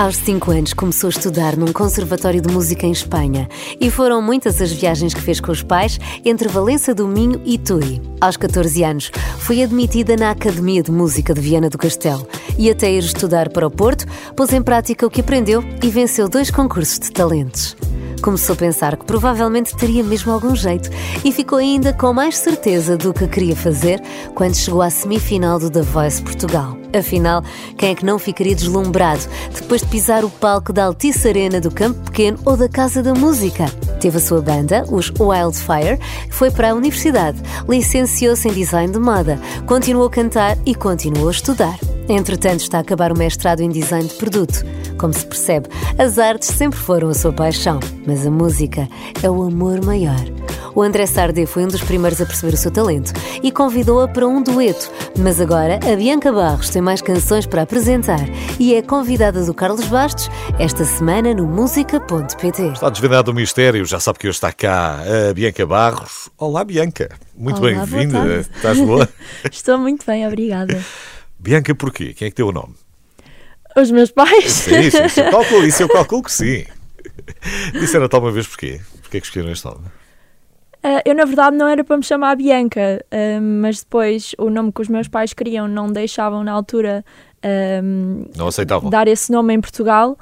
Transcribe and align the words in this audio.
Aos 0.00 0.16
5 0.16 0.50
anos 0.50 0.72
começou 0.72 1.08
a 1.08 1.10
estudar 1.10 1.58
num 1.58 1.74
conservatório 1.74 2.40
de 2.40 2.50
música 2.50 2.86
em 2.86 2.90
Espanha 2.90 3.46
e 3.78 3.90
foram 3.90 4.22
muitas 4.22 4.58
as 4.58 4.72
viagens 4.72 5.12
que 5.12 5.20
fez 5.20 5.40
com 5.40 5.52
os 5.52 5.62
pais 5.62 6.00
entre 6.24 6.48
Valença 6.48 6.94
do 6.94 7.06
Minho 7.06 7.38
e 7.44 7.58
Tui. 7.58 8.00
Aos 8.18 8.38
14 8.38 8.82
anos 8.82 9.10
foi 9.40 9.62
admitida 9.62 10.16
na 10.16 10.30
Academia 10.30 10.82
de 10.82 10.90
Música 10.90 11.34
de 11.34 11.42
Viana 11.42 11.68
do 11.68 11.76
Castelo 11.76 12.26
e 12.56 12.70
até 12.70 12.90
ir 12.90 13.00
estudar 13.00 13.50
para 13.50 13.66
o 13.66 13.70
Porto, 13.70 14.06
pôs 14.34 14.54
em 14.54 14.62
prática 14.62 15.06
o 15.06 15.10
que 15.10 15.20
aprendeu 15.20 15.62
e 15.82 15.90
venceu 15.90 16.30
dois 16.30 16.50
concursos 16.50 16.98
de 16.98 17.12
talentos. 17.12 17.76
Começou 18.22 18.54
a 18.54 18.56
pensar 18.56 18.96
que 18.96 19.04
provavelmente 19.04 19.76
teria 19.76 20.02
mesmo 20.02 20.32
algum 20.32 20.56
jeito 20.56 20.88
e 21.22 21.30
ficou 21.30 21.58
ainda 21.58 21.92
com 21.92 22.10
mais 22.14 22.38
certeza 22.38 22.96
do 22.96 23.12
que 23.12 23.28
queria 23.28 23.54
fazer 23.54 24.00
quando 24.34 24.56
chegou 24.56 24.80
à 24.80 24.88
semifinal 24.88 25.58
do 25.58 25.68
The 25.68 25.82
Voice 25.82 26.22
Portugal. 26.22 26.79
Afinal, 26.96 27.42
quem 27.76 27.90
é 27.90 27.94
que 27.94 28.04
não 28.04 28.18
ficaria 28.18 28.54
deslumbrado 28.54 29.22
depois 29.54 29.80
de 29.80 29.88
pisar 29.88 30.24
o 30.24 30.30
palco 30.30 30.72
da 30.72 30.84
Altice 30.84 31.28
Arena 31.28 31.60
do 31.60 31.70
Campo 31.70 32.00
Pequeno 32.00 32.38
ou 32.44 32.56
da 32.56 32.68
Casa 32.68 33.02
da 33.02 33.14
Música? 33.14 33.66
Teve 34.00 34.16
a 34.16 34.20
sua 34.20 34.40
banda, 34.40 34.84
os 34.90 35.12
Wildfire, 35.20 36.00
foi 36.30 36.50
para 36.50 36.70
a 36.70 36.74
universidade, 36.74 37.38
licenciou-se 37.68 38.48
em 38.48 38.52
design 38.52 38.92
de 38.92 38.98
moda, 38.98 39.38
continuou 39.66 40.06
a 40.06 40.10
cantar 40.10 40.56
e 40.64 40.74
continuou 40.74 41.28
a 41.28 41.32
estudar. 41.32 41.78
Entretanto, 42.08 42.60
está 42.60 42.78
a 42.78 42.80
acabar 42.80 43.12
o 43.12 43.18
mestrado 43.18 43.60
em 43.60 43.68
design 43.68 44.08
de 44.08 44.14
produto. 44.14 44.64
Como 44.98 45.12
se 45.12 45.24
percebe, 45.24 45.68
as 45.98 46.18
artes 46.18 46.48
sempre 46.48 46.78
foram 46.78 47.08
a 47.08 47.14
sua 47.14 47.32
paixão, 47.32 47.78
mas 48.06 48.26
a 48.26 48.30
música 48.30 48.88
é 49.22 49.30
o 49.30 49.42
amor 49.42 49.84
maior. 49.84 50.24
O 50.74 50.82
André 50.82 51.06
Sardé 51.06 51.46
foi 51.46 51.64
um 51.64 51.68
dos 51.68 51.82
primeiros 51.82 52.20
a 52.20 52.26
perceber 52.26 52.54
o 52.54 52.56
seu 52.56 52.70
talento 52.70 53.12
e 53.42 53.50
convidou-a 53.50 54.06
para 54.06 54.26
um 54.26 54.42
dueto, 54.42 54.90
mas 55.18 55.40
agora 55.40 55.80
a 55.90 55.96
Bianca 55.96 56.32
Barros 56.32 56.70
tem 56.70 56.80
mais 56.80 57.02
canções 57.02 57.46
para 57.46 57.62
apresentar 57.62 58.20
e 58.58 58.74
é 58.74 58.82
convidada 58.82 59.44
do 59.44 59.52
Carlos 59.52 59.84
Bastos 59.86 60.30
esta 60.58 60.84
semana 60.84 61.34
no 61.34 61.46
música.pt. 61.46 62.62
Está 62.72 62.88
desvendado 62.88 63.30
o 63.30 63.34
mistério, 63.34 63.84
já 63.90 63.98
sabe 63.98 64.20
que 64.20 64.28
hoje 64.28 64.36
está 64.36 64.52
cá 64.52 65.00
a 65.00 65.34
Bianca 65.34 65.66
Barros. 65.66 66.30
Olá, 66.38 66.62
Bianca. 66.62 67.10
Muito 67.36 67.60
bem-vinda. 67.60 68.38
Estás 68.38 68.78
boa? 68.78 69.08
Estou 69.50 69.78
muito 69.78 70.06
bem, 70.06 70.24
obrigada. 70.24 70.80
Bianca, 71.36 71.74
porquê? 71.74 72.14
Quem 72.14 72.28
é 72.28 72.30
que 72.30 72.36
deu 72.36 72.46
o 72.46 72.52
nome? 72.52 72.72
Os 73.76 73.90
meus 73.90 74.12
pais. 74.12 74.52
Sim, 74.52 74.90
sim, 74.90 75.04
isso 75.06 75.18
eu 75.20 75.30
calculo, 75.32 75.66
isso 75.66 75.82
eu 75.82 75.88
calculo 75.88 76.22
que 76.22 76.32
sim. 76.32 76.64
Disseram-te 77.72 78.14
alguma 78.14 78.30
vez 78.30 78.46
porquê? 78.46 78.80
Porquê 79.02 79.16
é 79.16 79.20
que 79.20 79.26
escolheram 79.26 79.50
este 79.50 79.64
nome? 79.64 79.86
Uh, 80.84 81.02
eu, 81.04 81.14
na 81.14 81.24
verdade, 81.24 81.56
não 81.56 81.66
era 81.66 81.82
para 81.82 81.96
me 81.96 82.04
chamar 82.04 82.36
Bianca, 82.36 83.04
uh, 83.12 83.42
mas 83.42 83.80
depois 83.80 84.36
o 84.38 84.50
nome 84.50 84.70
que 84.70 84.82
os 84.82 84.88
meus 84.88 85.08
pais 85.08 85.32
queriam 85.32 85.66
não 85.66 85.90
deixavam 85.90 86.44
na 86.44 86.52
altura 86.52 87.04
uh, 87.44 88.30
não 88.36 88.46
aceitavam. 88.46 88.88
dar 88.88 89.08
esse 89.08 89.32
nome 89.32 89.52
em 89.52 89.60
Portugal, 89.60 90.16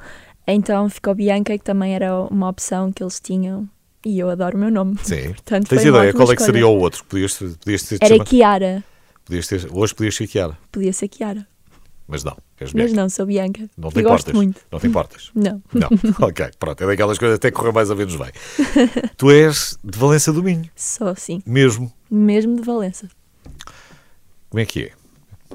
então 0.53 0.89
ficou 0.89 1.13
Bianca, 1.15 1.57
que 1.57 1.63
também 1.63 1.93
era 1.93 2.21
uma 2.23 2.49
opção 2.49 2.91
que 2.91 3.03
eles 3.03 3.19
tinham. 3.19 3.67
E 4.05 4.17
eu 4.17 4.29
adoro 4.29 4.55
o 4.55 4.59
meu 4.59 4.71
nome. 4.71 4.97
Sim. 5.03 5.33
Portanto, 5.33 5.67
Tens 5.67 5.83
ideia 5.83 6.13
qual 6.13 6.31
é 6.31 6.35
que 6.35 6.43
seria 6.43 6.67
o 6.67 6.77
outro? 6.77 7.03
Podias, 7.05 7.37
podias 7.37 7.83
ter 7.83 7.97
Era 8.01 8.23
Kiara. 8.23 8.83
Podias 9.25 9.47
ter, 9.47 9.67
hoje 9.71 9.93
podias 9.93 10.15
ser 10.15 10.27
Kiara. 10.27 10.57
Podia 10.71 10.93
ser 10.93 11.07
Kiara. 11.07 11.45
Mas 12.07 12.23
não, 12.23 12.35
és 12.59 12.73
Mas 12.73 12.91
não, 12.91 13.07
sou 13.07 13.27
Bianca. 13.27 13.69
Não 13.77 13.91
te 13.91 13.99
importas? 13.99 14.33
Muito. 14.33 14.61
Não 14.71 14.79
te 14.79 14.87
importas? 14.87 15.29
Não. 15.35 15.61
Não, 15.71 15.89
ok, 16.27 16.49
pronto, 16.57 16.83
é 16.83 16.87
daquelas 16.87 17.19
coisas 17.19 17.35
até 17.35 17.51
correr 17.51 17.71
mais 17.71 17.91
ou 17.91 17.95
menos 17.95 18.15
bem. 18.15 18.31
tu 19.15 19.29
és 19.29 19.77
de 19.83 19.99
Valença 19.99 20.33
do 20.33 20.41
Minho? 20.41 20.67
Sou, 20.75 21.15
sim. 21.15 21.43
Mesmo? 21.45 21.93
Mesmo 22.09 22.55
de 22.55 22.63
Valença. 22.63 23.07
Como 24.49 24.59
é 24.59 24.65
que 24.65 24.85
é? 24.85 24.91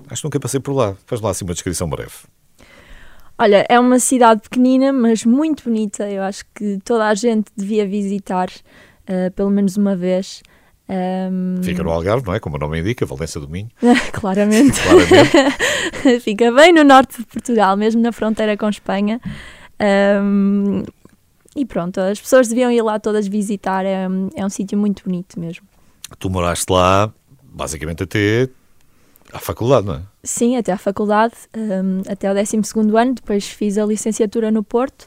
Acho 0.09 0.23
que 0.23 0.27
nunca 0.27 0.39
passei 0.39 0.61
por 0.61 0.73
lá. 0.75 0.97
Faz 1.07 1.21
lá 1.21 1.31
assim 1.31 1.45
uma 1.45 1.55
descrição 1.55 1.89
breve. 1.89 2.13
Olha, 3.39 3.67
é 3.69 3.81
uma 3.81 3.99
cidade 3.99 4.43
pequenina, 4.43 4.93
mas 4.93 5.25
muito 5.25 5.65
bonita. 5.65 6.09
Eu 6.09 6.23
acho 6.23 6.45
que 6.55 6.79
toda 6.85 7.07
a 7.07 7.15
gente 7.15 7.47
devia 7.57 7.87
visitar 7.87 8.49
uh, 8.49 9.31
pelo 9.33 9.51
menos 9.51 9.77
uma 9.77 9.97
vez. 9.97 10.43
Um... 10.89 11.63
Fica 11.63 11.83
no 11.83 11.91
Algarve, 11.91 12.27
não 12.27 12.35
é? 12.35 12.41
Como 12.41 12.57
o 12.57 12.59
nome 12.59 12.81
indica, 12.81 13.05
Valência 13.07 13.41
do 13.41 13.49
Minho. 13.49 13.69
Claramente. 14.13 14.81
Claramente. 14.81 16.21
Fica 16.23 16.53
bem 16.53 16.73
no 16.73 16.85
norte 16.85 17.19
de 17.19 17.27
Portugal, 17.27 17.77
mesmo 17.77 18.01
na 18.01 18.13
fronteira 18.13 18.57
com 18.57 18.69
Espanha. 18.69 19.21
Um... 20.23 20.85
E 21.57 21.65
pronto, 21.65 22.01
as 22.01 22.21
pessoas 22.21 22.49
deviam 22.49 22.71
ir 22.71 22.83
lá 22.83 22.99
todas 22.99 23.29
visitar, 23.29 23.87
é, 23.87 24.09
é 24.35 24.45
um 24.45 24.49
sítio 24.49 24.77
muito 24.77 25.05
bonito 25.05 25.39
mesmo. 25.39 25.65
Tu 26.19 26.29
moraste 26.29 26.73
lá 26.73 27.13
basicamente 27.43 28.03
até 28.03 28.49
à 29.33 29.39
faculdade, 29.39 29.87
não 29.87 29.95
é? 29.95 30.03
Sim, 30.25 30.57
até 30.57 30.73
à 30.73 30.79
faculdade, 30.79 31.35
um, 31.55 32.01
até 32.11 32.31
o 32.31 32.35
12 32.35 32.57
ano, 32.99 33.15
depois 33.15 33.47
fiz 33.47 33.77
a 33.77 33.85
licenciatura 33.85 34.51
no 34.51 34.65
Porto 34.65 35.03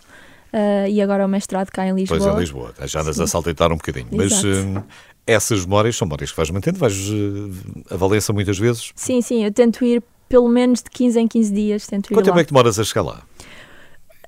uh, 0.54 0.88
e 0.88 1.02
agora 1.02 1.26
o 1.26 1.28
mestrado 1.28 1.72
cá 1.72 1.88
em 1.88 1.96
Lisboa. 1.96 2.20
Pois, 2.20 2.36
em 2.36 2.40
Lisboa, 2.40 2.74
já 2.86 3.02
andas 3.02 3.16
Sim. 3.16 3.24
a 3.24 3.28
saltitar 3.28 3.72
um 3.72 3.78
bocadinho. 3.78 4.08
Exato. 4.12 4.46
Mas 4.48 4.66
hum, 4.66 4.84
essas 5.26 5.66
memórias 5.66 5.98
são 5.98 6.06
memórias 6.06 6.30
que 6.30 6.38
vais 6.38 6.52
mantendo, 6.52 6.78
vais 6.78 7.10
uh, 7.10 7.52
a 7.90 7.98
Valença 7.98 8.32
muitas 8.32 8.60
vezes? 8.60 8.92
Sim, 8.96 9.20
sim, 9.22 9.44
eu 9.44 9.52
tento 9.52 9.84
ir 9.84 10.04
pelo 10.30 10.48
menos 10.48 10.84
de 10.84 10.90
15 10.92 11.20
em 11.20 11.28
15 11.28 11.52
dias. 11.52 11.88
Tento 11.88 12.12
ir 12.12 12.14
Quanto 12.14 12.26
tempo 12.26 12.40
é 12.40 12.44
que 12.44 12.52
demoras 12.52 12.78
a 12.78 12.84
chegar 12.84 13.02
lá? 13.02 13.24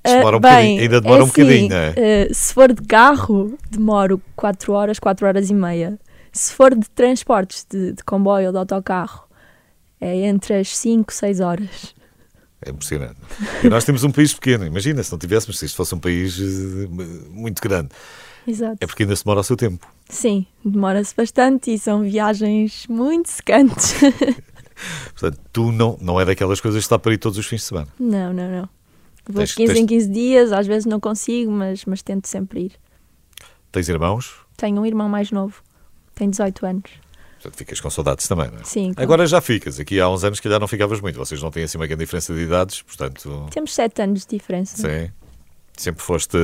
Uh, 0.04 0.10
demora 0.10 0.36
um 0.38 0.40
bem, 0.40 0.80
ainda 0.80 1.00
demora 1.00 1.20
é 1.20 1.22
um 1.22 1.26
assim, 1.26 1.42
bocadinho, 1.42 1.68
não 1.68 1.76
é? 1.76 2.28
Se 2.32 2.52
for 2.52 2.72
de 2.72 2.82
carro, 2.82 3.56
demoro 3.70 4.20
4 4.34 4.72
horas, 4.72 4.98
4 4.98 5.24
horas 5.24 5.50
e 5.50 5.54
meia. 5.54 6.00
Se 6.32 6.52
for 6.52 6.74
de 6.74 6.88
transportes, 6.90 7.64
de, 7.70 7.92
de 7.92 8.02
comboio 8.02 8.46
ou 8.46 8.52
de 8.52 8.58
autocarro, 8.58 9.29
é 10.00 10.26
entre 10.26 10.54
as 10.54 10.76
5 10.76 11.10
e 11.10 11.14
6 11.14 11.40
horas. 11.40 11.94
É 12.62 12.70
impressionante. 12.70 13.16
E 13.64 13.68
nós 13.68 13.84
temos 13.84 14.04
um 14.04 14.10
país 14.10 14.34
pequeno, 14.34 14.66
imagina 14.66 15.02
se 15.02 15.10
não 15.10 15.18
tivéssemos, 15.18 15.58
se 15.58 15.66
isto 15.66 15.76
fosse 15.76 15.94
um 15.94 15.98
país 15.98 16.38
muito 17.30 17.60
grande. 17.62 17.88
Exato. 18.46 18.78
É 18.80 18.86
porque 18.86 19.02
ainda 19.02 19.14
se 19.16 19.24
demora 19.24 19.40
o 19.40 19.44
seu 19.44 19.56
tempo. 19.56 19.86
Sim, 20.08 20.46
demora-se 20.64 21.14
bastante 21.14 21.72
e 21.72 21.78
são 21.78 22.02
viagens 22.02 22.86
muito 22.86 23.28
secantes. 23.28 23.94
Portanto, 25.12 25.40
tu 25.52 25.72
não, 25.72 25.98
não 26.00 26.20
é 26.20 26.24
daquelas 26.24 26.60
coisas 26.60 26.80
que 26.80 26.86
está 26.86 26.98
para 26.98 27.12
ir 27.12 27.18
todos 27.18 27.38
os 27.38 27.46
fins 27.46 27.60
de 27.60 27.66
semana? 27.66 27.88
Não, 27.98 28.32
não, 28.32 28.50
não. 28.50 28.68
Vou 29.26 29.36
tens, 29.36 29.54
15 29.54 29.72
tens... 29.72 29.82
em 29.82 29.86
15 29.86 30.08
dias, 30.08 30.52
às 30.52 30.66
vezes 30.66 30.86
não 30.86 30.98
consigo, 30.98 31.50
mas, 31.50 31.84
mas 31.84 32.02
tento 32.02 32.26
sempre 32.26 32.64
ir. 32.64 32.72
Tens 33.70 33.88
irmãos? 33.88 34.34
Tenho 34.56 34.80
um 34.80 34.86
irmão 34.86 35.08
mais 35.08 35.30
novo, 35.30 35.62
tem 36.14 36.28
18 36.28 36.66
anos. 36.66 36.90
Portanto, 37.40 37.56
ficas 37.56 37.80
com 37.80 37.88
saudades 37.88 38.28
também, 38.28 38.50
não 38.50 38.60
é? 38.60 38.64
Sim. 38.64 38.92
Claro. 38.92 39.02
Agora 39.02 39.26
já 39.26 39.40
ficas. 39.40 39.80
Aqui 39.80 39.98
há 39.98 40.10
uns 40.10 40.22
anos 40.22 40.40
que 40.40 40.48
já 40.48 40.58
não 40.58 40.68
ficavas 40.68 41.00
muito. 41.00 41.18
Vocês 41.18 41.42
não 41.42 41.50
têm 41.50 41.64
assim 41.64 41.78
uma 41.78 41.86
grande 41.86 42.04
diferença 42.04 42.34
de 42.34 42.40
idades, 42.40 42.82
portanto... 42.82 43.46
Temos 43.50 43.74
7 43.74 44.02
anos 44.02 44.26
de 44.26 44.36
diferença. 44.36 44.76
Sim. 44.76 45.10
Sempre 45.74 46.02
foste 46.02 46.36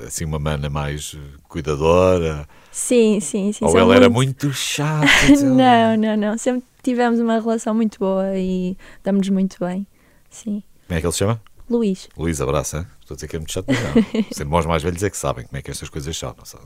assim 0.00 0.24
uma 0.24 0.38
mana 0.38 0.70
mais 0.70 1.14
cuidadora? 1.46 2.48
Sim, 2.70 3.20
sim, 3.20 3.52
sim. 3.52 3.64
Ou 3.64 3.76
ela 3.76 3.84
muito... 3.84 3.96
era 3.96 4.08
muito 4.08 4.52
chata? 4.52 5.06
não, 5.44 5.96
não, 5.98 6.16
não. 6.16 6.38
Sempre 6.38 6.64
tivemos 6.82 7.20
uma 7.20 7.38
relação 7.38 7.74
muito 7.74 7.98
boa 7.98 8.34
e 8.34 8.76
damos-nos 9.04 9.28
muito 9.28 9.56
bem. 9.60 9.86
Sim. 10.30 10.62
Como 10.86 10.98
é 10.98 11.00
que 11.00 11.06
ele 11.06 11.12
se 11.12 11.18
chama? 11.18 11.40
Luís. 11.72 12.08
Luís, 12.16 12.40
abraça. 12.40 12.86
Estou 13.00 13.14
a 13.14 13.16
dizer 13.16 13.28
que 13.28 13.36
é 13.36 13.38
muito 13.38 13.52
chato, 13.52 13.66
mas 13.68 13.80
não. 13.80 14.22
Sendo 14.32 14.46
irmãos 14.46 14.66
mais 14.66 14.82
velhos 14.82 15.02
é 15.02 15.10
que 15.10 15.16
sabem 15.16 15.44
como 15.46 15.58
é 15.58 15.62
que 15.62 15.70
estas 15.70 15.88
coisas 15.88 16.16
são. 16.16 16.34
Não 16.36 16.44
sabe? 16.44 16.64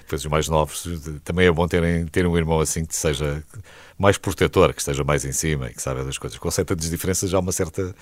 Depois 0.00 0.24
os 0.24 0.30
mais 0.30 0.48
novos, 0.48 0.86
também 1.24 1.46
é 1.46 1.52
bom 1.52 1.66
terem, 1.66 2.06
terem 2.06 2.30
um 2.30 2.36
irmão 2.36 2.60
assim 2.60 2.84
que 2.84 2.94
seja 2.94 3.42
mais 3.98 4.18
protetor, 4.18 4.72
que 4.74 4.80
esteja 4.80 5.04
mais 5.04 5.24
em 5.24 5.32
cima 5.32 5.70
e 5.70 5.74
que 5.74 5.82
saiba 5.82 6.04
das 6.04 6.18
coisas. 6.18 6.38
Com 6.38 6.50
certa 6.50 6.76
diferenças 6.76 7.30
já 7.30 7.38
há 7.38 7.40
uma 7.40 7.52
certa... 7.52 7.94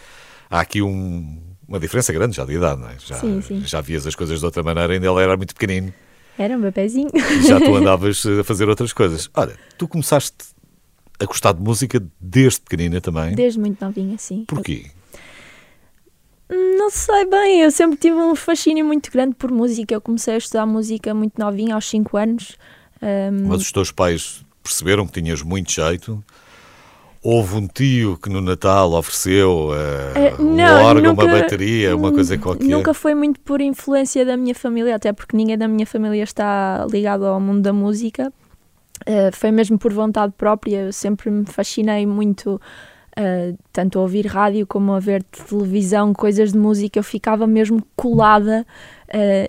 Há 0.49 0.61
aqui 0.61 0.81
um, 0.81 1.41
uma 1.67 1.81
diferença 1.81 2.13
grande 2.13 2.37
já 2.37 2.45
de 2.45 2.55
idade, 2.55 2.81
não 2.81 2.89
é? 2.89 2.97
Já, 3.05 3.17
sim, 3.17 3.43
sim. 3.43 3.63
já 3.65 3.81
vias 3.81 4.07
as 4.07 4.15
coisas 4.15 4.39
de 4.39 4.45
outra 4.45 4.63
maneira, 4.63 4.93
ainda 4.93 5.07
ele 5.07 5.21
era 5.21 5.37
muito 5.37 5.55
pequenino. 5.55 5.93
Era 6.39 6.57
um 6.57 6.61
bebezinho. 6.61 7.11
Já 7.47 7.59
tu 7.59 7.75
andavas 7.75 8.25
a 8.27 8.45
fazer 8.45 8.69
outras 8.69 8.93
coisas. 8.93 9.29
Olha, 9.35 9.57
tu 9.79 9.89
começaste 9.89 10.37
a 11.19 11.25
gostar 11.25 11.53
de 11.53 11.63
música 11.63 12.03
desde 12.21 12.61
pequenina 12.61 13.01
também? 13.01 13.35
Desde 13.35 13.59
muito 13.59 13.83
novinha, 13.85 14.19
sim. 14.19 14.45
Porquê? 14.47 14.91
Não 16.49 16.91
sei 16.91 17.27
bem, 17.27 17.63
eu 17.63 17.71
sempre 17.71 17.97
tive 17.97 18.17
um 18.17 18.35
fascínio 18.37 18.85
muito 18.85 19.11
grande 19.11 19.35
por 19.35 19.51
música. 19.51 19.95
Eu 19.95 20.01
comecei 20.01 20.35
a 20.35 20.39
estudar 20.39 20.67
música 20.67 21.13
muito 21.13 21.39
novinha, 21.39 21.75
aos 21.75 21.89
5 21.89 22.17
anos. 22.17 22.57
Um... 23.03 23.49
Mas 23.49 23.63
os 23.63 23.73
teus 23.73 23.91
pais 23.91 24.45
perceberam 24.63 25.07
que 25.07 25.21
tinhas 25.21 25.43
muito 25.43 25.73
jeito? 25.73 26.23
Houve 27.23 27.57
um 27.57 27.67
tio 27.67 28.17
que 28.23 28.29
no 28.29 28.41
Natal 28.41 28.93
ofereceu 28.93 29.71
uh, 29.71 30.43
um 30.43 30.55
não, 30.55 30.85
órgão, 30.85 31.11
nunca, 31.11 31.25
uma 31.25 31.41
bateria, 31.41 31.97
uma 31.97 32.13
coisa 32.13 32.39
qualquer? 32.39 32.65
Nunca 32.65 32.95
foi 32.95 33.17
muito 33.17 33.41
por 33.41 33.61
influência 33.61 34.25
da 34.25 34.37
minha 34.37 34.55
família, 34.55 34.95
até 34.95 35.13
porque 35.13 35.37
ninguém 35.37 35.59
da 35.59 35.67
minha 35.67 35.87
família 35.87 36.23
está 36.23 36.87
ligado 36.89 37.27
ao 37.27 37.41
mundo 37.41 37.63
da 37.63 37.73
música. 37.73 38.33
Uh, 39.03 39.35
foi 39.35 39.51
mesmo 39.51 39.77
por 39.77 39.93
vontade 39.93 40.35
própria, 40.39 40.83
eu 40.83 40.93
sempre 40.93 41.29
me 41.29 41.45
fascinei 41.47 42.07
muito, 42.07 42.61
uh, 43.19 43.57
tanto 43.73 43.99
a 43.99 44.03
ouvir 44.03 44.27
rádio 44.27 44.67
como 44.67 44.93
a 44.93 45.01
ver 45.01 45.23
televisão, 45.23 46.13
coisas 46.13 46.53
de 46.53 46.59
música, 46.59 46.99
eu 46.99 47.03
ficava 47.03 47.47
mesmo 47.47 47.83
colada, 47.95 48.67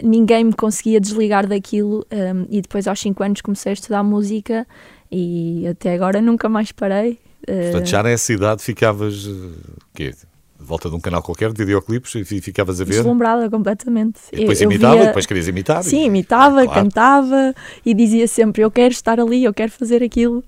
ninguém 0.04 0.44
me 0.44 0.54
conseguia 0.54 1.00
desligar 1.00 1.48
daquilo. 1.48 2.06
e 2.50 2.62
depois, 2.62 2.88
aos 2.88 3.00
5 3.00 3.24
anos, 3.24 3.42
comecei 3.42 3.72
a 3.72 3.74
estudar 3.74 4.04
música 4.04 4.68
e 5.12 5.66
até 5.68 5.96
agora 5.96 6.22
nunca 6.22 6.48
mais 6.48 6.72
parei. 6.72 7.20
Portanto, 7.46 7.88
já 7.88 8.04
nessa 8.04 8.34
idade 8.34 8.62
ficavas 8.62 9.26
uh, 9.26 9.52
quê? 9.96 10.14
volta 10.60 10.90
de 10.90 10.96
um 10.96 11.00
canal 11.00 11.22
qualquer 11.22 11.52
de 11.54 11.58
videoclipes 11.58 12.16
e 12.16 12.42
ficavas 12.42 12.82
a 12.82 12.84
ver. 12.84 12.96
Deslumbrada 12.96 13.50
completamente. 13.50 14.20
E 14.32 14.38
depois 14.38 14.62
eu, 14.62 14.70
imitava, 14.70 14.96
via... 14.98 15.06
depois 15.08 15.26
querias 15.26 15.48
imitar. 15.48 15.84
Sim, 15.84 16.06
imitava, 16.06 16.64
claro. 16.64 16.72
cantava 16.72 17.56
e 17.86 17.94
dizia 17.94 18.28
sempre: 18.28 18.64
Eu 18.64 18.72
quero 18.72 18.92
estar 18.92 19.20
ali, 19.20 19.44
eu 19.44 19.54
quero 19.54 19.72
fazer 19.72 20.04
aquilo. 20.04 20.44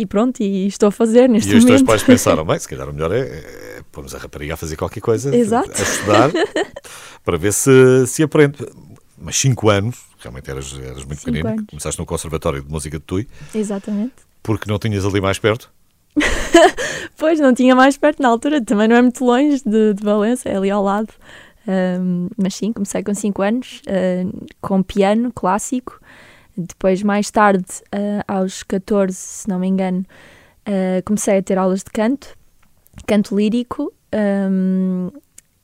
E 0.00 0.06
pronto, 0.06 0.42
e 0.42 0.66
estou 0.66 0.86
a 0.88 0.90
fazer 0.90 1.28
neste 1.28 1.50
e 1.50 1.52
momento. 1.52 1.68
E 1.68 1.74
os 1.74 1.80
teus 1.80 1.82
pais 1.82 2.02
pensaram: 2.02 2.42
bem, 2.46 2.58
se 2.58 2.66
calhar 2.66 2.88
o 2.88 2.92
melhor 2.94 3.12
é, 3.12 3.20
é 3.20 3.82
pôrmos 3.92 4.14
a 4.14 4.18
rapariga 4.18 4.54
a 4.54 4.56
fazer 4.56 4.74
qualquer 4.74 5.00
coisa, 5.00 5.36
Exato. 5.36 5.70
a 5.70 5.82
estudar, 5.82 6.30
para 7.22 7.36
ver 7.36 7.52
se, 7.52 8.06
se 8.06 8.22
aprende. 8.22 8.66
Mas 9.18 9.36
5 9.36 9.68
anos, 9.68 9.98
realmente 10.18 10.50
eras, 10.50 10.72
eras 10.82 11.04
muito 11.04 11.18
pequenino, 11.18 11.50
anos. 11.50 11.66
começaste 11.68 12.00
no 12.00 12.06
Conservatório 12.06 12.62
de 12.62 12.70
Música 12.70 12.98
de 12.98 13.04
Tui. 13.04 13.28
Exatamente. 13.54 14.14
Porque 14.42 14.70
não 14.70 14.78
tinhas 14.78 15.04
ali 15.04 15.20
mais 15.20 15.38
perto? 15.38 15.70
pois, 17.18 17.38
não 17.38 17.52
tinha 17.52 17.76
mais 17.76 17.98
perto 17.98 18.22
na 18.22 18.30
altura, 18.30 18.64
também 18.64 18.88
não 18.88 18.96
é 18.96 19.02
muito 19.02 19.22
longe 19.22 19.62
de, 19.66 19.92
de 19.92 20.02
Valença, 20.02 20.48
é 20.48 20.56
ali 20.56 20.70
ao 20.70 20.82
lado. 20.82 21.12
Um, 21.68 22.28
mas 22.38 22.54
sim, 22.54 22.72
comecei 22.72 23.02
com 23.02 23.14
5 23.14 23.42
anos, 23.42 23.82
uh, 23.86 24.46
com 24.62 24.82
piano 24.82 25.30
clássico. 25.30 26.00
Depois, 26.68 27.02
mais 27.02 27.30
tarde, 27.30 27.64
uh, 27.94 28.22
aos 28.26 28.62
14, 28.62 29.16
se 29.16 29.48
não 29.48 29.58
me 29.58 29.68
engano, 29.68 30.04
uh, 30.68 31.02
comecei 31.04 31.38
a 31.38 31.42
ter 31.42 31.58
aulas 31.58 31.80
de 31.80 31.90
canto, 31.90 32.36
canto 33.06 33.36
lírico. 33.36 33.92
Um, 34.14 35.10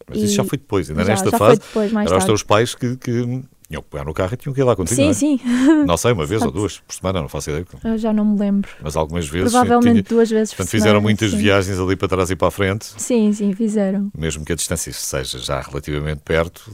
mas 0.09 0.19
isso 0.19 0.35
já 0.35 0.45
foi 0.45 0.59
depois, 0.59 0.89
ainda 0.89 1.03
já, 1.03 1.11
nesta 1.11 1.31
já 1.31 1.39
fase. 1.39 1.61
Depois, 1.61 1.93
eram 1.93 2.19
os 2.19 2.25
teus 2.25 2.43
pais 2.43 2.75
que, 2.75 2.97
que 2.97 3.43
tinham 3.69 3.83
que 3.83 3.89
pegar 3.89 4.05
no 4.05 4.15
carro 4.15 4.33
e 4.33 4.37
tinham 4.37 4.55
que 4.55 4.61
ir 4.61 4.65
lá 4.65 4.77
contigo. 4.77 4.97
Sim, 4.97 5.03
não 5.03 5.11
é? 5.11 5.15
sim. 5.15 5.41
Não 5.87 5.97
sei, 5.97 6.13
uma 6.13 6.27
vez 6.27 6.43
ou 6.43 6.51
duas 6.51 6.79
por 6.79 6.95
semana, 6.95 7.21
não 7.21 7.29
faço 7.29 7.51
ideia. 7.51 7.67
Eu 7.85 7.99
já 7.99 8.13
não 8.13 8.25
me 8.25 8.39
lembro. 8.39 8.69
Mas 8.83 8.97
algumas 8.97 9.29
vezes. 9.29 9.53
Provavelmente 9.53 10.03
tinha... 10.03 10.03
duas 10.03 10.31
vezes 10.31 10.53
Portanto, 10.53 10.67
por 10.67 10.71
fizeram 10.71 11.01
semana, 11.01 11.03
muitas 11.03 11.31
sim. 11.31 11.37
viagens 11.37 11.79
ali 11.79 11.97
para 11.97 12.09
trás 12.09 12.31
e 12.31 12.37
para 12.37 12.49
a 12.49 12.51
frente. 12.51 12.87
Sim, 12.97 13.33
sim, 13.33 13.53
fizeram. 13.55 14.11
Mesmo 14.17 14.45
que 14.45 14.53
a 14.53 14.57
distância 14.57 14.93
seja 14.93 15.39
já 15.39 15.61
relativamente 15.61 16.23
perto, 16.25 16.71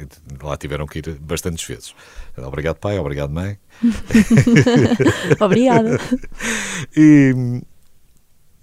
eh, 0.00 0.06
lá 0.42 0.56
tiveram 0.56 0.86
que 0.86 0.98
ir 0.98 1.18
bastantes 1.20 1.64
vezes. 1.64 1.94
Obrigado, 2.36 2.76
pai, 2.76 2.98
obrigado, 2.98 3.30
mãe. 3.30 3.58
Obrigada. 5.40 6.00
e 6.96 7.62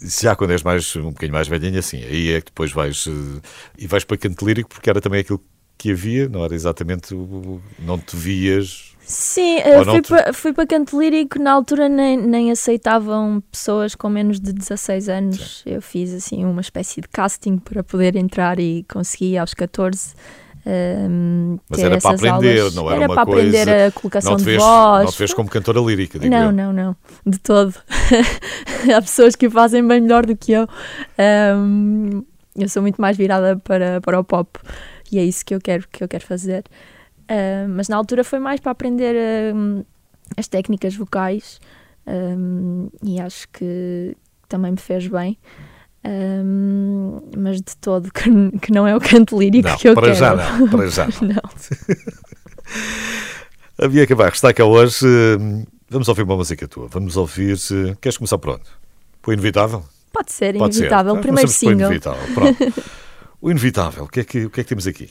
já 0.01 0.35
quando 0.35 0.51
és 0.51 0.63
mais, 0.63 0.95
um 0.95 1.09
bocadinho 1.09 1.33
mais 1.33 1.47
velhinha, 1.47 1.79
assim, 1.79 2.03
aí 2.03 2.31
é 2.33 2.41
que 2.41 2.47
depois 2.47 2.71
vais 2.71 3.05
eh, 3.07 3.41
e 3.77 3.87
vais 3.87 4.03
para 4.03 4.17
canto 4.17 4.45
lírico 4.45 4.69
porque 4.69 4.89
era 4.89 5.01
também 5.01 5.21
aquilo 5.21 5.41
que 5.79 5.91
havia, 5.91 6.27
não 6.27 6.43
era 6.43 6.53
exatamente 6.53 7.15
o, 7.15 7.61
não 7.79 7.97
te 7.97 8.15
vias. 8.15 8.93
Sim, 8.99 9.59
uh, 9.59 9.85
fui, 9.85 10.01
te... 10.01 10.09
para, 10.09 10.33
fui 10.33 10.53
para 10.53 10.67
canto 10.67 10.99
lírico, 10.99 11.39
na 11.39 11.53
altura 11.53 11.87
nem, 11.87 12.17
nem 12.17 12.51
aceitavam 12.51 13.41
pessoas 13.49 13.95
com 13.95 14.09
menos 14.09 14.39
de 14.41 14.51
16 14.51 15.09
anos. 15.09 15.61
Sim. 15.63 15.71
Eu 15.71 15.81
fiz 15.81 16.13
assim 16.13 16.43
uma 16.43 16.61
espécie 16.61 16.99
de 16.99 17.07
casting 17.07 17.57
para 17.57 17.81
poder 17.81 18.17
entrar 18.17 18.59
e 18.59 18.85
consegui 18.91 19.37
aos 19.37 19.53
14. 19.53 20.13
Um, 20.67 21.57
Mas 21.69 21.79
era 21.79 21.97
para 21.97 22.15
aprender, 22.15 22.59
aulas. 22.59 22.75
não 22.75 22.91
era, 22.91 22.95
era 22.95 23.05
uma 23.07 23.15
para 23.15 23.25
coisa... 23.25 23.61
aprender 23.61 23.83
a 23.85 23.91
colocação 23.91 24.31
não 24.31 24.37
de 24.37 24.57
voz. 24.57 25.05
Não 25.05 25.11
te 25.11 25.17
vês 25.17 25.33
como 25.33 25.49
cantora 25.49 25.79
lírica, 25.79 26.19
digo 26.19 26.31
Não, 26.31 26.47
eu. 26.47 26.51
não, 26.51 26.73
não, 26.73 26.95
de 27.25 27.39
todo. 27.39 27.73
Há 28.95 29.01
pessoas 29.01 29.33
que 29.33 29.47
o 29.47 29.51
fazem 29.51 29.87
bem 29.87 30.01
melhor 30.01 30.25
do 30.25 30.35
que 30.35 30.51
eu. 30.51 30.67
Um, 31.57 32.21
eu 32.55 32.67
sou 32.67 32.81
muito 32.81 32.99
mais 33.01 33.15
virada 33.15 33.57
para, 33.57 34.01
para 34.01 34.19
o 34.19 34.23
pop 34.23 34.59
e 35.11 35.19
é 35.19 35.23
isso 35.23 35.45
que 35.45 35.53
eu 35.53 35.59
quero, 35.59 35.87
que 35.87 36.03
eu 36.03 36.07
quero 36.07 36.25
fazer. 36.25 36.63
Uh, 37.29 37.69
mas 37.69 37.87
na 37.87 37.95
altura 37.95 38.23
foi 38.23 38.39
mais 38.39 38.59
para 38.59 38.71
aprender 38.71 39.15
uh, 39.53 39.85
as 40.35 40.47
técnicas 40.47 40.95
vocais 40.95 41.59
um, 42.07 42.89
e 43.03 43.19
acho 43.19 43.47
que 43.49 44.17
também 44.47 44.71
me 44.71 44.77
fez 44.77 45.07
bem. 45.07 45.37
Um, 46.03 47.21
mas 47.37 47.57
de 47.57 47.77
todo 47.77 48.09
que, 48.13 48.57
que, 48.59 48.71
não 48.71 48.87
é 48.87 48.95
o 48.95 48.99
canto 48.99 49.37
lírico 49.37 49.67
não, 49.67 49.77
que 49.77 49.89
eu 49.89 49.93
para 49.93 50.07
quero. 50.07 50.17
Já 50.17 50.35
não, 50.35 50.69
para 50.69 50.87
já 50.87 51.07
não. 51.21 51.29
não. 51.29 51.41
A 53.85 53.87
Bia 53.87 54.05
Barros 54.07 54.35
está 54.35 54.53
cá 54.53 54.65
hoje. 54.65 55.05
Vamos 55.89 56.09
ouvir 56.09 56.23
uma 56.23 56.35
música 56.35 56.67
tua. 56.67 56.87
Vamos 56.87 57.15
ouvir. 57.15 57.57
Queres 58.01 58.17
começar 58.17 58.37
por 58.37 58.55
onde? 58.55 58.63
O 59.25 59.31
Inevitável? 59.31 59.85
Pode 60.11 60.33
ser, 60.33 60.57
Pode 60.57 60.75
Inevitável. 60.75 61.13
Ser. 61.13 61.19
O 61.19 61.21
primeiro 61.21 61.49
single. 61.49 61.87
Inevitável. 61.87 62.33
Pronto. 62.33 62.83
O 63.41 63.49
Inevitável, 63.49 64.03
o 64.03 64.07
que, 64.07 64.19
é 64.19 64.23
que, 64.23 64.45
o 64.45 64.49
que 64.49 64.61
é 64.61 64.63
que 64.63 64.69
temos 64.69 64.87
aqui? 64.87 65.09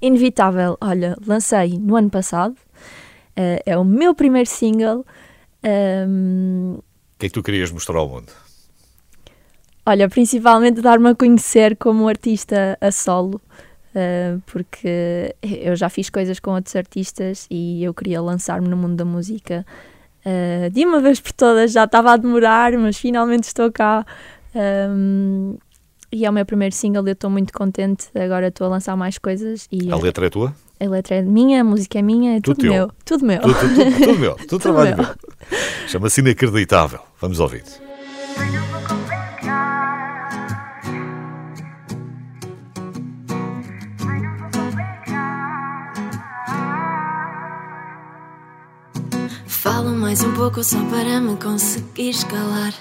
Inevitável, 0.00 0.76
olha, 0.80 1.16
lancei 1.26 1.78
no 1.78 1.96
ano 1.96 2.10
passado. 2.10 2.54
Uh, 3.38 3.60
é 3.64 3.76
o 3.76 3.84
meu 3.84 4.14
primeiro 4.14 4.48
single. 4.48 5.04
Um... 5.64 6.74
O 6.76 7.18
que 7.18 7.26
é 7.26 7.28
que 7.28 7.34
tu 7.34 7.42
querias 7.42 7.70
mostrar 7.70 7.98
ao 7.98 8.08
mundo? 8.08 8.32
Olha, 9.84 10.08
principalmente 10.08 10.80
dar-me 10.80 11.08
a 11.10 11.14
conhecer 11.14 11.76
como 11.76 12.08
artista 12.08 12.78
a 12.80 12.90
solo, 12.92 13.40
uh, 13.94 14.40
porque 14.46 15.34
eu 15.42 15.74
já 15.76 15.88
fiz 15.88 16.08
coisas 16.08 16.38
com 16.38 16.52
outros 16.52 16.76
artistas 16.76 17.46
e 17.50 17.82
eu 17.82 17.92
queria 17.92 18.22
lançar-me 18.22 18.68
no 18.68 18.76
mundo 18.76 18.96
da 18.96 19.04
música. 19.04 19.66
Uh, 20.24 20.70
de 20.70 20.84
uma 20.84 21.00
vez 21.00 21.20
por 21.20 21.32
todas 21.32 21.72
já 21.72 21.84
estava 21.84 22.12
a 22.12 22.16
demorar, 22.16 22.72
mas 22.78 22.98
finalmente 22.98 23.44
estou 23.44 23.72
cá. 23.72 24.04
Um, 24.54 25.56
e 26.12 26.24
é 26.24 26.30
o 26.30 26.32
meu 26.32 26.44
primeiro 26.44 26.74
single, 26.74 27.06
eu 27.06 27.12
estou 27.12 27.30
muito 27.30 27.52
contente. 27.52 28.06
Agora 28.14 28.48
estou 28.48 28.66
a 28.66 28.70
lançar 28.70 28.96
mais 28.96 29.16
coisas. 29.16 29.68
E 29.70 29.90
a 29.90 29.96
letra 29.96 30.26
é 30.26 30.30
tua? 30.30 30.54
A 30.80 30.84
letra 30.88 31.16
é 31.16 31.22
minha, 31.22 31.60
a 31.60 31.64
música 31.64 31.98
é 31.98 32.02
minha, 32.02 32.36
é 32.36 32.40
tudo, 32.40 32.56
tudo 32.56 32.70
meu. 32.70 32.90
Tudo 33.04 33.24
meu. 33.24 33.40
Tudo, 33.40 33.54
tudo, 33.54 34.06
tudo, 34.06 34.18
meu. 34.18 34.34
Tudo, 34.34 34.46
tudo 34.46 34.62
trabalho 34.62 34.96
meu. 34.96 35.06
meu. 35.06 35.16
Chama-se 35.86 36.20
Inacreditável. 36.20 37.00
Vamos 37.20 37.38
ouvir. 37.38 37.62
Falo 49.46 49.90
mais 49.90 50.24
um 50.24 50.34
pouco 50.34 50.64
só 50.64 50.78
para 50.86 51.20
me 51.20 51.36
conseguir 51.36 52.10
escalar. 52.10 52.72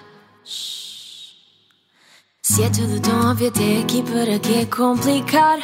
Se 2.50 2.64
é 2.64 2.70
tudo 2.72 3.00
tão 3.00 3.30
óbvio 3.30 3.50
até 3.50 3.78
aqui, 3.78 4.02
para 4.02 4.40
que 4.40 4.66
complicar? 4.66 5.60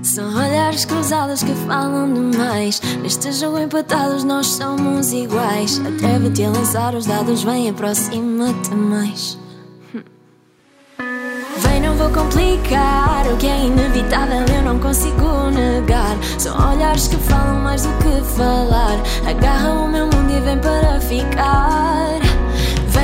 São 0.00 0.32
olhares 0.32 0.84
cruzados 0.84 1.42
que 1.42 1.52
falam 1.66 2.14
demais. 2.14 2.80
Neste 3.02 3.32
jogo 3.32 3.58
empatados, 3.58 4.22
nós 4.22 4.46
somos 4.46 5.12
iguais. 5.12 5.80
Atreve-te 5.80 6.44
a 6.44 6.50
lançar 6.50 6.94
os 6.94 7.04
dados, 7.04 7.42
vem 7.42 7.68
aproxima-te 7.68 8.70
mais. 8.70 9.36
Vem, 11.56 11.80
não 11.80 11.96
vou 11.96 12.10
complicar. 12.10 13.26
O 13.26 13.36
que 13.38 13.48
é 13.48 13.66
inevitável 13.66 14.46
eu 14.54 14.62
não 14.62 14.78
consigo 14.78 15.50
negar. 15.50 16.16
São 16.38 16.56
olhares 16.70 17.08
que 17.08 17.16
falam 17.16 17.56
mais 17.56 17.82
do 17.82 17.92
que 17.98 18.22
falar. 18.36 19.02
Agarra 19.28 19.70
o 19.72 19.88
meu 19.88 20.04
mundo 20.04 20.30
e 20.30 20.40
vem 20.40 20.58
para 20.60 21.00
ficar. 21.00 22.29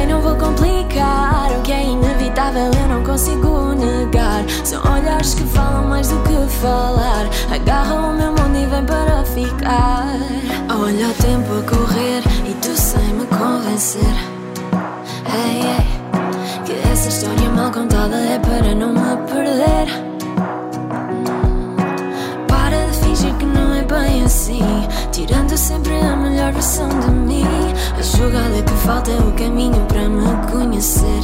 Não 0.08 0.20
vou 0.20 0.36
complicar. 0.36 1.50
O 1.58 1.62
que 1.62 1.72
é 1.72 1.84
inevitável 1.84 2.70
eu 2.72 2.88
não 2.88 3.02
consigo 3.02 3.74
negar. 3.74 4.44
São 4.64 4.80
olhares 4.92 5.34
que 5.34 5.44
falam 5.44 5.88
mais 5.88 6.08
do 6.08 6.18
que 6.22 6.54
falar. 6.60 7.26
Agarra 7.52 7.94
o 7.94 8.12
meu 8.12 8.30
mundo 8.30 8.56
e 8.56 8.66
vem 8.66 8.84
para 8.84 9.24
ficar. 9.24 10.06
Olha 10.68 11.08
o 11.08 11.14
tempo 11.14 11.58
a 11.58 11.62
correr 11.70 12.22
e 12.48 12.54
tu 12.54 12.76
sem 12.76 13.14
me 13.14 13.26
convencer. 13.26 14.14
Hey, 15.26 15.62
hey. 15.62 15.96
Que 16.64 16.88
essa 16.88 17.08
história 17.08 17.50
mal 17.50 17.70
contada 17.70 18.16
é 18.16 18.38
para 18.38 18.74
não 18.74 18.92
me 18.92 19.16
perder. 19.28 20.05
Assim. 24.26 24.60
Tirando 25.12 25.56
sempre 25.56 25.96
a 26.00 26.16
melhor 26.16 26.52
versão 26.52 26.88
de 26.88 27.10
mim. 27.10 27.46
A 27.96 28.02
jogada 28.02 28.62
que 28.62 28.72
falta 28.84 29.10
é 29.10 29.18
o 29.18 29.32
caminho 29.32 29.80
para 29.86 30.08
me 30.08 30.26
conhecer. 30.50 31.22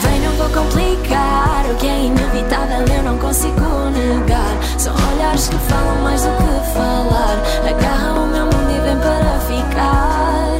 Vem, 0.00 0.20
não 0.20 0.32
vou 0.36 0.48
complicar. 0.50 1.64
O 1.70 1.74
que 1.76 1.86
é 1.86 2.04
inevitável 2.04 2.84
eu 2.94 3.02
não 3.02 3.18
consigo 3.18 3.60
negar. 3.90 4.54
São 4.78 4.94
olhares 5.14 5.48
que 5.48 5.56
falam 5.56 6.02
mais 6.02 6.22
do 6.22 6.28
que 6.28 6.74
falar. 6.74 7.36
Agarra 7.68 8.20
o 8.20 8.26
meu 8.26 8.44
mundo 8.44 8.70
e 8.70 8.80
vem 8.80 8.96
para 8.96 9.40
ficar. 9.48 10.58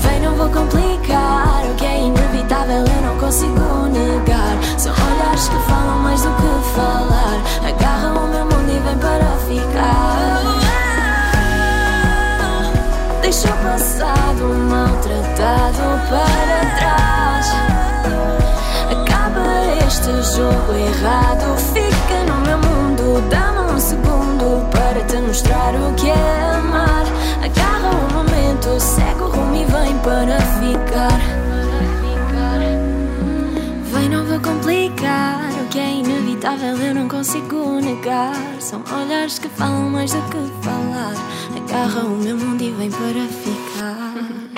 Vem, 0.00 0.20
não 0.20 0.34
vou 0.34 0.48
complicar. 0.48 1.62
O 1.70 1.74
que 1.76 1.86
é 1.86 2.00
inevitável 2.00 2.84
eu 2.84 3.02
não 3.08 3.16
consigo 3.18 3.88
negar. 3.88 4.58
São 4.76 4.92
que 5.32 5.56
falam 5.66 5.98
mais 6.00 6.20
do 6.22 6.28
que 6.28 6.74
falar. 6.74 7.40
Agarra 7.66 8.20
o 8.20 8.28
meu 8.28 8.44
mundo 8.44 8.70
e 8.70 8.78
vem 8.78 8.98
para 8.98 9.36
ficar. 9.48 10.42
Deixa 13.22 13.48
o 13.48 13.56
passado 13.64 14.44
maltratado 14.68 15.84
para 16.10 16.58
trás. 16.76 17.46
Acaba 18.90 19.46
este 19.86 20.36
jogo 20.36 20.72
errado. 20.74 21.56
Fica 21.72 22.24
no 22.28 22.40
meu 22.42 22.58
mundo. 22.58 23.28
Dá-me 23.30 23.72
um 23.72 23.80
segundo 23.80 24.68
para 24.70 25.02
te 25.04 25.16
mostrar 25.16 25.74
o 25.74 25.94
que 25.94 26.10
é 26.10 26.56
amar. 26.58 27.06
Agarra 27.42 27.90
o 27.90 28.12
momento, 28.12 28.78
segue 28.78 29.22
o 29.22 29.30
rumo 29.30 29.56
e 29.56 29.64
vem 29.64 29.96
para 29.98 30.38
ficar 30.60 31.41
não 34.12 34.26
vou 34.26 34.38
complicar 34.40 35.50
o 35.62 35.68
que 35.68 35.78
é 35.78 35.90
inevitável, 35.90 36.76
eu 36.76 36.94
não 36.94 37.08
consigo 37.08 37.80
negar. 37.80 38.34
São 38.60 38.84
olhares 38.92 39.38
que 39.38 39.48
falam 39.48 39.88
mais 39.88 40.12
do 40.12 40.20
que 40.28 40.52
falar. 40.62 41.14
Agarra 41.56 42.04
o 42.04 42.16
meu 42.16 42.36
mundo 42.36 42.62
e 42.62 42.70
vem 42.72 42.90
para 42.90 43.26
ficar. 43.42 44.12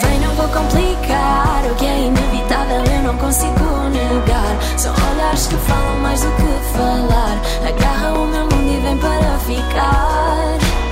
Vem, 0.00 0.18
não 0.20 0.34
vou 0.34 0.48
complicar 0.48 1.62
o 1.70 1.74
que 1.76 1.86
é 1.86 2.06
inevitável, 2.06 2.82
eu 2.84 3.02
não 3.02 3.16
consigo 3.16 3.64
negar. 3.90 4.78
São 4.78 4.92
olhares 4.92 5.46
que 5.46 5.56
falam 5.56 5.98
mais 6.00 6.20
do 6.20 6.30
que 6.30 6.76
falar. 6.76 7.40
Agarra 7.68 8.12
o 8.14 8.26
meu 8.26 8.42
mundo 8.42 8.72
e 8.72 8.80
vem 8.80 8.98
para 8.98 9.38
ficar. 9.38 10.83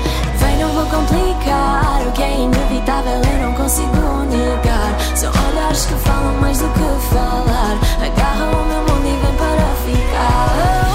Vem, 0.52 0.60
não 0.60 0.68
vou 0.72 0.86
complicar. 0.86 2.02
O 2.06 2.12
que 2.12 2.22
é 2.22 2.40
inevitável, 2.40 3.12
eu 3.12 3.46
não 3.46 3.54
consigo 3.54 3.96
negar. 4.28 5.16
São 5.16 5.32
olhares 5.50 5.86
que 5.86 5.94
falam 5.94 6.34
mais 6.40 6.58
do 6.58 6.68
que 6.68 7.14
falar. 7.14 7.78
Agarra 8.04 8.44
o 8.44 8.64
meu 8.66 8.80
mundo 8.80 9.06
e 9.06 9.16
vem 9.24 9.36
para 9.36 9.74
ficar. 9.86 10.91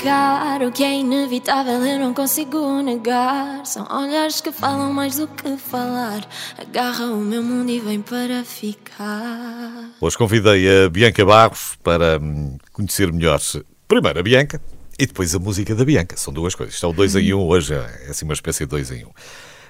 Vou 0.00 0.10
complicar. 0.10 0.62
O 0.62 0.72
que 0.72 0.82
é 0.82 0.98
inevitável 0.98 1.84
eu 1.84 1.98
não 1.98 2.14
consigo 2.14 2.82
negar. 2.82 3.64
São 3.66 3.86
olhares 3.90 4.40
que 4.40 4.50
falam 4.52 4.92
mais 4.92 5.16
do 5.16 5.26
que 5.26 5.56
falar. 5.56 6.26
Agarra 6.58 7.06
o 7.06 7.20
meu 7.20 7.42
mundo 7.42 7.70
e 7.70 7.80
vem 7.80 8.00
para 8.00 8.44
ficar. 8.44 9.90
Hoje 10.00 10.16
convidei 10.16 10.84
a 10.84 10.88
Bianca 10.88 11.24
Barros 11.24 11.76
para 11.82 12.18
hum, 12.18 12.56
conhecer 12.72 13.12
melhor 13.12 13.40
primeiro 13.86 14.20
a 14.20 14.22
Bianca 14.22 14.60
e 14.98 15.06
depois 15.06 15.34
a 15.34 15.38
música 15.38 15.74
da 15.74 15.84
Bianca. 15.84 16.16
São 16.16 16.32
duas 16.32 16.54
coisas. 16.54 16.74
Isto 16.74 16.86
é 16.86 16.88
o 16.88 16.92
dois 16.92 17.14
em 17.16 17.34
um, 17.34 17.46
hoje 17.46 17.74
é 17.74 18.10
assim 18.10 18.24
uma 18.24 18.34
espécie 18.34 18.64
de 18.64 18.70
dois 18.70 18.90
em 18.90 19.04
um. 19.04 19.10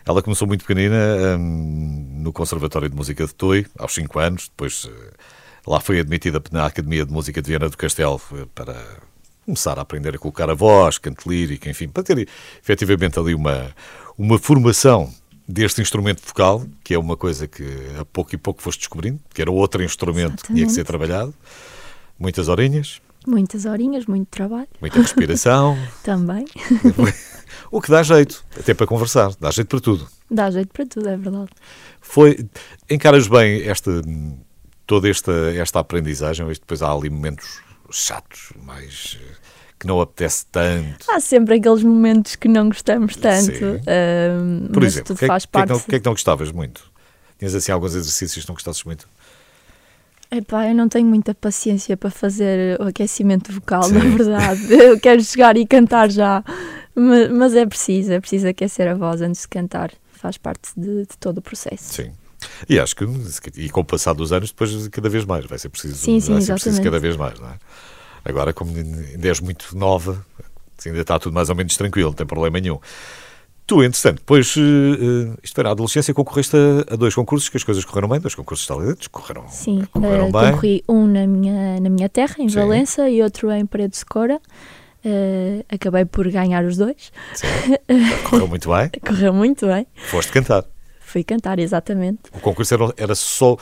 Ela 0.06 0.22
começou 0.22 0.48
muito 0.48 0.64
pequenina 0.64 0.96
hum, 1.38 2.20
no 2.22 2.32
Conservatório 2.32 2.88
de 2.88 2.96
Música 2.96 3.26
de 3.26 3.34
Tui, 3.34 3.66
aos 3.78 3.92
5 3.92 4.18
anos, 4.18 4.48
depois 4.48 4.88
eh, 4.88 5.12
lá 5.66 5.78
foi 5.78 6.00
admitida 6.00 6.42
na 6.50 6.64
Academia 6.64 7.04
de 7.04 7.12
Música 7.12 7.42
de 7.42 7.48
Viana 7.48 7.68
do 7.68 7.76
Castelo 7.76 8.20
eh, 8.32 8.46
para 8.54 8.74
começar 9.50 9.78
a 9.78 9.82
aprender 9.82 10.14
a 10.14 10.18
colocar 10.18 10.48
a 10.48 10.54
voz, 10.54 10.98
canto 10.98 11.28
lírico, 11.28 11.68
enfim, 11.68 11.88
para 11.88 12.02
ter 12.02 12.28
efetivamente 12.62 13.18
ali 13.18 13.34
uma, 13.34 13.74
uma 14.16 14.38
formação 14.38 15.12
deste 15.46 15.82
instrumento 15.82 16.22
vocal, 16.24 16.64
que 16.84 16.94
é 16.94 16.98
uma 16.98 17.16
coisa 17.16 17.48
que 17.48 17.64
a 17.98 18.04
pouco 18.04 18.34
e 18.34 18.38
pouco 18.38 18.62
foste 18.62 18.78
descobrindo, 18.80 19.20
que 19.34 19.42
era 19.42 19.50
outro 19.50 19.82
instrumento 19.82 20.44
que 20.44 20.52
tinha 20.52 20.66
que 20.66 20.72
ser 20.72 20.80
Exatamente. 20.80 20.86
trabalhado. 20.86 21.34
Muitas 22.18 22.48
horinhas, 22.48 23.00
Muitas 23.26 23.66
horinhas, 23.66 24.06
muito 24.06 24.28
trabalho 24.28 24.68
muita 24.80 24.98
respiração, 24.98 25.76
também. 26.02 26.46
o 27.70 27.80
que 27.80 27.90
dá 27.90 28.02
jeito, 28.02 28.42
até 28.58 28.72
para 28.72 28.86
conversar, 28.86 29.32
dá 29.38 29.50
jeito 29.50 29.68
para 29.68 29.80
tudo. 29.80 30.08
Dá 30.30 30.50
jeito 30.50 30.72
para 30.72 30.86
tudo, 30.86 31.06
é 31.06 31.18
verdade. 31.18 31.50
Foi, 32.00 32.48
encaras 32.88 33.28
bem 33.28 33.62
esta, 33.68 33.90
toda 34.86 35.08
esta, 35.08 35.32
esta 35.54 35.80
aprendizagem, 35.80 36.46
depois 36.46 36.80
há 36.80 36.90
ali 36.90 37.10
momentos 37.10 37.60
chatos, 37.90 38.52
mais 38.64 39.18
eh, 39.20 39.34
que 39.80 39.86
não 39.86 39.98
apetece 39.98 40.44
tanto. 40.52 41.10
Há 41.10 41.18
sempre 41.18 41.54
aqueles 41.54 41.82
momentos 41.82 42.36
que 42.36 42.46
não 42.46 42.68
gostamos 42.68 43.16
tanto, 43.16 43.80
ahm, 43.88 44.66
Por 44.70 44.84
exemplo, 44.84 45.14
o 45.14 45.18
que, 45.18 45.24
é, 45.24 45.28
faz 45.28 45.46
que, 45.46 45.48
é 45.48 45.50
que 45.50 45.52
parte. 45.52 45.70
não, 45.70 45.80
que 45.80 45.96
é 45.96 45.98
que 45.98 46.04
não 46.04 46.12
gostavas 46.12 46.52
muito? 46.52 46.84
Tinhas 47.38 47.54
assim 47.54 47.72
alguns 47.72 47.94
exercícios 47.94 48.44
que 48.44 48.48
não 48.50 48.54
gostasses 48.54 48.84
muito? 48.84 49.08
Epá, 50.30 50.68
eu 50.68 50.74
não 50.74 50.86
tenho 50.88 51.06
muita 51.08 51.34
paciência 51.34 51.96
para 51.96 52.10
fazer 52.10 52.78
o 52.78 52.84
aquecimento 52.84 53.50
vocal, 53.50 53.82
Sim. 53.84 53.94
na 53.94 54.00
verdade. 54.16 54.60
Eu 54.72 55.00
quero 55.00 55.20
chegar 55.24 55.56
e 55.56 55.66
cantar 55.66 56.08
já, 56.10 56.44
mas, 56.94 57.30
mas 57.30 57.54
é 57.56 57.66
preciso, 57.66 58.12
é 58.12 58.20
preciso 58.20 58.46
aquecer 58.46 58.86
a 58.86 58.94
voz 58.94 59.22
antes 59.22 59.40
de 59.40 59.48
cantar. 59.48 59.90
Faz 60.12 60.36
parte 60.36 60.70
de, 60.76 61.06
de 61.06 61.18
todo 61.18 61.38
o 61.38 61.42
processo. 61.42 61.94
Sim. 61.94 62.12
E 62.68 62.78
acho 62.78 62.94
que, 62.94 63.04
e 63.56 63.70
com 63.70 63.80
o 63.80 63.84
passar 63.84 64.12
dos 64.12 64.32
anos, 64.32 64.50
depois 64.50 64.86
cada 64.88 65.08
vez 65.08 65.24
mais, 65.24 65.46
vai 65.46 65.58
ser 65.58 65.68
preciso, 65.70 65.96
Sim, 65.96 66.20
sim, 66.20 66.32
vai 66.32 66.42
ser 66.42 66.52
preciso 66.52 66.76
exatamente. 66.76 66.84
cada 66.84 67.00
vez 67.00 67.16
mais, 67.16 67.40
não 67.40 67.48
é? 67.48 67.54
Agora, 68.24 68.52
como 68.52 68.76
ainda 68.76 69.28
és 69.28 69.40
muito 69.40 69.76
nova, 69.76 70.24
ainda 70.84 71.00
está 71.00 71.18
tudo 71.18 71.32
mais 71.32 71.48
ou 71.50 71.56
menos 71.56 71.76
tranquilo, 71.76 72.10
não 72.10 72.14
tem 72.14 72.26
problema 72.26 72.58
nenhum. 72.60 72.78
Tu, 73.66 73.84
entretanto, 73.84 74.16
depois, 74.18 74.54
eh, 74.56 74.60
eh, 74.60 75.38
isto 75.44 75.54
foi 75.54 75.62
na 75.62 75.70
adolescência, 75.70 76.12
concorreste 76.12 76.56
a, 76.56 76.94
a 76.94 76.96
dois 76.96 77.14
concursos, 77.14 77.48
que 77.48 77.56
as 77.56 77.62
coisas 77.62 77.84
correram 77.84 78.08
bem, 78.08 78.18
dois 78.18 78.34
concursos 78.34 78.66
talentos, 78.66 79.06
correram, 79.06 79.46
Sim, 79.48 79.86
correram 79.92 80.26
eh, 80.26 80.32
bem. 80.32 80.50
concorri 80.50 80.84
um 80.88 81.06
na 81.06 81.24
minha, 81.24 81.80
na 81.80 81.88
minha 81.88 82.08
terra, 82.08 82.34
em 82.40 82.48
Sim. 82.48 82.56
Valença, 82.56 83.08
e 83.08 83.22
outro 83.22 83.48
em 83.52 83.64
Paredes 83.64 84.00
de 84.00 84.06
Cora. 84.06 84.40
Eh, 85.04 85.64
acabei 85.68 86.04
por 86.04 86.28
ganhar 86.28 86.64
os 86.64 86.76
dois. 86.76 87.12
Sim, 87.32 87.46
correu 88.28 88.48
muito 88.48 88.68
bem. 88.68 88.90
Correu 89.06 89.32
muito 89.32 89.66
bem. 89.66 89.86
Foste 90.10 90.32
cantar. 90.32 90.64
Fui 91.00 91.22
cantar, 91.24 91.58
exatamente. 91.58 92.20
O 92.32 92.40
concurso 92.40 92.74
era, 92.74 92.92
era 92.96 93.14
só. 93.14 93.56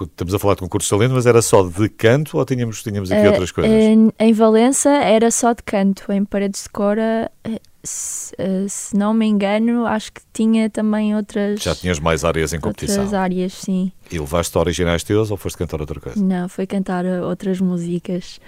Estamos 0.00 0.34
a 0.34 0.38
falar 0.38 0.54
de 0.54 0.60
concurso 0.60 0.86
de 0.86 0.90
talento, 0.98 1.14
mas 1.14 1.26
era 1.26 1.40
só 1.40 1.62
de 1.62 1.88
canto 1.88 2.36
ou 2.38 2.44
tínhamos, 2.44 2.82
tínhamos 2.82 3.10
aqui 3.10 3.22
Eh, 3.24 3.28
outras 3.28 3.50
coisas? 3.50 3.72
Em, 3.82 4.10
em 4.18 4.32
Valença 4.32 4.90
era 4.90 5.30
só 5.30 5.52
de 5.52 5.62
canto, 5.62 6.10
em 6.12 6.24
Paredes 6.24 6.64
de 6.64 6.68
Cora, 6.70 7.30
eh, 7.44 7.60
se, 7.82 8.34
eh, 8.36 8.66
se 8.68 8.96
não 8.96 9.14
me 9.14 9.26
engano, 9.26 9.86
acho 9.86 10.12
que 10.12 10.20
tinha 10.32 10.68
também 10.68 11.14
outras, 11.14 11.62
Já 11.62 11.74
tinhas 11.74 11.98
mais 12.00 12.24
áreas 12.24 12.52
em 12.52 12.60
competição. 12.60 13.04
outras 13.04 13.14
áreas, 13.14 13.52
sim. 13.54 13.92
E 14.10 14.18
levaste 14.18 14.56
originais 14.58 15.02
teus 15.04 15.30
ou 15.30 15.36
foste 15.36 15.56
cantar 15.56 15.80
outra 15.80 16.00
coisa? 16.00 16.22
Não, 16.22 16.48
foi 16.48 16.66
cantar 16.66 17.04
eh, 17.04 17.20
outras 17.22 17.60
músicas. 17.60 18.40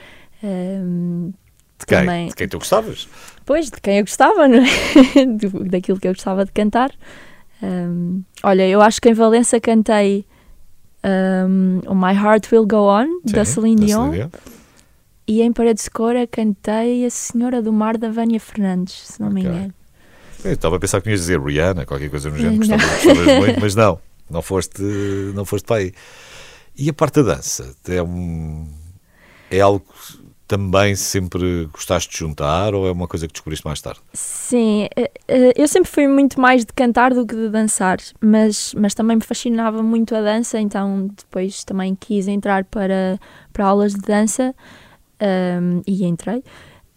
ehm, 0.43 1.31
De 1.79 1.87
quem? 1.87 1.99
Também- 1.99 2.29
De 2.29 2.35
quem 2.35 2.49
tu 2.49 2.59
gostavas? 2.59 3.09
Pois, 3.47 3.71
de 3.71 3.81
quem 3.81 3.99
eu 3.99 4.05
gostava, 4.05 4.47
não 4.49 4.59
é? 4.59 5.67
Daquilo 5.71 6.01
que 6.01 6.09
eu 6.09 6.13
gostava 6.13 6.45
de 6.45 6.51
cantar. 6.53 6.91
Ehm, 7.63 8.23
olha, 8.43 8.69
eu 8.69 8.83
acho 8.83 9.01
que 9.01 9.09
em 9.09 9.15
Valença 9.15 9.61
cantei 9.61 10.27
ehm, 11.03 11.81
o 11.87 11.95
My 11.95 12.15
Heart 12.15 12.51
Will 12.53 12.67
Go 12.67 12.89
On, 12.89 13.07
da 13.25 13.45
Sim, 13.45 13.53
Celine 13.55 13.81
da 13.81 13.87
Dion. 13.87 14.11
Celine 14.13 14.31
E 15.27 15.43
em 15.43 15.53
Paredes 15.53 15.85
de 15.85 15.91
Cora 15.91 16.27
cantei 16.27 17.05
A 17.05 17.11
Senhora 17.11 17.61
do 17.63 17.73
Mar 17.73 17.97
da 17.99 18.11
Vânia 18.11 18.41
Fernandes, 18.41 18.95
se 19.09 19.21
não 19.21 19.31
me 19.31 19.43
Ok. 19.43 19.53
engano. 19.53 19.75
Eu 20.45 20.53
estava 20.53 20.77
a 20.77 20.79
pensar 20.81 21.01
que 21.01 21.11
ias 21.11 21.21
dizer 21.21 21.41
Rihanna, 21.41 21.85
qualquer 21.85 22.09
coisa 22.09 22.31
no 22.31 22.37
género, 22.37 22.57
gostavas, 22.59 23.35
muito, 23.39 23.61
mas 23.61 23.75
não, 23.75 23.99
não 24.31 24.41
foste, 24.41 24.81
não 25.35 25.45
foste 25.45 25.65
para 25.65 25.79
aí. 25.79 25.93
E 26.77 26.89
a 26.89 26.93
parte 26.93 27.23
da 27.23 27.35
dança? 27.35 27.75
É, 27.89 28.01
um, 28.01 28.69
é 29.51 29.61
algo 29.61 29.85
também 30.49 30.97
sempre 30.97 31.67
gostaste 31.67 32.11
de 32.11 32.19
juntar 32.19 32.75
ou 32.75 32.89
é 32.89 32.91
uma 32.91 33.07
coisa 33.07 33.27
que 33.29 33.35
descobriste 33.35 33.67
mais 33.67 33.83
tarde? 33.83 34.01
Sim, 34.15 34.89
eh, 34.97 35.11
eh, 35.29 35.53
eu 35.55 35.69
sempre 35.69 35.91
fui 35.91 36.09
muito 36.09 36.41
mais 36.41 36.65
de 36.65 36.73
cantar 36.73 37.13
do 37.13 37.27
que 37.27 37.37
de 37.37 37.51
dançar, 37.51 37.99
mas, 38.19 38.75
mas 38.75 38.95
também 38.95 39.17
me 39.17 39.23
fascinava 39.23 39.83
muito 39.83 40.17
a 40.17 40.23
dança, 40.23 40.59
então 40.59 41.09
depois 41.09 41.63
também 41.65 41.95
quis 41.95 42.27
entrar 42.27 42.65
para, 42.65 43.21
para 43.53 43.67
aulas 43.67 43.93
de 43.93 44.01
dança 44.01 44.55
ehm, 45.21 45.83
e 45.87 46.05
entrei. 46.07 46.43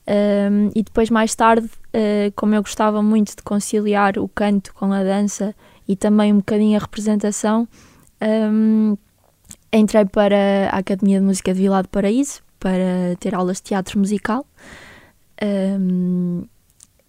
Ehm, 0.08 0.70
e 0.74 0.82
depois, 0.82 1.10
mais 1.10 1.36
tarde, 1.36 1.70
eh, 1.94 2.32
como 2.38 2.56
eu 2.56 2.62
gostava 2.62 3.04
muito 3.04 3.36
de 3.36 3.44
conciliar 3.44 4.18
o 4.18 4.30
canto 4.30 4.74
com 4.74 4.94
a 4.94 5.04
dança 5.04 5.54
e 5.86 5.98
também 5.98 6.32
um 6.32 6.38
bocadinho 6.38 6.78
a 6.78 6.82
representação, 6.82 7.68
ehm, 8.22 8.96
entrei 9.74 10.06
para 10.06 10.70
a 10.72 10.78
Academia 10.78 11.20
de 11.20 11.26
Música 11.26 11.54
de 11.54 11.60
Vila 11.60 11.84
do 11.84 11.90
Paraíso 11.90 12.42
para 12.62 13.16
ter 13.20 13.36
aulas 13.36 13.58
de 13.58 13.64
teatro 13.64 14.00
musical. 14.00 14.46
Ehm, 15.42 16.44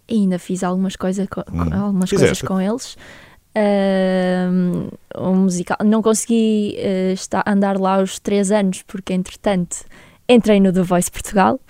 e 0.09 0.15
ainda 0.15 0.39
fiz 0.39 0.65
algumas, 0.65 0.97
coisa 0.97 1.27
co- 1.29 1.45
co- 1.45 1.53
Hum, 1.53 1.73
algumas 1.75 2.11
fizeste. 2.11 2.45
coisas 2.45 2.49
com 2.49 2.61
eles. 2.61 2.97
Ehm, 3.55 4.89
um 5.17 5.37
musical. 5.37 5.77
Não 5.85 6.03
consegui 6.03 6.75
eh, 6.79 7.13
estar, 7.13 7.45
andar 7.47 7.79
lá 7.79 8.03
os 8.03 8.19
três 8.19 8.51
anos, 8.51 8.83
porque 8.83 9.13
entretanto 9.13 9.85
entrei 10.29 10.59
no 10.59 10.73
The 10.73 10.83
Voice 10.83 11.11
Portugal. 11.11 11.61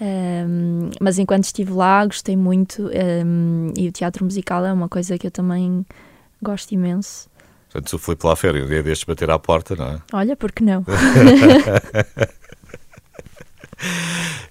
Ehm, 0.00 0.90
mas 1.00 1.18
enquanto 1.18 1.44
estive 1.44 1.72
lá, 1.72 2.04
gostei 2.04 2.36
muito. 2.36 2.90
ehm, 2.92 3.72
e 3.76 3.88
o 3.88 3.92
teatro 3.92 4.24
musical 4.24 4.64
é 4.66 4.72
uma 4.72 4.88
coisa 4.88 5.16
que 5.16 5.26
eu 5.26 5.30
também 5.30 5.86
gosto 6.42 6.72
imenso. 6.72 7.28
Portanto, 7.70 7.88
se 7.90 7.94
o 7.94 7.98
Filipe 7.98 8.26
lá 8.26 8.34
férias, 8.34 8.64
um 8.66 8.68
dia 8.68 8.82
destes 8.82 9.04
bater 9.06 9.30
à 9.30 9.38
porta, 9.38 9.76
não 9.76 9.86
é? 9.86 9.98
Olha, 10.12 10.34
porque 10.36 10.64
não? 10.64 10.84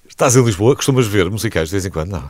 Estás 0.08 0.36
em 0.36 0.44
Lisboa, 0.44 0.76
costumas 0.76 1.08
ver 1.08 1.30
musicais 1.30 1.70
de 1.70 1.74
vez 1.74 1.86
em 1.86 1.90
quando? 1.90 2.10
Não. 2.12 2.30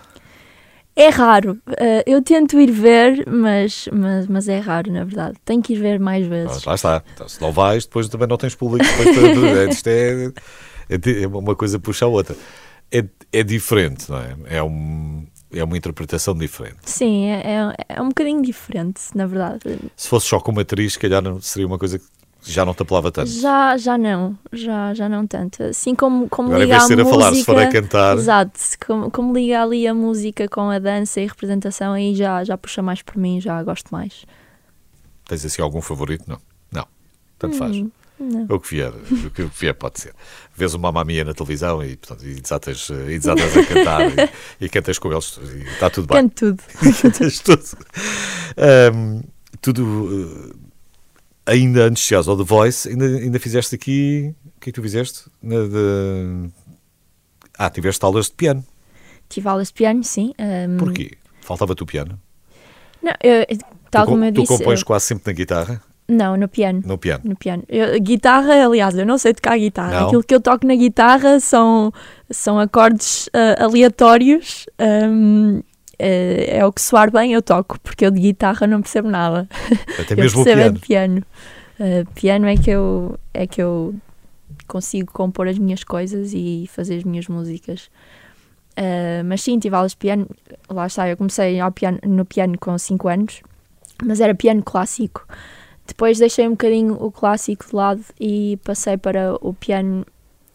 É 0.96 1.10
raro. 1.10 1.58
Eh, 1.78 2.04
eu 2.06 2.22
tento 2.22 2.60
ir 2.60 2.72
ver, 2.72 3.26
mas, 3.28 3.88
mas, 3.92 4.28
mas 4.28 4.50
é 4.50 4.60
raro, 4.60 4.92
na 4.92 5.04
verdade. 5.06 5.38
Tenho 5.46 5.62
que 5.62 5.74
ir 5.74 5.80
ver 5.80 6.00
mais 6.00 6.28
vezes. 6.28 6.56
Mas 6.56 6.64
lá 6.66 6.76
está. 6.76 7.04
Então, 7.14 7.28
se 7.28 7.42
não 7.42 7.52
vais, 7.52 7.86
depois 7.86 8.10
também 8.10 8.28
não 8.28 8.36
tens 8.38 8.54
público. 8.54 8.86
Depois, 8.86 9.16
para- 9.16 9.72
Isto 9.72 9.88
é, 9.88 10.26
é 10.90 11.24
é 11.24 11.28
uma 11.28 11.56
coisa 11.56 11.80
puxa 11.80 12.06
a 12.06 12.08
outra. 12.10 12.36
É, 12.92 13.06
é 13.32 13.44
diferente, 13.44 14.10
não 14.10 14.18
é? 14.18 14.36
É 14.58 14.64
um, 14.64 15.26
é 15.54 15.64
uma 15.64 15.78
interpretação 15.78 16.36
diferente. 16.36 16.78
Sim, 16.84 17.28
é, 17.28 17.44
é, 17.46 17.96
é 17.96 18.02
um 18.02 18.10
bocadinho 18.10 18.42
diferente, 18.42 19.02
na 19.16 19.26
verdade. 19.26 19.62
Se 19.96 20.08
fosse 20.10 20.28
só 20.28 20.40
como 20.40 20.60
atriz, 20.60 20.94
se 20.94 21.00
calhar 21.00 21.24
seria 21.42 21.68
uma 21.68 21.78
coisa 21.78 21.98
que 21.98 22.06
já 22.44 22.66
não 22.66 22.74
te 22.74 22.82
apelava 22.82 23.12
tanto. 23.12 23.30
Já, 23.30 23.78
já 23.78 23.98
não, 23.98 24.38
já, 24.52 24.94
já 24.94 25.10
não 25.10 25.28
tanto. 25.28 25.64
Assim 25.64 25.94
como, 25.94 26.30
como 26.30 26.50
Agora, 26.50 26.64
em 26.64 26.68
liga 26.68 26.78
vez 26.78 26.88
de 26.88 26.94
a 26.94 26.96
ser 26.96 27.02
a 27.02 27.04
música... 27.04 27.20
falar, 27.20 27.36
se 27.36 27.44
for 27.46 27.60
a 27.60 27.68
cantar, 27.68 28.18
Exato, 28.18 28.60
como, 28.86 29.12
como 29.12 29.34
liga 29.34 29.62
ali 29.62 29.88
a 29.88 29.94
música 29.94 30.48
com 30.48 30.70
a 30.70 30.80
dança 30.80 31.20
e 31.20 31.28
representação, 31.28 31.94
aí 31.94 32.16
já, 32.16 32.44
já 32.44 32.58
puxa 32.58 32.82
mais 32.82 33.02
por 33.02 33.18
mim, 33.18 33.42
já 33.42 33.62
gosto 33.64 33.90
mais. 33.92 34.26
tens 35.28 35.46
assim 35.46 35.62
algum 35.62 35.82
favorito? 35.82 36.26
Não. 36.28 36.40
Não. 36.72 36.88
Tanto 37.38 37.58
faz. 37.58 37.76
Hum, 37.76 37.92
não. 38.20 38.46
O 38.50 38.60
que 38.60 38.70
vier, 38.70 38.92
o 38.92 39.30
que 39.30 39.44
vier 39.44 39.74
pode 39.74 40.02
ser. 40.02 40.14
Vês 40.56 40.74
uma 40.74 40.92
mamia 40.92 41.24
na 41.24 41.34
televisão 41.34 41.84
e, 41.84 41.96
portanto, 41.96 42.28
e 42.28 42.36
desatas, 42.36 42.90
e 42.90 43.18
desatas 43.18 43.56
a 43.56 43.66
cantar 43.66 44.02
e, 44.60 44.66
e 44.66 44.70
cantas 44.70 45.00
com 45.00 45.12
eles 45.12 45.40
e 45.42 45.64
está 45.70 45.90
tudo 45.90 46.08
bem. 46.08 46.24
Canto 46.24 46.56
tudo. 46.56 46.64
Cantas 47.02 47.40
tudo. 47.40 47.64
Ahm, 48.58 49.22
tudo. 49.62 50.69
Eh, 51.50 51.54
ainda 51.54 51.84
antes 51.86 52.02
de 52.04 52.08
chegares 52.10 52.28
ao 52.28 52.38
The 52.38 52.44
Voice, 52.44 52.90
ainda, 52.90 53.06
ainda 53.06 53.40
fizeste 53.40 53.76
aqui. 53.76 54.34
O 54.58 54.60
que 54.62 54.70
é 54.70 54.72
que 54.72 54.74
tu 54.74 54.82
fizeste? 54.82 55.26
Na 55.42 55.56
de... 55.68 56.50
Ah, 57.58 57.70
tiveste 57.70 58.04
aulas 58.06 58.28
de 58.28 58.34
piano. 58.34 58.64
Tive 59.28 59.48
aulas 59.50 59.68
de 59.68 59.74
piano, 59.74 60.04
sim. 60.04 60.34
hum, 60.40 60.78
Porquê? 60.78 61.12
Faltava-te 61.42 61.84
o 61.84 61.86
piano? 61.86 62.20
Não, 63.02 63.14
eu, 63.24 63.46
tal 63.92 64.06
tu, 64.06 64.10
como 64.10 64.22
com- 64.22 64.26
eu 64.26 64.34
tu 64.34 64.42
disse. 64.42 64.58
compões 64.58 64.80
eu- 64.82 64.86
quase 64.86 65.06
sempre 65.06 65.24
na 65.28 65.34
guitarra? 65.34 65.82
Não, 66.08 66.36
no 66.36 66.48
piano. 66.48 66.82
No 66.86 66.98
piano. 66.98 67.22
No 67.24 67.36
piano. 67.36 67.64
Eu- 67.70 68.00
guitarra, 68.00 68.66
aliás, 68.66 68.98
eu 68.98 69.06
não 69.06 69.18
sei 69.20 69.34
tocar 69.34 69.58
guitarra. 69.58 70.00
Não? 70.00 70.08
Aquilo 70.08 70.24
que 70.24 70.34
eu 70.34 70.42
toco 70.42 70.66
na 70.66 70.76
guitarra 70.76 71.40
são, 71.40 71.94
são 72.32 72.60
acordes 72.60 73.30
ah, 73.34 73.64
aleatórios. 73.66 74.66
hum, 75.08 75.62
é, 76.00 76.60
é 76.60 76.66
o 76.66 76.72
que 76.72 76.82
soar 76.82 77.12
bem, 77.12 77.34
eu 77.34 77.42
toco, 77.42 77.78
porque 77.82 78.06
eu 78.06 78.12
de 78.12 78.22
guitarra 78.22 78.66
não 78.66 78.82
percebo 78.82 79.10
nada. 79.10 79.48
Até 80.00 80.14
eu 80.14 80.18
mesmo 80.18 80.42
o 80.42 80.44
percebo 80.46 80.62
é 80.62 80.64
piano. 80.64 80.74
de 80.74 80.80
piano. 80.80 81.26
Ah, 81.80 82.12
piano 82.16 82.48
é 82.48 82.56
que, 82.56 82.70
eu, 82.70 83.20
é 83.34 83.46
que 83.46 83.62
eu 83.62 83.94
consigo 84.68 85.12
compor 85.12 85.48
as 85.48 85.58
minhas 85.58 85.84
coisas 85.84 86.32
e 86.34 86.70
fazer 86.72 86.98
as 86.98 87.04
minhas 87.04 87.28
músicas. 87.28 87.90
Ah, 88.78 89.24
mas 89.26 89.42
sim, 89.42 89.60
tive 89.60 89.76
aulas 89.76 89.92
de 89.92 89.98
piano. 89.98 90.28
Lá 90.70 90.88
está, 90.88 91.10
eu 91.10 91.18
comecei 91.18 91.60
ao 91.60 91.72
piano, 91.72 92.00
no 92.06 92.24
piano 92.24 92.58
com 92.58 92.78
5 92.78 93.08
anos, 93.08 93.42
mas 94.04 94.22
era 94.22 94.34
piano 94.34 94.64
clássico. 94.64 95.28
Depois 95.86 96.18
deixei 96.18 96.48
um 96.48 96.52
bocadinho 96.52 96.94
o 96.94 97.12
clássico 97.12 97.68
de 97.68 97.76
lado 97.76 98.06
e 98.20 98.58
passei 98.64 98.96
para 98.96 99.36
o 99.42 99.54
piano 99.54 100.06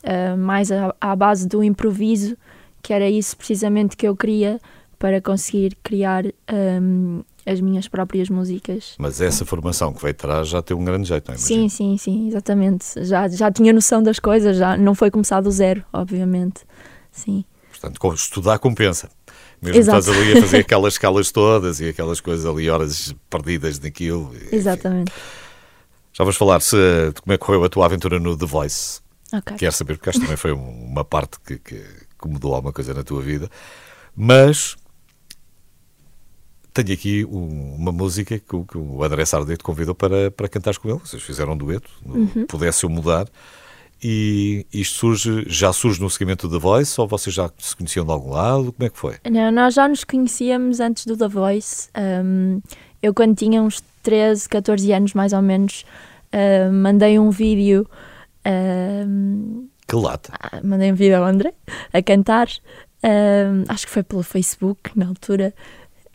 ah, 0.02 0.36
mais 0.36 0.72
à, 0.72 0.94
à 1.00 1.14
base 1.14 1.46
do 1.46 1.62
improviso, 1.62 2.36
que 2.82 2.92
era 2.92 3.08
isso 3.08 3.36
precisamente 3.36 3.96
que 3.96 4.06
eu 4.06 4.16
queria 4.16 4.60
para 4.98 5.20
conseguir 5.20 5.76
criar 5.82 6.24
ahm, 6.48 7.20
as 7.46 7.60
minhas 7.60 7.86
próprias 7.88 8.28
músicas. 8.28 8.94
Mas 8.98 9.20
essa 9.20 9.44
formação 9.44 9.92
que 9.92 10.00
veio 10.00 10.12
atrás 10.12 10.48
já 10.48 10.62
tem 10.62 10.76
um 10.76 10.84
grande 10.84 11.08
jeito, 11.08 11.28
não 11.28 11.34
é? 11.34 11.38
Sim, 11.38 11.68
sim, 11.68 11.96
sim, 11.98 12.28
exatamente. 12.28 12.86
Já, 13.04 13.28
já 13.28 13.50
tinha 13.52 13.72
noção 13.72 14.02
das 14.02 14.18
coisas, 14.18 14.56
já 14.56 14.76
não 14.76 14.94
foi 14.94 15.10
começar 15.10 15.40
do 15.40 15.50
zero, 15.50 15.84
obviamente. 15.92 16.62
Sim. 17.12 17.44
Portanto, 17.70 18.14
estudar 18.14 18.58
compensa. 18.58 19.10
Mesmo 19.60 19.78
Exato. 19.78 19.98
estás 19.98 20.16
ali 20.18 20.38
a 20.38 20.40
fazer 20.40 20.58
aquelas 20.64 20.94
escalas 20.94 21.30
todas 21.32 21.80
e 21.80 21.88
aquelas 21.88 22.20
coisas 22.20 22.44
ali, 22.46 22.68
horas 22.70 23.14
perdidas 23.30 23.78
naquilo. 23.78 24.34
Exatamente. 24.50 25.12
Já 26.12 26.22
vamos 26.24 26.36
falar 26.36 26.60
se, 26.60 26.76
de 27.14 27.20
como 27.20 27.32
é 27.34 27.38
que 27.38 27.44
correu 27.44 27.64
a 27.64 27.68
tua 27.68 27.86
aventura 27.86 28.18
no 28.20 28.36
The 28.36 28.46
Voice. 28.46 29.00
Ok. 29.32 29.56
Quero 29.56 29.72
saber, 29.72 29.96
porque 29.96 30.10
acho 30.10 30.18
que 30.20 30.24
também 30.24 30.36
foi 30.36 30.52
um- 30.52 30.84
uma 30.86 31.04
parte 31.04 31.38
que, 31.44 31.58
que, 31.58 31.74
que 31.76 32.28
mudou 32.28 32.54
alguma 32.54 32.72
coisa 32.72 32.94
na 32.94 33.02
tua 33.02 33.20
vida. 33.20 33.50
Mas 34.16 34.76
tenho 36.74 36.92
aqui 36.92 37.24
um- 37.24 37.76
uma 37.76 37.92
música 37.92 38.38
que, 38.38 38.54
o- 38.56 38.64
que 38.64 38.76
o 38.76 39.02
André 39.04 39.24
Sardê 39.24 39.56
te 39.56 39.62
convidou 39.64 39.94
para, 39.94 40.30
para 40.30 40.48
cantares 40.48 40.76
com 40.76 40.88
ele. 40.90 40.98
Vocês 40.98 41.22
fizeram 41.22 41.52
um 41.52 41.56
dueto, 41.56 41.88
Uhum. 42.04 42.46
Pudesse 42.48 42.84
Eu 42.84 42.90
Mudar. 42.90 43.26
E 44.02 44.66
isto 44.72 44.96
surge, 44.96 45.44
já 45.46 45.72
surge 45.72 45.98
no 46.00 46.10
seguimento 46.10 46.46
do 46.46 46.56
The 46.58 46.60
Voice 46.62 47.00
ou 47.00 47.06
vocês 47.08 47.34
já 47.34 47.50
se 47.58 47.74
conheciam 47.74 48.04
de 48.04 48.12
algum 48.12 48.30
lado? 48.32 48.70
Como 48.72 48.86
é 48.86 48.90
que 48.90 48.98
foi? 48.98 49.14
Não, 49.30 49.50
nós 49.50 49.72
já 49.74 49.88
nos 49.88 50.04
conhecíamos 50.04 50.78
antes 50.80 51.06
do 51.06 51.16
The 51.16 51.28
Voice. 51.28 51.88
Um, 51.96 52.60
eu, 53.02 53.14
quando 53.14 53.34
tinha 53.36 53.62
uns 53.62 53.82
13, 54.02 54.46
14 54.48 54.92
anos, 54.92 55.14
mais 55.14 55.32
ou 55.32 55.40
menos, 55.40 55.86
uh, 56.34 56.70
mandei 56.72 57.18
um 57.18 57.30
vídeo. 57.30 57.88
um, 58.46 59.68
Que 59.86 59.96
lata. 59.96 60.32
ah, 60.38 60.60
mandei 60.62 60.92
um 60.92 60.94
vídeo 60.94 61.16
ao 61.16 61.24
André 61.24 61.54
a 61.92 62.02
cantar. 62.02 62.48
um, 63.02 63.64
acho 63.68 63.86
que 63.86 63.92
foi 63.92 64.02
pelo 64.02 64.22
Facebook 64.22 64.90
na 64.96 65.06
altura. 65.06 65.54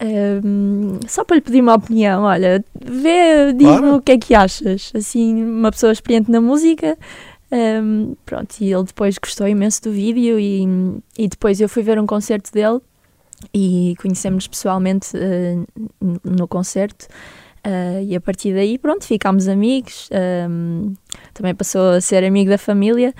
Um, 0.02 1.00
só 1.08 1.24
para 1.24 1.36
lhe 1.38 1.42
pedir 1.42 1.62
uma 1.62 1.76
opinião. 1.76 2.24
Olha, 2.24 2.64
vê, 2.84 3.54
diz-me 3.54 3.80
Claro. 3.80 3.96
o 3.96 4.02
que 4.02 4.12
é 4.14 4.18
que 4.18 4.34
achas. 4.36 4.92
Assim, 4.96 5.44
uma 5.44 5.72
pessoa 5.72 5.92
experiente 5.92 6.32
na 6.32 6.40
música. 6.42 6.98
um, 7.52 8.16
pronto, 8.26 8.56
e 8.62 8.72
ele 8.72 8.84
depois 8.84 9.18
gostou 9.18 9.48
imenso 9.48 9.82
do 9.84 9.92
vídeo. 9.92 10.40
E, 10.40 10.64
e 11.18 11.28
depois 11.28 11.60
eu 11.60 11.68
fui 11.70 11.84
ver 11.84 12.00
um 12.00 12.06
concerto 12.06 12.52
dele 12.54 12.80
e 13.54 13.96
conhecemos 14.02 14.48
pessoalmente 14.48 15.16
n- 15.18 15.66
no 16.24 16.48
concerto. 16.48 17.08
eh, 17.64 18.04
e 18.06 18.16
a 18.16 18.22
partir 18.22 18.54
daí, 18.54 18.78
pronto, 18.78 19.04
ficámos 19.06 19.48
amigos. 19.48 20.08
ehm, 20.12 20.94
também 21.34 21.54
passou 21.56 21.92
a 21.92 22.02
ser 22.02 22.24
amigo 22.24 22.50
da 22.50 22.58
família. 22.58 23.14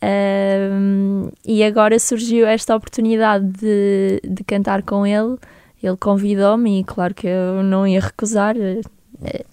ehm, 0.00 1.28
e 1.46 1.62
agora 1.64 1.98
surgiu 1.98 2.46
esta 2.46 2.74
oportunidade 2.76 3.46
de, 3.46 4.20
de 4.28 4.44
cantar 4.44 4.82
com 4.82 5.06
ele. 5.06 5.36
Ele 5.84 5.98
convidou-me 5.98 6.80
e, 6.80 6.84
claro, 6.84 7.12
que 7.12 7.26
eu 7.26 7.62
não 7.62 7.86
ia 7.86 8.00
recusar. 8.00 8.56
É, 8.56 9.44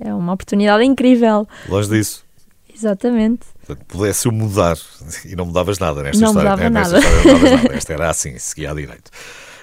é 0.00 0.14
uma 0.14 0.32
oportunidade 0.32 0.84
incrível. 0.84 1.46
Longe 1.68 1.88
disso. 1.88 2.24
Exatamente. 2.72 3.40
Portanto, 3.66 3.84
pudesse 3.88 4.26
eu 4.28 4.32
mudar 4.32 4.76
e 5.26 5.34
não 5.34 5.46
mudavas 5.46 5.80
nada 5.80 6.00
nesta 6.02 6.20
Não 6.22 6.28
história. 6.28 6.50
mudava 6.50 6.70
né? 6.70 6.78
Nesta 6.78 6.94
nada. 6.94 7.06
história 7.06 7.32
não 7.32 7.38
mudavas 7.40 7.62
nada. 7.64 7.74
Esta 7.78 7.92
era 7.94 8.10
assim, 8.10 8.38
seguia 8.38 8.70
à 8.70 8.74
direito. 8.74 9.10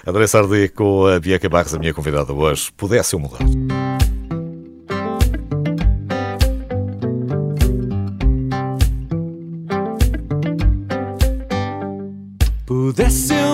André 0.06 0.26
Sardê 0.26 0.68
com 0.68 1.06
a 1.06 1.18
Bianca 1.18 1.48
Barros, 1.48 1.74
a 1.74 1.78
minha 1.78 1.94
convidada 1.94 2.32
hoje. 2.34 2.70
Pudesse 2.76 3.14
eu 3.14 3.18
mudar. 3.18 3.38
Pudesse 12.66 13.34
eu 13.34 13.49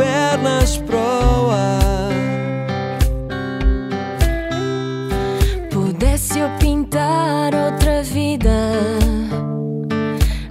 pernas 0.00 0.78
para 0.78 0.96
o 0.96 1.50
ar. 1.50 2.10
Pudesse 5.70 6.38
eu 6.38 6.48
pintar 6.58 7.54
outra 7.54 8.02
vida, 8.02 8.50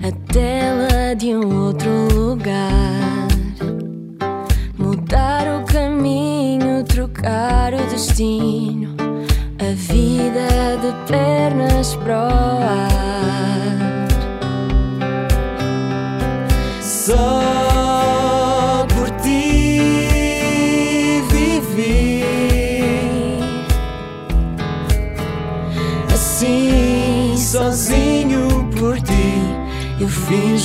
a 0.08 0.32
tela 0.32 1.16
de 1.16 1.36
um 1.36 1.66
outro 1.66 1.90
lugar, 2.14 3.28
mudar 4.78 5.48
o 5.48 5.66
caminho, 5.66 6.84
trocar 6.84 7.74
o 7.74 7.84
destino, 7.90 8.96
a 9.58 9.74
vida 9.74 10.78
de 10.84 11.12
pernas 11.12 11.96
pro 11.96 12.14
ar. 12.14 12.59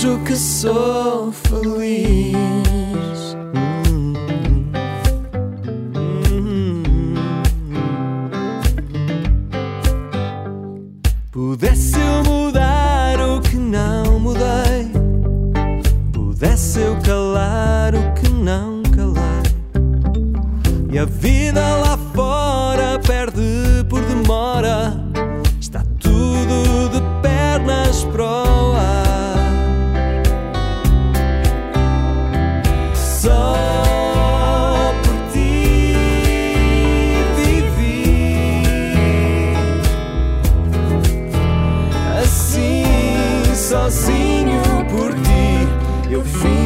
Finjo 0.05 0.19
que 0.25 0.37
sou 0.37 1.33
feliz. 1.33 2.34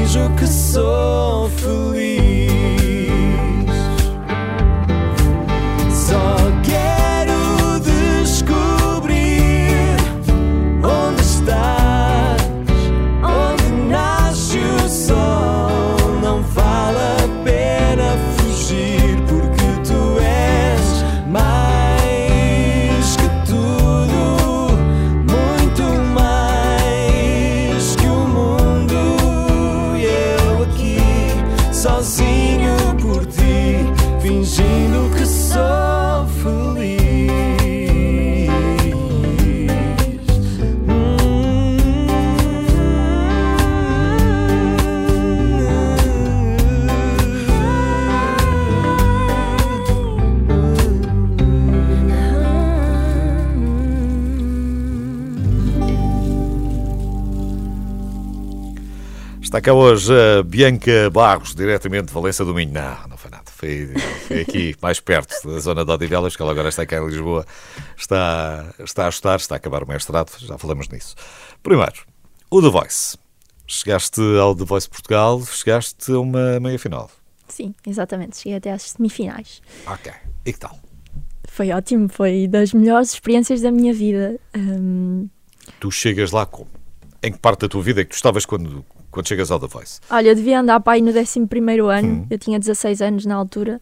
vejo 0.09 0.31
que 0.37 0.47
sou 0.47 1.51
feliz. 1.51 2.88
Cá 59.69 59.75
hoje 59.75 60.11
a 60.15 60.43
Bianca 60.43 61.11
Barros, 61.11 61.55
diretamente 61.55 62.07
de 62.07 62.13
Valença 62.15 62.43
do 62.43 62.55
Minho. 62.55 62.73
Não, 62.73 63.09
não 63.09 63.19
foi 63.19 63.31
nada. 63.31 63.45
Foi, 63.51 63.89
foi 64.27 64.41
aqui, 64.41 64.75
mais 64.81 64.99
perto 64.99 65.47
da 65.47 65.59
zona 65.59 65.85
de 65.85 65.91
Odivelas, 65.91 66.35
que 66.35 66.41
ela 66.41 66.53
agora 66.53 66.71
está 66.71 66.87
cá 66.87 66.97
em 66.97 67.07
Lisboa. 67.07 67.45
Está, 67.95 68.73
está 68.79 69.05
a 69.05 69.09
estudar, 69.11 69.37
está 69.37 69.57
a 69.57 69.59
acabar 69.59 69.83
o 69.83 69.87
mestrado, 69.87 70.33
já 70.39 70.57
falamos 70.57 70.89
nisso. 70.89 71.15
Primeiro, 71.63 72.07
o 72.51 72.63
The 72.63 72.71
Voice. 72.71 73.19
Chegaste 73.67 74.23
ao 74.41 74.57
The 74.57 74.65
Voice 74.65 74.89
Portugal, 74.89 75.43
chegaste 75.45 76.13
a 76.13 76.19
uma 76.19 76.59
meia-final. 76.61 77.11
Sim, 77.47 77.75
exatamente. 77.87 78.39
Cheguei 78.39 78.57
até 78.57 78.73
às 78.73 78.83
semifinais. 78.83 79.61
Ok. 79.87 80.11
E 80.47 80.53
que 80.55 80.59
tal? 80.59 80.79
Foi 81.47 81.73
ótimo, 81.73 82.09
foi 82.09 82.49
das 82.49 82.73
melhores 82.73 83.13
experiências 83.13 83.61
da 83.61 83.71
minha 83.71 83.93
vida. 83.93 84.41
Um, 84.57 85.29
Tu 85.79 85.91
chegas 85.91 86.31
lá 86.31 86.47
como? 86.47 86.71
Em 87.23 87.33
que 87.33 87.39
parte 87.39 87.61
da 87.61 87.69
tua 87.69 87.83
vida 87.83 88.01
é 88.01 88.05
que 88.05 88.11
tu 88.11 88.17
estavas 88.17 88.47
quando, 88.47 88.83
quando 89.19 89.27
chegas 89.27 89.51
ao 89.51 89.59
The 89.59 89.67
Voice? 89.67 90.01
Olha, 90.09 90.29
eu 90.29 90.35
devia 90.35 90.61
andar 90.61 90.79
para 90.79 90.93
aí 90.93 91.03
no 91.03 91.11
11 91.11 91.41
ano, 91.93 92.27
eu 92.31 92.39
tinha 92.39 92.57
16 92.57 93.03
anos 93.03 93.27
na 93.27 93.35
altura, 93.35 93.81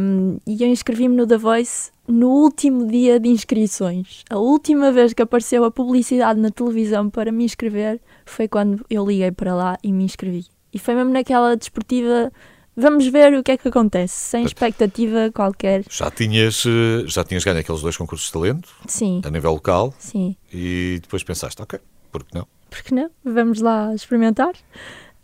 um, 0.00 0.38
e 0.44 0.60
eu 0.60 0.68
inscrevi-me 0.68 1.14
no 1.14 1.24
The 1.24 1.38
Voice 1.38 1.92
no 2.08 2.28
último 2.28 2.84
dia 2.88 3.20
de 3.20 3.28
inscrições. 3.28 4.24
A 4.28 4.38
última 4.38 4.90
vez 4.90 5.12
que 5.12 5.22
apareceu 5.22 5.64
a 5.64 5.70
publicidade 5.70 6.40
na 6.40 6.50
televisão 6.50 7.08
para 7.08 7.30
me 7.30 7.44
inscrever 7.44 8.00
foi 8.26 8.48
quando 8.48 8.84
eu 8.90 9.06
liguei 9.06 9.30
para 9.30 9.54
lá 9.54 9.78
e 9.84 9.92
me 9.92 10.02
inscrevi. 10.02 10.44
E 10.72 10.80
foi 10.80 10.96
mesmo 10.96 11.12
naquela 11.12 11.56
desportiva, 11.56 12.32
vamos 12.76 13.06
ver 13.06 13.32
o 13.34 13.44
que 13.44 13.52
é 13.52 13.56
que 13.56 13.68
acontece, 13.68 14.14
sem 14.14 14.44
expectativa 14.44 15.30
qualquer. 15.32 15.84
Já 15.88 16.10
tinhas, 16.10 16.64
eh, 16.66 17.04
já 17.06 17.22
tinhas 17.22 17.44
ganho 17.44 17.60
aqueles 17.60 17.82
dois 17.82 17.96
concursos 17.96 18.26
de 18.26 18.32
talento, 18.32 18.68
Sim, 18.88 19.20
a 19.24 19.30
nível 19.30 19.52
local, 19.52 19.94
sim. 19.96 20.34
e 20.52 20.98
depois 21.00 21.22
pensaste, 21.22 21.62
ok, 21.62 21.78
por 22.10 22.24
que 22.24 22.34
não? 22.36 22.48
Porque 22.70 22.94
não? 22.94 23.10
Vamos 23.24 23.60
lá 23.60 23.94
experimentar. 23.94 24.52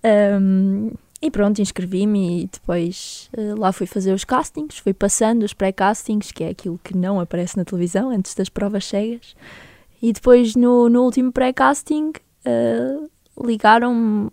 Um, 0.04 0.90
e 1.20 1.30
pronto, 1.30 1.60
inscrevi-me 1.60 2.42
e 2.42 2.46
depois 2.46 3.30
eh, 3.36 3.54
lá 3.56 3.72
fui 3.72 3.86
fazer 3.86 4.12
os 4.12 4.22
castings, 4.22 4.78
fui 4.78 4.92
passando 4.92 5.44
os 5.44 5.54
pré-castings, 5.54 6.30
que 6.30 6.44
é 6.44 6.50
aquilo 6.50 6.78
que 6.84 6.94
não 6.96 7.18
aparece 7.18 7.56
na 7.56 7.64
televisão 7.64 8.10
antes 8.10 8.34
das 8.34 8.48
provas 8.48 8.84
cegas. 8.84 9.34
E 10.02 10.12
depois 10.12 10.54
no, 10.54 10.90
no 10.90 11.02
último 11.02 11.32
pré-casting 11.32 12.12
eh, 12.44 12.98
ligaram-me 13.42 14.28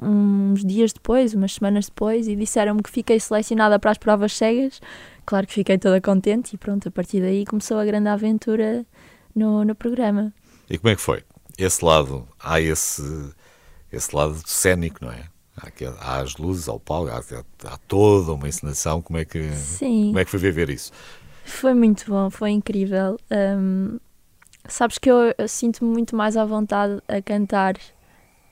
uns 0.00 0.64
dias 0.64 0.92
depois, 0.92 1.34
umas 1.34 1.54
semanas 1.54 1.86
depois, 1.86 2.28
e 2.28 2.36
disseram-me 2.36 2.82
que 2.82 2.90
fiquei 2.90 3.18
selecionada 3.18 3.78
para 3.78 3.92
as 3.92 3.98
provas 3.98 4.32
cegas. 4.32 4.80
Claro 5.24 5.46
que 5.46 5.54
fiquei 5.54 5.78
toda 5.78 6.00
contente 6.00 6.54
e 6.54 6.58
pronto, 6.58 6.88
a 6.88 6.90
partir 6.90 7.20
daí 7.20 7.44
começou 7.44 7.78
a 7.78 7.84
grande 7.84 8.08
aventura 8.08 8.84
no, 9.34 9.64
no 9.64 9.74
programa. 9.74 10.32
E 10.68 10.78
como 10.78 10.92
é 10.92 10.96
que 10.96 11.02
foi? 11.02 11.22
Esse 11.58 11.84
lado, 11.84 12.26
há 12.38 12.60
esse, 12.60 13.02
esse 13.92 14.14
lado 14.14 14.40
cénico, 14.46 15.04
não 15.04 15.10
é? 15.12 15.24
Há, 16.00 16.20
as 16.20 16.36
luzes 16.36 16.68
ao 16.68 16.78
palco, 16.78 17.10
há, 17.10 17.18
há 17.68 17.76
toda 17.88 18.32
uma 18.32 18.46
encenação. 18.48 19.02
Como 19.02 19.18
é, 19.18 19.24
que, 19.24 19.50
Sim. 19.54 20.06
como 20.08 20.18
é 20.20 20.24
que 20.24 20.30
foi 20.30 20.38
viver 20.38 20.70
isso? 20.70 20.92
Foi 21.44 21.74
muito 21.74 22.04
bom, 22.08 22.30
foi 22.30 22.50
incrível. 22.50 23.18
Hum, 23.30 23.98
sabes 24.68 24.98
que 24.98 25.10
eu, 25.10 25.34
eu 25.36 25.48
sinto-me 25.48 25.90
muito 25.90 26.14
mais 26.14 26.36
à 26.36 26.44
vontade 26.44 27.02
a 27.08 27.20
cantar 27.20 27.74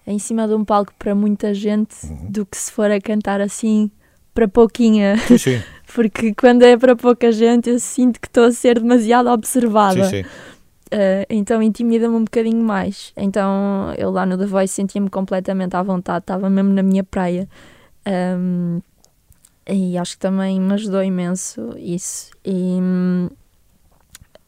em 0.06 0.18
cima 0.18 0.48
de 0.48 0.54
um 0.54 0.64
palco 0.64 0.92
para 0.98 1.14
muita 1.14 1.54
gente 1.54 1.94
Uhum. 2.06 2.30
do 2.30 2.44
que 2.46 2.56
se 2.56 2.72
for 2.72 2.90
a 2.90 3.00
cantar 3.00 3.40
assim 3.40 3.90
para 4.34 4.48
pouquinha. 4.48 5.16
Sim, 5.18 5.38
sim. 5.38 5.62
Porque 5.94 6.34
quando 6.34 6.62
é 6.62 6.76
para 6.76 6.96
pouca 6.96 7.30
gente 7.30 7.70
eu 7.70 7.78
sinto 7.78 8.20
que 8.20 8.26
estou 8.26 8.44
a 8.44 8.52
ser 8.52 8.80
demasiado 8.80 9.28
observada. 9.30 10.04
sim, 10.10 10.22
sim. 10.24 10.28
Uh, 10.86 11.26
então 11.28 11.60
intimida-me 11.60 12.14
um 12.14 12.24
bocadinho 12.24 12.62
mais. 12.62 13.12
Então 13.16 13.92
eu 13.98 14.10
lá 14.10 14.24
no 14.24 14.38
The 14.38 14.46
Voice 14.46 14.72
sentia-me 14.72 15.10
completamente 15.10 15.74
à 15.74 15.82
vontade, 15.82 16.22
estava 16.22 16.48
mesmo 16.48 16.72
na 16.72 16.82
minha 16.82 17.02
praia. 17.02 17.48
Um, 18.06 18.80
e 19.68 19.98
acho 19.98 20.12
que 20.12 20.20
também 20.20 20.60
me 20.60 20.72
ajudou 20.74 21.02
imenso 21.02 21.74
isso. 21.76 22.30
E 22.44 22.78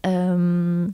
um, 0.06 0.92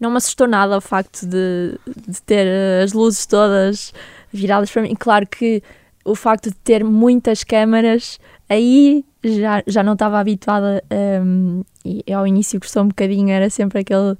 não 0.00 0.10
me 0.10 0.16
assustou 0.16 0.48
nada 0.48 0.76
o 0.76 0.80
facto 0.80 1.24
de, 1.26 1.78
de 2.08 2.20
ter 2.22 2.46
as 2.82 2.92
luzes 2.92 3.24
todas 3.24 3.94
viradas 4.32 4.70
para 4.70 4.82
mim. 4.82 4.94
Claro 4.98 5.26
que 5.26 5.62
o 6.04 6.14
facto 6.14 6.50
de 6.50 6.56
ter 6.56 6.84
muitas 6.84 7.44
câmaras, 7.44 8.18
aí 8.48 9.04
já, 9.22 9.62
já 9.66 9.82
não 9.82 9.92
estava 9.92 10.18
habituada. 10.18 10.82
um, 11.22 11.62
e 11.84 12.12
ao 12.12 12.26
início 12.26 12.58
gostou 12.58 12.82
um 12.82 12.88
bocadinho, 12.88 13.30
era 13.30 13.48
sempre 13.48 13.80
aquele 13.80 14.16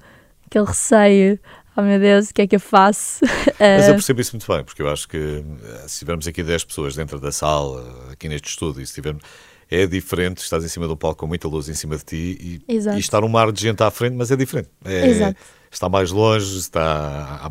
aquele 0.47 0.65
receio. 0.65 1.39
Oh 1.77 1.83
meu 1.83 2.01
Deus, 2.01 2.31
o 2.31 2.35
que 2.35 2.43
é 2.43 2.47
que 2.47 2.57
eu 2.57 2.61
faço? 2.61 3.21
Mas 3.61 3.85
eu 3.87 3.91
Eh, 3.91 3.93
percebo 3.93 4.21
isso 4.21 4.33
muito 4.35 4.51
bem, 4.51 4.65
porque 4.65 4.81
eu 4.81 4.89
acho 4.89 5.07
que 5.07 5.17
eh, 5.19 5.85
se 5.87 5.99
tivermos 5.99 6.27
aqui 6.27 6.43
10 6.43 6.65
pessoas 6.65 6.95
dentro 6.97 7.21
da 7.21 7.31
sala, 7.31 8.11
aqui 8.13 8.29
neste 8.29 8.49
estúdio, 8.49 8.81
e 8.81 8.87
se 8.87 8.95
tivermos, 8.95 9.23
é 9.71 9.87
diferente, 9.87 10.39
estás 10.39 10.65
em 10.65 10.69
cima 10.69 10.87
de 10.87 10.93
um 10.95 10.97
palco 10.97 11.19
com 11.21 11.27
muita 11.27 11.47
luz 11.49 11.69
em 11.69 11.75
cima 11.75 11.97
de 11.99 12.05
ti 12.05 12.63
e, 12.67 12.73
e 12.97 12.99
estar 13.01 13.23
um 13.25 13.29
mar 13.29 13.53
de 13.53 13.61
gente 13.61 13.83
à 13.83 13.91
frente, 13.91 14.15
mas 14.15 14.31
é 14.31 14.37
diferente. 14.37 14.71
É-. 14.85 15.35
Está 15.71 15.89
mais 15.89 16.11
longe, 16.11 16.59
está, 16.59 17.51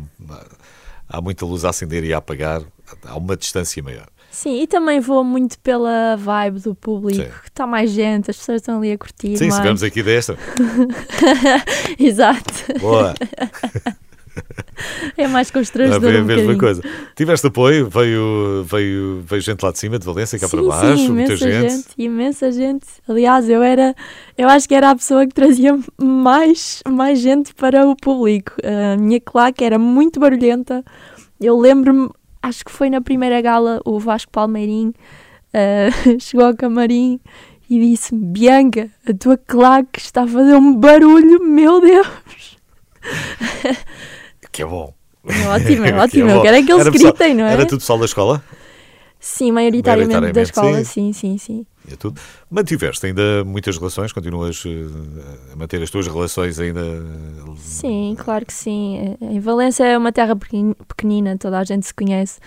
há 1.08 1.20
muita 1.20 1.44
luz 1.46 1.64
a 1.64 1.68
acender 1.68 2.02
e 2.02 2.12
a 2.12 2.18
apagar, 2.18 2.62
há 3.04 3.16
uma 3.16 3.36
distância 3.36 3.80
maior. 3.82 4.08
Sim, 4.36 4.60
e 4.60 4.66
também 4.66 5.00
vou 5.00 5.24
muito 5.24 5.58
pela 5.60 6.14
vibe 6.16 6.60
do 6.60 6.74
público. 6.74 7.22
Sim. 7.24 7.30
Está 7.46 7.66
mais 7.66 7.90
gente, 7.90 8.30
as 8.30 8.36
pessoas 8.36 8.60
estão 8.60 8.76
ali 8.76 8.92
a 8.92 8.98
curtir. 8.98 9.34
Sim, 9.38 9.44
mais. 9.46 9.56
tivermos 9.56 9.82
aqui 9.82 10.02
desta, 10.02 10.36
Exato. 11.98 12.52
boa, 12.78 13.14
É 15.16 15.26
mais 15.26 15.48
é 15.48 15.52
constrangedor 15.54 16.14
a 16.14 16.18
um 16.18 16.24
mesma 16.24 16.52
bocadinho. 16.52 16.58
coisa. 16.58 16.82
Tiveste 17.16 17.46
apoio, 17.46 17.88
veio, 17.88 18.62
veio, 18.64 19.22
veio 19.26 19.40
gente 19.40 19.62
lá 19.62 19.72
de 19.72 19.78
cima, 19.78 19.98
de 19.98 20.04
Valência, 20.04 20.38
cá 20.38 20.46
sim, 20.46 20.56
para 20.58 20.66
baixo, 20.66 20.98
sim, 20.98 21.08
muita 21.08 21.32
imensa 21.32 21.50
gente. 21.50 21.84
imensa 21.96 22.52
gente. 22.52 22.86
Aliás, 23.08 23.48
eu 23.48 23.62
era, 23.62 23.94
eu 24.36 24.46
acho 24.50 24.68
que 24.68 24.74
era 24.74 24.90
a 24.90 24.94
pessoa 24.94 25.26
que 25.26 25.32
trazia 25.32 25.78
mais, 25.98 26.82
mais 26.86 27.18
gente 27.20 27.54
para 27.54 27.86
o 27.86 27.96
público. 27.96 28.52
A 28.62 28.98
minha 28.98 29.18
claque 29.18 29.64
era 29.64 29.78
muito 29.78 30.20
barulhenta. 30.20 30.84
Eu 31.40 31.58
lembro-me, 31.58 32.10
acho 32.48 32.64
que 32.64 32.70
foi 32.72 32.88
na 32.90 33.00
primeira 33.00 33.40
gala, 33.40 33.80
o 33.84 33.98
Vasco 33.98 34.30
Palmeirim 34.30 34.92
eh, 35.52 35.88
chegou 36.20 36.46
ao 36.46 36.54
camarim 36.56 37.20
e 37.68 37.80
disse: 37.80 38.14
Bianca, 38.14 38.90
a 39.08 39.12
tua 39.12 39.36
claque 39.36 39.98
está 39.98 40.22
a 40.22 40.26
fazer 40.26 40.54
um 40.54 40.74
barulho, 40.74 41.42
meu 41.42 41.80
Deus. 41.80 42.06
Que 44.52 44.62
é 44.62 44.66
bom. 44.66 44.92
É 45.26 45.48
ótimo, 45.48 45.84
é 45.84 45.92
Que 45.92 45.98
ótimo. 45.98 46.26
bom. 46.28 46.34
Eu 46.36 46.42
quero 46.42 46.56
é 46.56 46.62
que 46.62 46.72
eles 46.72 46.88
pessoal- 46.90 47.12
gritem, 47.12 47.34
não 47.34 47.44
é? 47.46 47.52
Era 47.52 47.66
tudo 47.66 47.80
pessoal 47.80 47.98
da 47.98 48.04
escola? 48.04 48.42
Sim, 49.18 49.50
maioritariamente, 49.52 50.12
da 50.14 50.20
Maioritariamente, 50.20 50.50
escola, 50.52 50.84
sim. 50.84 51.12
sim, 51.12 51.36
sim, 51.36 51.38
sim. 51.38 51.66
É 51.90 51.96
tudo. 51.96 52.20
Mantiveste 52.50 53.06
ainda 53.06 53.44
muitas 53.44 53.76
relações? 53.78 54.12
Continuas 54.12 54.62
eh, 54.66 55.52
a 55.52 55.56
manter 55.56 55.82
as 55.82 55.90
tuas 55.90 56.06
relações 56.06 56.58
ainda? 56.58 56.80
Sim, 57.58 58.16
claro 58.18 58.44
que 58.44 58.52
sim. 58.52 59.16
Em 59.20 59.38
Valência 59.40 59.84
é 59.84 59.96
uma 59.96 60.10
terra 60.12 60.34
pequen- 60.34 60.74
pequenina, 60.88 61.36
toda 61.38 61.58
a 61.58 61.64
gente 61.64 61.86
se 61.86 61.94
conhece. 61.94 62.40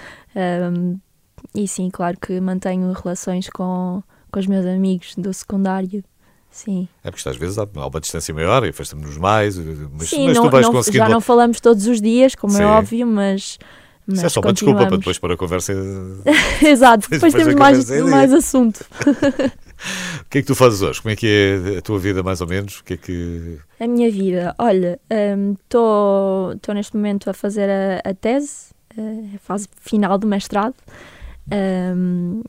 E 1.56 1.68
sim, 1.68 1.90
claro 1.90 2.18
que 2.20 2.40
mantenho 2.40 2.92
relações 2.92 3.50
com, 3.50 4.04
com 4.32 4.40
os 4.40 4.48
meus 4.48 4.66
amigos 4.66 5.16
do 5.18 5.34
secundário. 5.34 6.04
Sim, 6.52 6.88
É 7.04 7.12
porque 7.12 7.30
às 7.30 7.38
vezes 7.38 7.60
há, 7.60 7.64
uma 7.64 8.00
distância 8.02 8.34
maior 8.34 8.66
e 8.66 8.70
afastamos-nos 8.70 9.18
mais, 9.18 9.56
eh, 9.58 9.62
mas, 9.98 10.10
sim 10.10 10.26
mas 10.26 10.36
não, 10.36 10.46
tu 10.46 10.50
vais 10.50 10.66
não- 10.66 10.74
conseguindo. 10.74 11.04
já 11.06 11.08
não 11.10 11.22
falamos 11.22 11.60
todos 11.62 11.86
os 11.86 12.02
dias, 12.02 12.34
como 12.34 12.52
Sim. 12.54 12.64
é 12.64 12.66
óbvio, 12.66 13.06
mas. 13.06 13.60
Mas 14.10 14.18
Isso 14.18 14.26
é 14.26 14.30
só 14.30 14.40
uma 14.42 14.52
desculpa 14.54 14.86
para 14.88 14.98
depois 14.98 15.18
pôr 15.20 15.32
a 15.32 15.38
conversa. 15.38 15.74
Exato, 16.66 17.10
Depois 17.10 17.34
depois 17.34 17.34
temos 17.34 17.56
mais, 17.56 17.90
mais 18.10 18.34
assunto. 18.34 18.84
O 20.26 20.30
que 20.30 20.40
é 20.40 20.42
que 20.42 20.48
tu 20.48 20.56
fazes 20.56 20.82
hoje? 20.82 21.02
Como 21.02 21.14
é 21.14 21.16
que 21.16 21.26
é 21.26 21.78
a 21.78 21.82
tua 21.82 21.98
vida, 21.98 22.22
mais 22.22 22.42
ou 22.42 22.48
menos? 22.48 22.80
O 22.80 22.84
que 22.84 22.96
é 22.96 22.98
que. 22.98 23.58
A 23.80 23.88
minha 23.88 24.12
vida, 24.12 24.54
olha, 24.60 25.00
estou 25.64 26.54
neste 26.76 26.98
momento 26.98 27.30
a 27.30 27.34
fazer 27.34 27.70
a, 27.70 28.10
a 28.10 28.14
tese, 28.14 28.72
eh, 28.98 29.36
a 29.36 29.40
fase 29.40 29.70
final 29.80 30.18
do 30.18 30.28
mestrado, 30.28 30.76
ehm, 31.50 32.42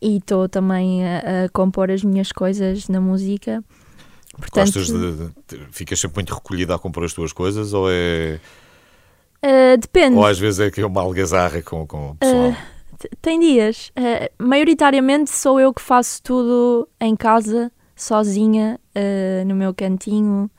e 0.00 0.18
estou 0.18 0.48
também 0.48 1.04
a, 1.04 1.46
a 1.46 1.48
compor 1.52 1.90
as 1.90 2.04
minhas 2.04 2.30
coisas 2.30 2.88
na 2.88 3.00
música. 3.00 3.62
Portanto, 4.38 4.74
Gostas 4.74 4.86
de, 4.86 5.12
de- 5.48 5.66
Ficas 5.72 5.98
sempre 5.98 6.18
muito 6.18 6.32
recolhida 6.32 6.76
a 6.76 6.78
compor 6.78 7.02
as 7.04 7.12
tuas 7.12 7.32
coisas 7.32 7.72
ou 7.72 7.90
é. 7.90 8.38
Eh, 9.42 9.76
depende, 9.76 10.16
Ou 10.16 10.26
às 10.26 10.38
vezes 10.38 10.60
é 10.60 10.70
que 10.70 10.80
é 10.80 10.86
uma 10.86 11.00
algazarra 11.02 11.62
com, 11.62 11.86
com 11.86 12.10
o 12.10 12.14
pessoal? 12.16 12.54
T- 12.98 13.10
tem 13.22 13.38
dias. 13.40 13.92
Eh, 13.96 14.30
maioritariamente 14.38 15.30
sou 15.30 15.60
eu 15.60 15.72
que 15.72 15.80
faço 15.82 16.22
tudo 16.22 16.88
em 17.00 17.14
casa, 17.14 17.70
sozinha, 17.94 18.78
eh, 18.94 19.44
no 19.46 19.54
meu 19.54 19.72
cantinho, 19.72 20.50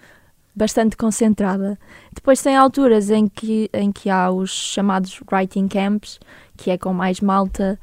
bastante 0.55 0.95
concentrada. 0.97 1.77
Depois 2.13 2.41
tem 2.41 2.55
alturas 2.55 3.09
em 3.09 3.27
que, 3.27 3.69
em 3.73 3.91
que 3.91 4.09
há 4.09 4.31
os 4.31 4.49
chamados 4.51 5.19
writing 5.31 5.67
camps, 5.67 6.19
que 6.57 6.71
é 6.71 6.77
com 6.77 6.93
mais 6.93 7.19
malta, 7.21 7.79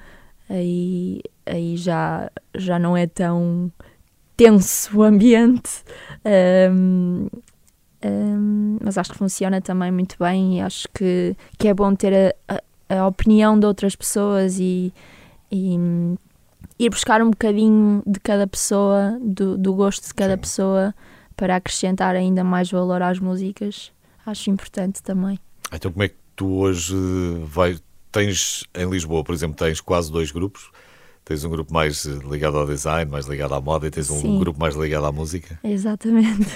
aí, 0.48 1.20
aí 1.46 1.76
já, 1.76 2.30
já 2.54 2.78
não 2.78 2.96
é 2.96 3.06
tão 3.06 3.70
tenso 4.36 4.98
o 4.98 5.02
ambiente. 5.02 5.82
Ahm, 8.06 8.78
mas 8.82 8.96
acho 8.98 9.12
que 9.12 9.18
funciona 9.18 9.60
também 9.60 9.90
muito 9.90 10.16
bem 10.18 10.58
e 10.58 10.60
acho 10.60 10.86
que, 10.94 11.36
que 11.58 11.68
é 11.68 11.74
bom 11.74 11.94
ter 11.94 12.34
a- 12.48 12.54
a- 12.88 12.98
a 13.00 13.06
opinião 13.06 13.58
de 13.58 13.66
outras 13.66 13.96
pessoas 13.96 14.58
e, 14.60 14.92
e 15.50 15.76
hum, 15.78 16.16
ir 16.78 16.90
buscar 16.90 17.20
um 17.22 17.30
bocadinho 17.30 18.02
de 18.06 18.20
cada 18.20 18.46
pessoa, 18.46 19.18
do, 19.20 19.56
do 19.58 19.74
gosto 19.74 20.06
de 20.06 20.14
cada 20.14 20.34
Sim. 20.34 20.40
pessoa, 20.40 20.94
para 21.36 21.56
acrescentar 21.56 22.14
ainda 22.14 22.42
mais 22.44 22.70
valor 22.70 23.02
às 23.02 23.18
músicas. 23.18 23.92
Acho 24.24 24.50
importante 24.50 25.02
também. 25.02 25.38
Então 25.72 25.90
como 25.92 26.02
é 26.04 26.08
que 26.08 26.16
tu 26.34 26.46
hoje 26.54 26.94
vai, 27.44 27.78
tens 28.12 28.64
em 28.74 28.88
Lisboa, 28.88 29.22
por 29.24 29.34
exemplo, 29.34 29.56
tens 29.56 29.80
quase 29.80 30.10
dois 30.10 30.30
grupos. 30.30 30.70
Tens 31.26 31.42
um 31.42 31.50
grupo 31.50 31.74
mais 31.74 32.06
eh, 32.06 32.10
ligado 32.30 32.56
ao 32.56 32.64
design, 32.64 33.10
mais 33.10 33.26
ligado 33.26 33.52
à 33.52 33.60
moda, 33.60 33.88
e 33.88 33.90
tens 33.90 34.08
um 34.10 34.20
Sim. 34.20 34.38
grupo 34.38 34.60
mais 34.60 34.76
ligado 34.76 35.06
à 35.06 35.10
música. 35.10 35.58
Exatamente. 35.64 36.46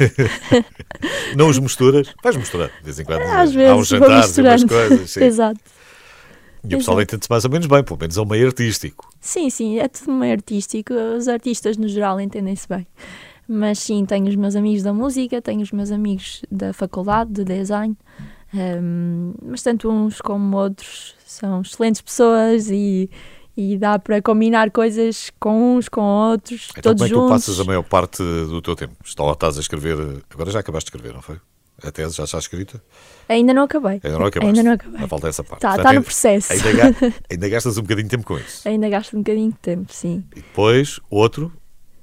Não 1.37 1.48
os 1.48 1.59
misturas? 1.59 2.14
Vais 2.22 2.37
misturar, 2.37 2.70
de 2.78 2.85
vez 2.85 3.00
em 3.00 3.04
quando. 3.04 3.22
Às 3.22 3.30
Há 3.30 3.44
vezes 3.46 3.72
uns 3.72 3.90
vou 3.90 3.98
jantares 3.98 4.38
e 4.38 4.40
umas 4.42 4.64
coisas. 4.64 5.11
Sim. 5.11 5.24
Exato. 5.26 5.61
E 6.62 6.74
o 6.74 6.78
pessoal 6.78 7.02
entende-se 7.02 7.28
mais 7.28 7.44
ou 7.44 7.50
menos 7.50 7.66
bem, 7.66 7.83
pelo 7.83 7.98
menos 7.98 8.16
é 8.16 8.20
um 8.20 8.24
meio 8.24 8.46
artístico. 8.46 9.12
Sim, 9.20 9.50
sim, 9.50 9.80
é 9.80 9.88
tudo 9.88 10.12
meio 10.12 10.35
artístico. 10.35 10.94
Os 10.94 11.26
artistas 11.26 11.76
no 11.76 11.88
geral 11.88 12.20
entendem-se 12.20 12.68
bem. 12.68 12.87
Mas 13.48 13.80
sim, 13.80 14.04
tenho 14.04 14.28
os 14.28 14.37
meus 14.37 14.54
amigos 14.54 14.85
da 14.85 14.92
música, 14.92 15.42
tenho 15.42 15.62
os 15.62 15.72
meus 15.72 15.90
amigos 15.90 16.42
da 16.48 16.72
faculdade 16.72 17.33
de 17.33 17.44
design, 17.44 17.96
hum, 18.54 19.35
mas 19.42 19.62
tanto 19.62 19.90
uns 19.90 20.20
como 20.20 20.56
outros 20.56 21.16
são 21.26 21.61
excelentes 21.61 22.00
pessoas 22.00 22.70
e, 22.70 23.11
e 23.61 23.77
dá 23.77 23.99
para 23.99 24.23
combinar 24.23 24.70
coisas 24.70 25.31
com 25.38 25.77
uns, 25.77 25.88
com 25.88 26.01
outros, 26.01 26.68
Então 26.70 26.83
todos 26.94 27.01
como 27.03 27.05
é 27.05 27.09
que 27.09 27.14
tu 27.14 27.20
juntos. 27.20 27.46
passas 27.46 27.61
a 27.61 27.64
maior 27.64 27.83
parte 27.83 28.23
do 28.23 28.62
teu 28.62 28.75
tempo? 28.75 28.94
Está 29.05 29.31
estás 29.31 29.59
a 29.59 29.61
escrever, 29.61 29.96
agora 30.33 30.51
já 30.51 30.61
acabaste 30.61 30.90
de 30.90 30.96
escrever, 30.96 31.14
não 31.14 31.23
foi? 31.23 31.38
A 31.83 31.90
tese 31.90 32.14
já 32.14 32.25
está 32.25 32.38
escrita? 32.38 32.83
Ainda 33.29 33.55
não 33.55 33.62
acabei. 33.62 34.01
Ainda 34.05 34.18
não 34.18 34.27
acabaste? 34.27 34.59
Ainda 34.59 34.62
não 34.62 34.73
acabei. 34.75 35.07
Falta 35.09 35.29
essa 35.29 35.42
parte. 35.42 35.59
Está 35.64 35.68
Portanto, 35.70 35.87
tá 35.87 35.92
no 35.94 36.03
processo. 36.03 36.53
Ainda, 36.53 36.68
ainda 37.31 37.49
gastas 37.49 37.79
um 37.79 37.83
bocadinho 37.83 38.05
de 38.09 38.11
tempo 38.16 38.27
com 38.27 38.38
isso. 38.38 38.68
Ainda 38.68 38.88
gasto 38.90 39.14
um 39.16 39.20
bocadinho 39.20 39.51
de 39.51 39.59
tempo, 39.59 39.92
sim. 39.92 40.23
E 40.33 40.42
depois, 40.42 41.01
outro, 41.09 41.51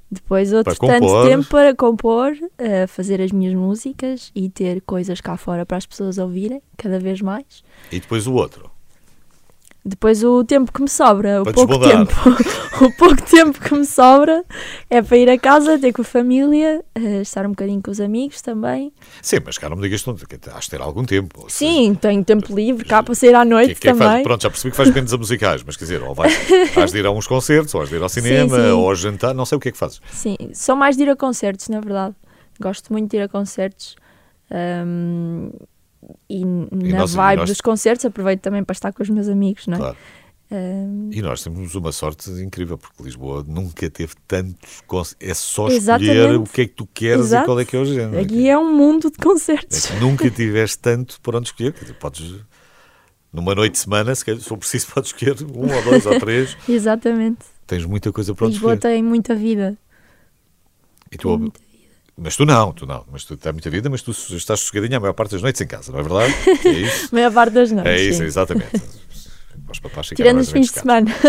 Depois 0.10 0.52
outro 0.52 0.74
tanto 0.76 1.00
compor. 1.02 1.28
tempo 1.28 1.46
para 1.48 1.76
compor, 1.76 2.34
eh, 2.58 2.88
fazer 2.88 3.22
as 3.22 3.32
minhas 3.32 3.54
músicas 3.54 4.32
e 4.34 4.50
ter 4.50 4.82
coisas 4.82 5.22
cá 5.22 5.38
fora 5.38 5.63
para 5.63 5.78
as 5.78 5.86
pessoas 5.86 6.17
ouvirem, 6.17 6.60
cada 6.76 7.00
vez 7.00 7.22
mais. 7.22 7.63
e 7.91 8.00
depois 8.00 8.26
o 8.26 8.34
outro. 8.34 8.72
Depois 9.89 10.21
o 10.21 10.43
tempo 10.43 10.69
que 10.73 10.82
me 10.82 10.89
sobra, 10.89 11.41
o 11.41 11.45
pouco 11.45 11.80
tempo, 11.80 12.13
o 12.84 12.91
pouco 12.97 13.21
tempo 13.21 13.58
que 13.58 13.73
me 13.73 13.86
sobra 13.86 14.43
é 14.89 15.02
para 15.02 15.15
ir 15.17 15.30
a 15.30 15.39
casa, 15.39 15.80
ter 15.80 15.93
com 15.93 16.02
a 16.02 16.06
família, 16.06 16.84
eh, 16.93 17.21
estar 17.21 17.45
um 17.45 17.52
bocadinho 17.52 17.82
com 17.82 17.89
os 17.89 18.02
amigos 18.02 18.41
também. 18.41 18.91
Sim, 19.21 19.38
mas 19.45 19.58
cara, 19.58 19.69
não 19.69 19.78
me 19.78 19.84
digas 19.84 20.02
tudo, 20.04 20.28
que 20.28 20.38
has 20.52 20.65
de 20.65 20.71
ter 20.71 20.82
algum 20.82 21.06
tempo. 21.06 21.43
ou 21.43 21.50
seja, 21.50 21.71
Sim, 21.71 21.95
tenho 21.95 22.21
tempo 22.26 22.54
livre 22.54 22.84
cá 22.84 23.02
para 23.02 23.15
sair 23.15 23.34
à 23.34 23.43
que- 23.43 23.50
noite 23.50 23.76
que 23.76 23.88
é 23.88 23.93
que 23.93 23.97
faz- 23.97 24.10
também. 24.10 24.23
Pronto, 24.23 24.41
já 24.43 24.50
percebi 24.50 24.71
que 24.71 24.78
faz 24.78 24.89
menos 24.93 25.13
a 25.13 25.17
musicais, 25.17 25.63
mas 25.65 25.78
quer 25.78 25.86
dizer, 25.86 26.04
ou 26.04 26.13
vais, 26.13 26.38
has 26.76 26.91
de 26.91 26.97
ir 27.00 27.06
a 27.06 27.12
uns 27.12 27.26
concertos, 27.26 27.73
ou 27.73 27.82
has 27.82 27.88
de 27.88 27.95
ir 27.95 28.04
ao 28.04 28.10
cinema, 28.10 28.58
sim. 28.58 28.69
ou 28.71 28.89
ao 28.89 28.95
jantar, 28.95 29.34
não 29.34 29.45
sei 29.45 29.58
o 29.58 29.62
que 29.62 29.69
é 29.69 29.71
que 29.71 29.78
fazes. 29.78 30.02
Sim, 30.12 30.36
sou 30.54 30.76
mais 30.76 30.97
de 30.97 31.04
ir 31.04 31.10
a 31.10 31.15
concertos, 31.15 31.69
na 31.69 31.80
verdade. 31.80 32.13
Gosto 32.60 32.91
muito 32.91 33.10
de 33.12 33.17
ir 33.17 33.21
a 33.21 33.30
concertos. 33.30 33.95
ahm, 34.52 35.50
e 36.29 36.43
na 36.45 36.99
nós- 36.99 37.13
vibe 37.13 37.39
nós- 37.39 37.49
dos 37.49 37.62
concertos 37.62 38.05
aproveito 38.05 38.41
também 38.41 38.63
para 38.63 38.73
estar 38.73 38.91
com 38.93 39.01
os 39.03 39.10
meus 39.10 39.27
amigos, 39.27 39.67
não 39.67 39.75
é? 39.75 39.77
Claro. 39.77 39.97
Ahm, 40.49 41.10
E 41.12 41.21
nós 41.21 41.43
temos 41.43 41.75
uma 41.75 41.91
sorte 41.91 42.29
incrível, 42.41 42.77
porque 42.77 43.03
Lisboa 43.03 43.43
nunca 43.45 43.89
teve 43.89 44.13
tantos 44.25 44.81
concertos. 44.88 45.27
É 45.29 45.33
só 45.33 45.67
escolher 45.67 45.75
Exatamente. 45.77 46.36
o 46.38 46.43
que 46.53 46.62
é 46.62 46.65
que 46.67 46.73
tu 46.73 46.88
queres 46.93 47.25
Exato. 47.25 47.43
e 47.43 47.45
qual 47.45 47.60
é 47.60 47.65
que 47.65 47.75
é 47.75 47.79
o 47.79 47.86
género. 47.86 48.19
aqui 48.21 48.47
é 48.49 48.57
um 48.57 48.73
mundo 48.73 49.10
de 49.12 49.17
É 49.19 49.23
concertos. 49.23 49.86
que 49.88 49.95
nunca 49.99 50.29
tiveste 50.29 50.79
tanto 50.79 51.19
por 51.19 51.36
onde 51.36 51.47
escolher. 51.49 51.73
Podes, 51.99 52.36
numa 53.33 53.53
noite 53.53 53.73
de 53.73 53.79
semana, 53.79 54.15
se, 54.15 54.23
calhar, 54.23 54.39
se 54.39 54.47
for 54.47 54.57
preciso, 54.57 54.88
podes 54.93 55.10
escolher 55.12 55.36
um 55.43 55.75
ou 55.75 55.83
dois 55.83 56.05
ou 56.05 56.17
três. 56.17 56.55
Exatamente. 56.69 57.39
Tens 57.65 57.83
muita 57.83 58.13
coisa 58.13 58.33
para 58.33 58.45
onde 58.45 58.53
Lisboa 58.53 58.75
escolher. 58.75 58.93
tem 58.93 59.03
muita 59.03 59.36
vida. 59.36 59.77
E 61.12 61.17
tu. 61.17 61.51
Mas 62.17 62.36
tu 62.36 62.45
não, 62.45 62.73
tu 62.73 62.86
não. 62.86 63.06
Mas 63.12 63.23
tu 63.23 63.38
tens 63.38 63.51
muita 63.51 63.69
vida, 63.69 63.89
mas 63.89 64.01
tu 64.01 64.12
estás 64.12 64.60
sossegadinha 64.60 64.97
a 64.97 64.99
maior 64.99 65.13
parte 65.13 65.32
das 65.32 65.41
noites 65.41 65.62
em 65.62 65.67
casa, 65.67 65.91
não 65.91 65.99
é 65.99 66.03
verdade? 66.03 66.34
É 66.65 66.69
isso? 66.82 67.10
A 67.12 67.15
maior 67.15 67.32
parte 67.32 67.53
das 67.53 67.71
noites. 67.71 67.91
É 67.91 68.01
isso, 68.01 68.19
sim. 68.19 68.25
exatamente. 68.25 68.82
Os 69.69 69.80
papás 69.80 70.08
Tirando 70.08 70.39
os 70.39 70.49
fins 70.49 70.71
de 70.71 70.80
semana. 70.80 71.13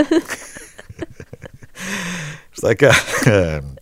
Está 2.54 2.74
cá 2.74 2.90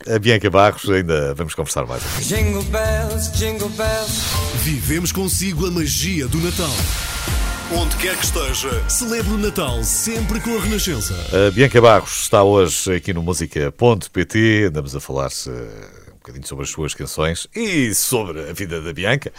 a 0.09 0.19
Bianca 0.19 0.49
Barros, 0.51 0.88
ainda 0.90 1.35
vamos 1.35 1.55
conversar 1.55 1.87
mais. 1.87 2.03
aqui. 2.05 2.25
Jingle 2.25 2.62
bells, 2.64 3.33
jingle 3.33 3.69
bells. 3.71 4.23
Vivemos 4.62 5.12
consigo 5.12 5.66
a 5.66 5.71
magia 5.71 6.27
do 6.29 6.38
Natal. 6.38 6.71
Onde 7.73 7.97
quer 7.97 8.16
que 8.16 8.25
esteja, 8.25 8.88
celebre 8.88 9.33
o 9.33 9.38
Natal 9.38 9.83
sempre 9.83 10.40
com 10.40 10.57
a 10.57 10.61
Renascença. 10.62 11.14
A 11.33 11.51
Bianca 11.51 11.81
Barros 11.81 12.23
está 12.23 12.42
hoje 12.42 12.95
aqui 12.95 13.12
no 13.12 13.23
música.pt. 13.23 14.66
Andamos 14.69 14.95
a 14.95 15.01
falar 15.01 15.29
um 15.29 15.96
bocadinho 16.27 16.47
sobre 16.47 16.65
as 16.65 16.71
suas 16.71 16.95
canções 16.95 17.47
e 17.55 17.95
sobre 17.95 18.51
a 18.51 18.53
vida 18.53 18.83
da 18.83 18.93
Bianca. 18.93 19.33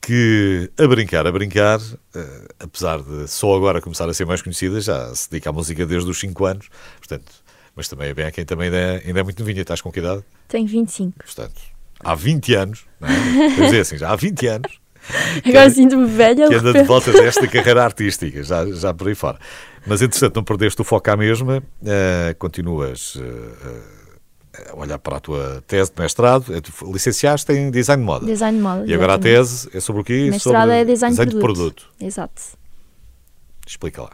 Que 0.00 0.70
a 0.78 0.86
brincar, 0.86 1.26
a 1.26 1.32
brincar, 1.32 1.80
eh, 2.14 2.48
apesar 2.60 3.00
de 3.00 3.26
só 3.26 3.56
agora 3.56 3.80
começar 3.80 4.08
a 4.08 4.12
ser 4.12 4.26
mais 4.26 4.42
conhecida, 4.42 4.78
já 4.80 5.14
se 5.14 5.30
dedica 5.30 5.48
à 5.48 5.52
música 5.52 5.86
desde 5.86 6.08
os 6.10 6.20
5 6.20 6.44
anos. 6.44 6.68
Portanto, 6.98 7.32
mas 7.74 7.88
também 7.88 8.10
a 8.10 8.14
Bianca 8.14 8.44
também 8.44 8.66
ainda 8.66 8.76
é, 8.76 9.02
ainda 9.06 9.20
é 9.20 9.22
muito 9.22 9.38
novinha. 9.40 9.62
Estás 9.62 9.80
com 9.80 9.90
que 9.90 10.00
idade? 10.00 10.22
Tenho 10.46 10.66
25. 10.66 11.24
Portanto, 11.24 11.60
há 12.00 12.14
20 12.14 12.54
anos, 12.54 12.84
não 13.00 13.08
é? 13.08 13.12
Vamos 13.14 13.64
dizer 13.64 13.80
assim, 13.80 13.96
já 13.96 14.10
há 14.10 14.16
20 14.16 14.46
anos 14.46 14.84
Agora 15.44 15.70
sinto-me 15.70 16.06
velha. 16.06 16.48
que 16.48 16.54
anda 16.54 16.72
de 16.72 16.82
volta 16.84 17.12
desta 17.12 17.46
carreira 17.46 17.84
artística, 17.84 18.42
já, 18.42 18.64
já 18.66 18.94
por 18.94 19.08
aí 19.08 19.14
fora. 19.14 19.38
Mas, 19.86 20.00
entretanto, 20.00 20.36
não 20.36 20.44
perdeste 20.44 20.80
o 20.80 20.84
foco 20.84 21.10
à 21.10 21.16
mesma, 21.16 21.62
eh, 21.84 22.34
continuas 22.38 23.18
a 23.20 24.03
olhar 24.74 24.98
para 24.98 25.16
a 25.16 25.20
tua 25.20 25.62
tese 25.66 25.92
de 25.94 26.00
mestrado, 26.00 26.60
tu 26.60 26.92
licenciaste 26.92 27.52
em 27.52 27.70
design 27.70 28.02
de 28.02 28.06
moda. 28.06 28.26
Design 28.26 28.56
de 28.56 28.62
moda. 28.62 28.84
E 28.86 28.94
agora 28.94 29.14
a 29.14 29.16
exatamente. 29.16 29.40
tese 29.40 29.76
é 29.76 29.80
sobre 29.80 30.02
o 30.02 30.04
quê? 30.04 30.28
Mestrado 30.30 30.62
sobre 30.62 30.76
é 30.76 30.84
design, 30.84 31.16
de 31.16 31.26
de 31.26 31.36
produto. 31.38 31.86
Exato. 32.00 32.42
Explica 33.66 34.02
lá. 34.02 34.10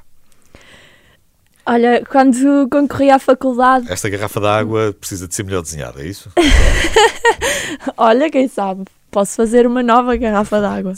Olha, 1.67 2.05
quando 2.11 2.69
concorri 2.71 3.11
à 3.11 3.19
faculdade, 3.19 3.91
Esta 3.93 4.09
garrafa 4.09 4.41
de 4.41 4.47
água 4.47 4.95
precisa 4.99 5.29
de 5.29 5.35
ser 5.35 5.45
melhor 5.45 5.63
desenhada, 5.63 6.03
é 6.03 6.07
isso? 6.07 6.31
olha, 7.97 8.31
quem 8.31 8.49
sabe, 8.49 8.85
posso 9.11 9.37
fazer 9.37 9.67
uma 9.67 9.83
nova 9.83 10.17
garrafa 10.17 10.59
de 10.59 10.67
água. 10.67 10.93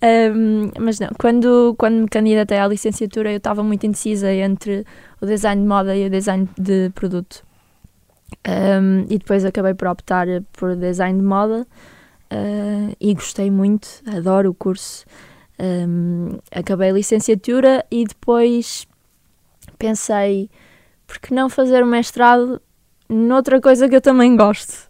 Ahm, 0.00 0.70
mas 0.78 0.98
não, 0.98 1.10
quando, 1.18 1.74
quando 1.78 1.94
me 2.02 2.08
candidatei 2.08 2.58
à 2.58 2.66
licenciatura, 2.66 3.30
eu 3.30 3.36
estava 3.36 3.62
muito 3.62 3.86
indecisa 3.86 4.32
entre 4.32 4.84
o 5.20 5.26
design 5.26 5.62
de 5.62 5.68
moda 5.68 5.94
e 5.94 6.06
o 6.06 6.10
design 6.10 6.48
de 6.58 6.90
produto. 6.94 7.47
Ahm, 8.44 9.06
e 9.08 9.18
depois 9.18 9.44
acabei 9.44 9.74
por 9.74 9.88
optar 9.88 10.26
por 10.52 10.76
design 10.76 11.18
de 11.18 11.24
moda 11.24 11.66
ah, 12.30 12.92
e 13.00 13.14
gostei 13.14 13.50
muito, 13.50 13.88
adoro 14.06 14.50
o 14.50 14.54
curso. 14.54 15.04
Ahm, 15.58 16.38
acabei 16.52 16.90
a 16.90 16.92
licenciatura 16.92 17.84
e 17.90 18.04
depois 18.04 18.86
pensei, 19.78 20.50
por 21.06 21.18
que 21.18 21.34
não 21.34 21.48
fazer 21.48 21.82
o 21.82 21.86
mestrado 21.86 22.60
noutra 23.08 23.60
coisa 23.60 23.88
que 23.88 23.96
eu 23.96 24.00
também 24.00 24.36
gosto? 24.36 24.88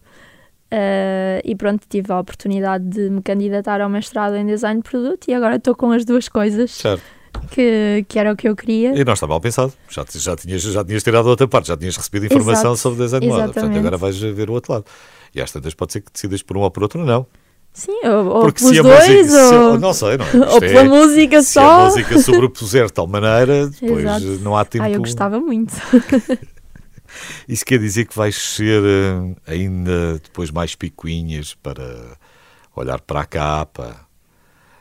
Uh, 0.70 1.40
e 1.44 1.56
pronto, 1.56 1.86
tive 1.88 2.12
a 2.12 2.20
oportunidade 2.20 2.84
de 2.84 3.08
me 3.08 3.22
candidatar 3.22 3.80
ao 3.80 3.88
mestrado 3.88 4.36
em 4.36 4.44
design 4.44 4.82
de 4.82 4.90
produto 4.90 5.26
e 5.26 5.32
agora 5.32 5.56
estou 5.56 5.74
com 5.74 5.92
as 5.92 6.04
duas 6.04 6.28
coisas 6.28 6.72
Certo. 6.72 7.02
Que, 7.50 8.04
que 8.08 8.18
era 8.18 8.32
o 8.32 8.36
que 8.36 8.48
eu 8.48 8.54
queria. 8.56 8.98
E 8.98 9.04
não 9.04 9.12
está 9.12 9.26
mal 9.26 9.40
pensado. 9.40 9.72
Já, 9.88 10.04
já, 10.10 10.36
tinhas, 10.36 10.62
já 10.62 10.84
tinhas 10.84 11.02
tirado 11.02 11.26
a 11.26 11.30
outra 11.30 11.46
parte, 11.48 11.68
já 11.68 11.76
tinhas 11.76 11.96
recebido 11.96 12.26
informação 12.26 12.72
Exato. 12.72 12.76
sobre 12.76 12.98
design 13.04 13.26
de 13.26 13.32
moda. 13.32 13.44
Portanto, 13.52 13.76
agora 13.78 13.96
vais 13.96 14.18
ver 14.18 14.50
o 14.50 14.52
outro 14.54 14.72
lado. 14.72 14.84
E 15.34 15.40
às 15.40 15.50
tantas 15.52 15.74
pode 15.74 15.92
ser 15.92 16.00
que 16.00 16.12
decidas 16.12 16.42
por 16.42 16.56
um 16.56 16.60
ou 16.60 16.70
por 16.70 16.82
outro, 16.82 17.04
não. 17.04 17.26
Sim, 17.72 17.92
ou, 18.06 18.26
ou 18.26 18.40
Porque 18.40 18.60
pelos 18.60 18.74
se 18.74 18.80
a 18.80 18.82
dois, 18.82 19.08
música. 19.08 19.48
se- 19.48 19.54
ou, 19.54 19.78
não 19.78 19.92
sei, 19.92 20.16
não 20.16 20.26
é? 20.26 20.50
ou 20.52 20.58
pela 20.60 20.80
é- 20.80 20.84
música 20.84 21.42
se 21.42 21.58
a 21.58 21.62
só. 21.62 21.84
música 21.84 22.18
sobrepuser 22.22 22.86
de 22.86 22.92
tal 22.92 23.06
maneira, 23.06 23.68
depois 23.68 24.04
Exato. 24.04 24.24
não 24.42 24.56
há 24.56 24.64
tempo. 24.64 24.84
Ah, 24.84 24.90
eu 24.90 24.98
gostava 25.00 25.38
muito. 25.38 25.72
Isso 27.48 27.64
quer 27.64 27.78
dizer 27.78 28.06
que 28.06 28.16
vais 28.16 28.36
ser 28.36 28.82
eh, 28.84 29.34
ainda 29.52 30.14
depois 30.22 30.50
mais 30.50 30.74
picuinhas 30.74 31.54
para 31.54 32.16
olhar 32.76 33.00
para 33.00 33.20
a 33.20 33.24
capa. 33.24 34.07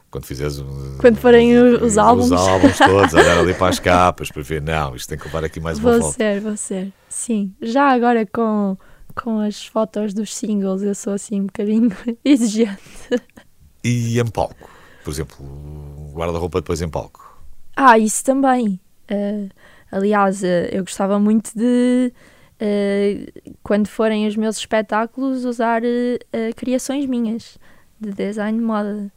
Quando 0.09 0.25
fizeres 0.25 0.59
um- 0.59 0.97
Quando 0.99 1.17
forem 1.17 1.57
o- 1.57 1.83
os 1.83 1.97
álbuns. 1.97 2.31
Os 2.31 2.47
álbuns 2.47 2.77
todos, 2.77 3.13
olhar 3.13 3.37
ali 3.37 3.53
para 3.53 3.67
as 3.67 3.79
capas 3.79 4.31
para 4.31 4.41
ver, 4.41 4.61
não, 4.61 4.95
isto 4.95 5.09
tem 5.09 5.17
que 5.17 5.25
levar 5.25 5.43
aqui 5.43 5.59
mais 5.59 5.77
uma 5.79 5.91
Vou 5.91 5.99
volta. 6.01 6.15
ser, 6.17 6.39
vou 6.41 6.55
ser. 6.57 6.93
Sim, 7.09 7.53
já 7.61 7.89
agora 7.91 8.25
com, 8.25 8.77
com 9.15 9.39
as 9.41 9.65
fotos 9.65 10.13
dos 10.13 10.33
singles 10.33 10.81
eu 10.81 10.95
sou 10.95 11.13
assim 11.13 11.41
um 11.41 11.45
bocadinho 11.47 11.89
exigente. 12.23 12.79
E 13.83 14.19
em 14.19 14.25
palco, 14.25 14.69
por 15.03 15.11
exemplo, 15.11 15.37
guarda-roupa 16.13 16.61
depois 16.61 16.81
em 16.81 16.89
palco. 16.89 17.37
Ah, 17.75 17.97
isso 17.97 18.23
também. 18.23 18.79
Eh, 19.09 19.47
aliás, 19.91 20.43
eh, 20.43 20.69
eu 20.71 20.83
gostava 20.83 21.19
muito 21.19 21.51
de, 21.55 22.11
eh, 22.59 23.27
quando 23.61 23.87
forem 23.87 24.25
os 24.27 24.35
meus 24.35 24.57
espetáculos, 24.57 25.45
usar 25.45 25.81
eh, 25.83 26.17
criações 26.55 27.05
minhas 27.05 27.57
de 27.99 28.11
design 28.13 28.57
de 28.57 28.63
moda. 28.63 29.11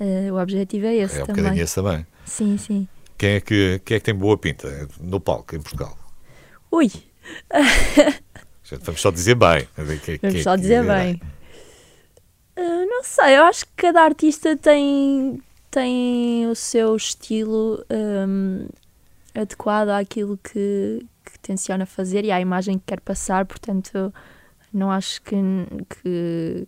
Eh, 0.00 0.30
o 0.32 0.36
objetivo 0.40 0.86
é 0.86 0.94
esse 0.96 1.18
é 1.18 1.22
um 1.22 1.26
também. 1.26 1.42
bocadinho 1.44 1.64
esse 1.64 1.74
também. 1.74 2.06
Sim, 2.24 2.56
sim. 2.58 2.88
Quem 3.16 3.30
é, 3.30 3.40
que, 3.40 3.80
quem 3.84 3.96
é 3.96 4.00
que 4.00 4.04
tem 4.04 4.14
boa 4.14 4.38
pinta 4.38 4.88
no 5.00 5.18
palco 5.18 5.56
em 5.56 5.60
Portugal? 5.60 5.96
Ui, 6.70 6.90
Vamos 8.82 9.00
só 9.00 9.10
dizer 9.10 9.34
bem. 9.34 9.66
Quem- 10.04 10.18
vamos 10.18 10.34
quem- 10.34 10.42
só 10.42 10.54
dizer 10.56 10.84
bem. 10.86 11.20
Ah, 12.56 12.84
não 12.86 13.02
sei, 13.02 13.36
eu 13.38 13.44
acho 13.44 13.64
que 13.66 13.72
cada 13.76 14.02
artista 14.02 14.56
tem, 14.56 15.40
tem 15.70 16.46
o 16.48 16.54
seu 16.54 16.94
estilo 16.96 17.84
hum, 17.90 18.66
adequado 19.34 19.88
àquilo 19.90 20.36
que, 20.38 21.04
que 21.24 21.38
tenciona 21.40 21.86
fazer 21.86 22.24
e 22.24 22.30
à 22.32 22.40
imagem 22.40 22.78
que 22.78 22.84
quer 22.86 23.00
passar, 23.00 23.46
portanto, 23.46 24.12
não 24.72 24.90
acho 24.90 25.22
que, 25.22 25.36
que, 26.02 26.66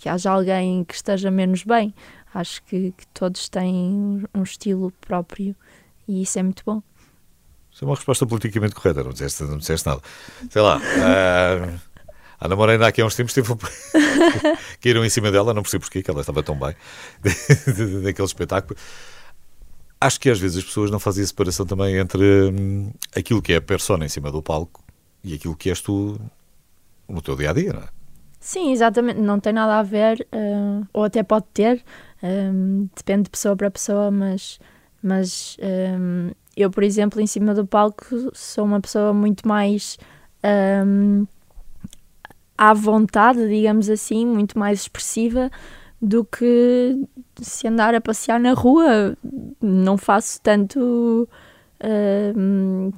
que 0.00 0.08
haja 0.08 0.30
alguém 0.30 0.84
que 0.84 0.94
esteja 0.94 1.30
menos 1.30 1.64
bem. 1.64 1.94
Acho 2.34 2.62
que, 2.62 2.92
que 2.92 3.06
todos 3.08 3.48
têm 3.48 4.24
um 4.34 4.42
estilo 4.42 4.92
próprio 5.00 5.56
e 6.06 6.22
isso 6.22 6.38
é 6.38 6.42
muito 6.42 6.62
bom. 6.64 6.82
Isso 7.70 7.84
é 7.84 7.88
uma 7.88 7.94
resposta 7.94 8.26
politicamente 8.26 8.74
correta, 8.74 9.02
não 9.02 9.12
disseste, 9.12 9.42
não 9.44 9.58
disseste 9.58 9.86
nada. 9.86 10.00
Sei 10.50 10.62
lá. 10.62 10.80
ah, 11.02 11.78
a 12.40 12.46
Ana 12.46 12.56
Moreira 12.56 12.86
aqui 12.86 13.00
há 13.00 13.06
uns 13.06 13.16
tempos 13.16 13.34
teve 13.34 13.52
caíram 14.80 15.04
em 15.04 15.10
cima 15.10 15.30
dela, 15.32 15.52
não 15.52 15.62
percebo 15.62 15.82
porquê, 15.82 16.02
que 16.02 16.10
ela 16.10 16.20
estava 16.20 16.42
tão 16.42 16.56
bem 16.56 16.74
naquele 18.02 18.26
espetáculo. 18.26 18.78
Acho 20.00 20.20
que 20.20 20.30
às 20.30 20.38
vezes 20.38 20.58
as 20.58 20.64
pessoas 20.64 20.90
não 20.90 21.00
fazem 21.00 21.24
a 21.24 21.26
separação 21.26 21.66
também 21.66 21.96
entre 21.96 22.22
hum, 22.52 22.92
aquilo 23.16 23.42
que 23.42 23.52
é 23.52 23.56
a 23.56 23.60
persona 23.60 24.04
em 24.04 24.08
cima 24.08 24.30
do 24.30 24.40
palco 24.40 24.84
e 25.24 25.34
aquilo 25.34 25.56
que 25.56 25.68
és 25.68 25.80
tu 25.80 26.20
no 27.08 27.20
teu 27.20 27.34
dia 27.34 27.50
a 27.50 27.52
dia, 27.52 27.72
não 27.72 27.80
é? 27.80 27.97
Sim, 28.40 28.70
exatamente. 28.72 29.20
Não 29.20 29.40
tem 29.40 29.52
nada 29.52 29.78
a 29.78 29.82
ver, 29.82 30.26
ah, 30.32 30.86
ou 30.92 31.04
até 31.04 31.22
pode 31.22 31.46
ter, 31.52 31.82
ah, 32.22 32.26
depende 32.96 33.24
de 33.24 33.30
pessoa 33.30 33.56
para 33.56 33.70
pessoa, 33.70 34.10
mas, 34.10 34.58
mas 35.02 35.56
ah, 35.62 36.32
eu, 36.56 36.70
por 36.70 36.82
exemplo, 36.82 37.20
em 37.20 37.26
cima 37.26 37.54
do 37.54 37.66
palco 37.66 38.04
sou 38.34 38.64
uma 38.64 38.80
pessoa 38.80 39.12
muito 39.12 39.46
mais 39.46 39.98
ah, 40.42 40.84
à 42.56 42.74
vontade, 42.74 43.48
digamos 43.48 43.88
assim, 43.88 44.26
muito 44.26 44.58
mais 44.58 44.80
expressiva 44.82 45.50
do 46.00 46.24
que 46.24 46.96
se 47.40 47.66
andar 47.68 47.94
a 47.94 48.00
passear 48.00 48.38
na 48.40 48.52
rua. 48.52 49.16
Não 49.60 49.96
faço 49.98 50.40
tanto. 50.42 51.28
ah, 51.80 52.32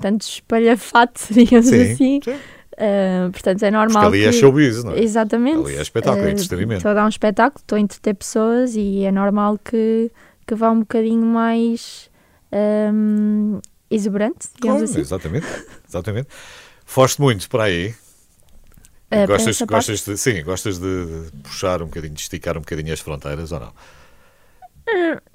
tanto 0.00 0.22
espalhafato, 0.22 1.20
digamos 1.32 1.72
assim. 1.72 2.20
sim. 2.22 2.42
Ah, 2.82 3.28
portanto, 3.30 3.62
é 3.62 3.70
Porque 3.70 3.86
normal. 3.92 4.06
ali 4.08 4.24
é 4.24 4.30
que- 4.30 4.32
showbiz, 4.32 4.82
não 4.82 4.92
é? 4.92 5.00
Exatamente. 5.02 5.66
Ali 5.66 5.76
é 5.76 5.82
espetáculo, 5.82 6.24
é 6.24 6.28
Eh, 6.28 6.32
entretenimento. 6.32 6.78
Estou 6.78 6.90
a 6.90 6.94
dar 6.94 7.04
um 7.04 7.08
espetáculo, 7.08 7.60
estou 7.60 7.76
a 7.76 7.80
entreter 7.80 8.14
pessoas 8.14 8.74
e 8.74 9.04
é 9.04 9.12
normal 9.12 9.58
que, 9.58 10.10
que 10.46 10.54
vá 10.54 10.70
um 10.70 10.80
bocadinho 10.80 11.24
mais 11.26 12.08
ahm, 12.50 13.58
exuberante, 13.90 14.48
digamos 14.56 14.78
Claro, 14.78 14.84
assim. 14.84 15.00
exatamente, 15.00 15.46
exatamente. 15.88 16.28
Foste 16.86 17.20
muito 17.20 17.48
para 17.50 17.64
aí. 17.64 17.94
Para 19.10 19.26
gostas, 19.26 19.60
gostas 19.62 20.04
de, 20.04 20.16
sim, 20.16 20.42
gostas 20.44 20.78
de, 20.78 21.06
puxar 21.42 21.82
um 21.82 21.86
bocadinho, 21.86 22.14
de 22.14 22.20
esticar 22.20 22.56
um 22.56 22.60
bocadinho 22.60 22.92
as 22.92 23.00
fronteiras 23.00 23.52
ou 23.52 23.60
não? 23.60 23.72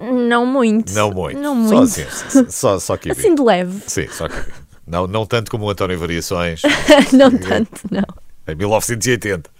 Não 0.00 0.44
muito. 0.46 0.92
Não 0.92 1.10
muito. 1.12 1.38
Não 1.40 1.68
Só 1.68 1.76
muito. 1.76 1.82
assim, 1.84 2.50
só, 2.50 2.78
só 2.78 2.94
aqui. 2.94 3.10
Assim 3.10 3.34
de 3.34 3.42
leve. 3.42 3.82
Sim, 3.86 4.06
só 4.08 4.26
aqui. 4.26 4.50
Não, 4.86 5.06
não 5.06 5.26
tanto 5.26 5.50
como 5.50 5.64
o 5.64 5.70
António 5.70 5.98
Variações 5.98 6.62
não 7.12 7.36
tanto, 7.36 7.82
não. 7.90 8.04
em 8.46 8.54
1980. 8.54 9.50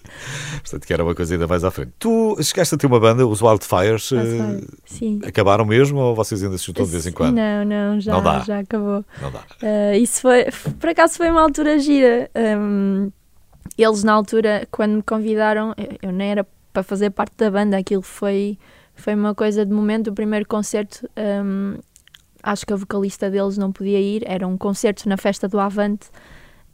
Portanto, 0.62 0.86
que 0.86 0.92
era 0.92 1.02
uma 1.02 1.14
coisa 1.14 1.34
ainda 1.34 1.46
mais 1.46 1.64
à 1.64 1.70
frente. 1.70 1.92
Tu 1.98 2.36
chegaste 2.42 2.74
a 2.74 2.78
ter 2.78 2.86
uma 2.86 3.00
banda, 3.00 3.26
os 3.26 3.42
Wildfires, 3.42 4.12
eh, 4.12 4.64
Sim. 4.84 5.20
acabaram 5.26 5.64
mesmo 5.64 5.98
ou 5.98 6.14
vocês 6.14 6.42
ainda 6.42 6.56
se 6.56 6.66
juntam 6.66 6.84
de 6.84 6.90
vez 6.92 7.06
em 7.06 7.12
quando? 7.12 7.34
Não, 7.34 7.64
não, 7.64 8.00
já, 8.00 8.12
Não 8.12 8.22
dá. 8.22 8.40
já 8.40 8.60
acabou. 8.60 9.04
Não 9.20 9.30
dá. 9.32 9.40
Uh, 9.62 9.96
isso 9.96 10.20
foi, 10.22 10.46
por 10.78 10.88
acaso 10.90 11.16
foi 11.16 11.30
uma 11.30 11.42
altura 11.42 11.78
gira. 11.78 12.30
Um, 12.34 13.10
eles 13.76 14.04
na 14.04 14.12
altura, 14.12 14.66
quando 14.70 14.92
me 14.96 15.02
convidaram, 15.02 15.74
eu, 15.76 15.98
eu 16.08 16.12
nem 16.12 16.30
era 16.30 16.46
para 16.72 16.82
fazer 16.82 17.10
parte 17.10 17.34
da 17.36 17.50
banda, 17.50 17.76
aquilo 17.76 18.02
foi, 18.02 18.58
foi 18.94 19.14
uma 19.14 19.34
coisa 19.34 19.66
de 19.66 19.72
momento. 19.72 20.08
O 20.10 20.12
primeiro 20.14 20.46
concerto, 20.46 21.08
um, 21.44 21.78
acho 22.46 22.64
que 22.66 22.72
a 22.72 22.76
vocalista 22.76 23.30
deles 23.30 23.58
não 23.58 23.70
podia 23.72 24.00
ir, 24.00 24.22
era 24.26 24.46
um 24.46 24.56
concerto 24.56 25.08
na 25.08 25.16
festa 25.16 25.46
do 25.48 25.58
Avante. 25.60 26.06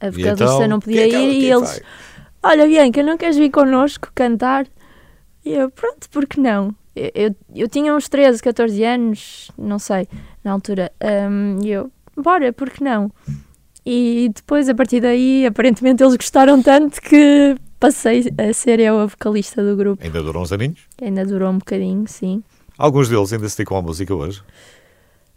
A 0.01 0.11
vocalista 0.11 0.45
então, 0.45 0.69
não 0.69 0.77
é 0.77 0.81
podia 0.81 1.09
que 1.09 1.15
ela- 1.15 1.25
ir 1.25 1.31
e 1.37 1.41
quem 1.41 1.51
eles, 1.51 1.71
vai? 2.43 2.53
olha 2.53 2.67
Bianca, 2.67 3.03
não 3.03 3.17
queres 3.17 3.37
vir 3.37 3.51
connosco 3.51 4.09
cantar? 4.15 4.67
E 5.45 5.53
eu, 5.55 5.71
pronto, 5.71 6.09
porque 6.11 6.41
não? 6.41 6.75
Eu, 6.95 7.11
eu, 7.15 7.37
eu 7.55 7.69
tinha 7.69 7.95
uns 7.95 8.09
13, 8.09 8.43
14 8.43 8.85
anos, 8.85 9.51
não 9.59 9.79
sei, 9.79 10.07
na 10.45 10.53
altura. 10.53 10.93
Um, 11.03 11.59
E 11.65 11.71
eu, 11.71 11.91
bora, 12.17 12.53
porque 12.53 12.85
não? 12.85 13.11
E 13.85 14.31
depois, 14.35 14.69
a 14.69 14.75
partir 14.75 15.01
daí, 15.01 15.45
aparentemente 15.47 16.03
eles 16.03 16.15
gostaram 16.15 16.63
tanto 16.63 17.01
que 17.01 17.57
passei 17.81 18.33
a 18.39 18.53
ser 18.53 18.79
eu 18.79 18.99
a 19.01 19.07
vocalista 19.07 19.61
do 19.65 19.75
grupo. 19.77 20.05
Ainda 20.05 20.23
duram 20.23 20.43
uns 20.43 20.53
aninhos? 20.53 20.81
Ainda 21.01 21.25
durou 21.25 21.51
um 21.51 21.59
bocadinho, 21.59 22.05
sim. 22.07 22.45
Alguns 22.79 23.09
deles 23.09 23.33
ainda 23.33 23.49
se 23.49 23.57
dedicam 23.57 23.79
à 23.79 23.83
música 23.83 24.15
hoje? 24.15 24.43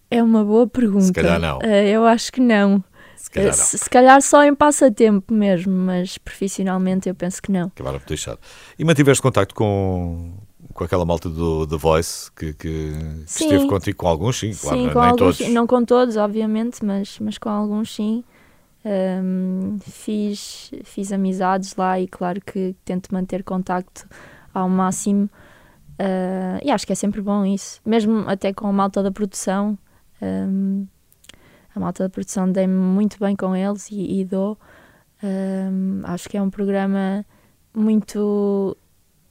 É 0.09 0.21
uma 0.21 0.43
boa 0.43 0.67
pergunta. 0.67 1.05
Se 1.05 1.13
calhar 1.13 1.39
não. 1.39 1.59
Eh, 1.61 1.89
eu 1.89 2.05
acho 2.05 2.31
que 2.31 2.39
não. 2.41 2.83
Se 3.15 3.29
calhar 3.31 3.53
Eh, 3.53 3.57
não. 3.57 3.63
se, 3.65 3.77
se 3.77 3.89
calhar 3.89 4.21
só 4.21 4.43
em 4.43 4.53
passatempo 4.53 5.33
mesmo, 5.33 5.73
mas 5.73 6.17
profissionalmente 6.17 7.09
eu 7.09 7.15
penso 7.15 7.41
que 7.41 7.51
não. 7.51 7.67
Acabaram 7.67 7.99
por 7.99 8.07
deixar. 8.07 8.37
E 8.77 8.85
mantiveste 8.85 9.21
contacto 9.21 9.55
com, 9.55 10.33
com 10.73 10.83
aquela 10.83 11.03
malta 11.05 11.27
do 11.27 11.65
The 11.67 11.75
Voice 11.77 12.31
que, 12.33 12.53
que 12.53 12.93
Sim. 13.25 13.45
esteve 13.45 13.67
contigo 13.67 13.97
com 13.97 14.07
alguns, 14.07 14.37
sim, 14.39 14.53
claro, 14.53 14.77
sim, 14.77 14.85
não- 14.85 14.93
com 14.93 14.99
nem 14.99 15.09
alguns, 15.09 15.37
todos. 15.37 15.53
não 15.53 15.67
com 15.67 15.83
todos, 15.85 16.17
obviamente, 16.17 16.85
mas, 16.85 17.17
mas 17.19 17.37
com 17.37 17.49
alguns 17.49 17.93
sim. 17.95 18.23
Ahm, 18.87 19.77
fiz, 19.79 20.69
fiz 20.83 21.11
amizades 21.11 21.75
lá 21.75 21.99
e 21.99 22.07
claro 22.07 22.39
que 22.39 22.75
tento 22.85 23.11
manter 23.11 23.43
contacto 23.43 24.07
ao 24.53 24.69
máximo. 24.69 25.27
Ah, 25.97 26.59
e 26.63 26.69
acho 26.69 26.85
que 26.85 26.93
é 26.93 26.95
sempre 26.95 27.19
bom 27.21 27.43
isso. 27.45 27.81
Mesmo 27.83 28.23
até 28.27 28.53
com 28.53 28.67
a 28.67 28.71
malta 28.71 29.01
da 29.01 29.11
produção. 29.11 29.75
Ahm, 30.21 30.85
a 31.75 31.79
malta 31.79 32.03
da 32.03 32.09
produção 32.09 32.51
dei-me 32.51 32.73
muito 32.73 33.17
bem 33.19 33.35
com 33.35 33.55
eles 33.55 33.89
e, 33.91 34.21
e 34.21 34.25
dou. 34.25 34.57
Ahm, 35.23 36.01
acho 36.05 36.29
que 36.29 36.37
é 36.37 36.41
um 36.41 36.49
programa 36.49 37.25
muito 37.73 38.77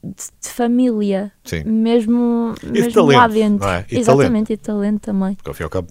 de, 0.03 0.25
de 0.43 0.49
família, 0.51 1.33
Sim. 1.45 1.65
mesmo, 1.65 2.55
de 2.63 2.71
mesmo 2.71 2.93
talento, 2.93 3.17
lá 3.17 3.27
dentro. 3.29 3.69
é? 3.69 3.87
E 3.91 3.99
Exatamente, 3.99 4.53
e 4.53 4.57
talento 4.57 5.01
também. 5.01 5.35
Porque 5.35 5.49
ao 5.49 5.55
fim 5.55 5.63
e 5.63 5.65
ao 5.65 5.71
cabo 5.71 5.89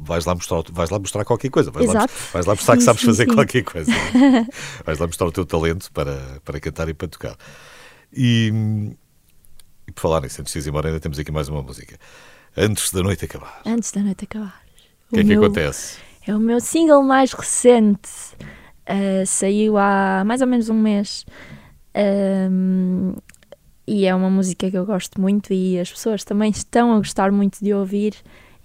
vais 0.00 0.24
lá 0.24 0.34
mostrar, 0.34 0.62
vais 0.70 0.90
lá 0.90 0.98
mostrar 0.98 1.24
qualquer 1.24 1.50
coisa. 1.50 1.70
Vais, 1.70 1.86
lá, 1.86 1.92
Exato. 1.94 2.12
vais 2.32 2.46
lá 2.46 2.54
mostrar 2.54 2.74
que 2.76 2.82
Sim, 2.82 2.86
sabes 2.86 3.00
sim, 3.00 3.06
fazer 3.06 3.26
qualquer 3.26 3.62
coisa. 3.62 3.92
vais 4.84 4.98
lá 4.98 5.06
mostrar 5.06 5.26
o 5.26 5.32
teu 5.32 5.46
talento 5.46 5.90
para, 5.92 6.40
para 6.44 6.60
cantar 6.60 6.88
e 6.88 6.94
para 6.94 7.08
tocar. 7.08 7.36
E, 8.12 8.52
e 9.86 9.92
por 9.92 10.02
falar 10.02 10.20
nisso, 10.22 10.40
antes 10.40 10.52
de 10.52 10.58
ir 10.58 10.68
embora, 10.68 10.88
ainda 10.88 11.00
temos 11.00 11.18
aqui 11.18 11.32
mais 11.32 11.48
uma 11.48 11.62
música. 11.62 11.98
Antes 12.58 12.90
da 12.90 13.02
noite 13.02 13.24
acabar. 13.24 13.60
Antes 13.64 13.92
da 13.92 14.00
noite 14.00 14.24
acabar. 14.24 14.60
O 15.10 15.14
que 15.14 15.20
é 15.20 15.22
que 15.22 15.28
meu- 15.28 15.44
acontece? 15.44 15.98
É 16.26 16.34
o 16.34 16.38
meu 16.40 16.60
single 16.60 17.02
mais 17.02 17.32
recente. 17.32 18.10
Ah, 18.86 19.24
saiu 19.26 19.76
há 19.78 20.22
mais 20.26 20.40
ou 20.40 20.46
menos 20.46 20.68
um 20.68 20.74
mês. 20.74 21.24
Ahm, 21.94 23.14
e 23.86 24.04
é 24.06 24.14
uma 24.14 24.28
música 24.28 24.70
que 24.70 24.76
eu 24.76 24.84
gosto 24.84 25.20
muito 25.20 25.52
e 25.52 25.78
as 25.78 25.90
pessoas 25.90 26.24
também 26.24 26.50
estão 26.50 26.92
a 26.92 26.98
gostar 26.98 27.30
muito 27.32 27.58
de 27.64 27.72
ouvir. 27.72 28.14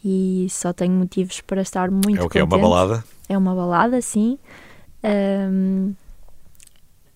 E 0.04 0.48
só 0.50 0.74
tenho 0.74 0.92
motivos 0.94 1.40
para 1.42 1.62
estar 1.62 1.90
muito 1.90 2.20
É 2.20 2.24
o 2.24 2.30
que 2.30 2.40
é 2.40 2.44
uma 2.44 2.58
balada? 2.58 3.04
É 3.30 3.38
uma 3.38 3.56
balada, 3.56 4.02
sim. 4.02 4.38
Ahm, 5.02 5.94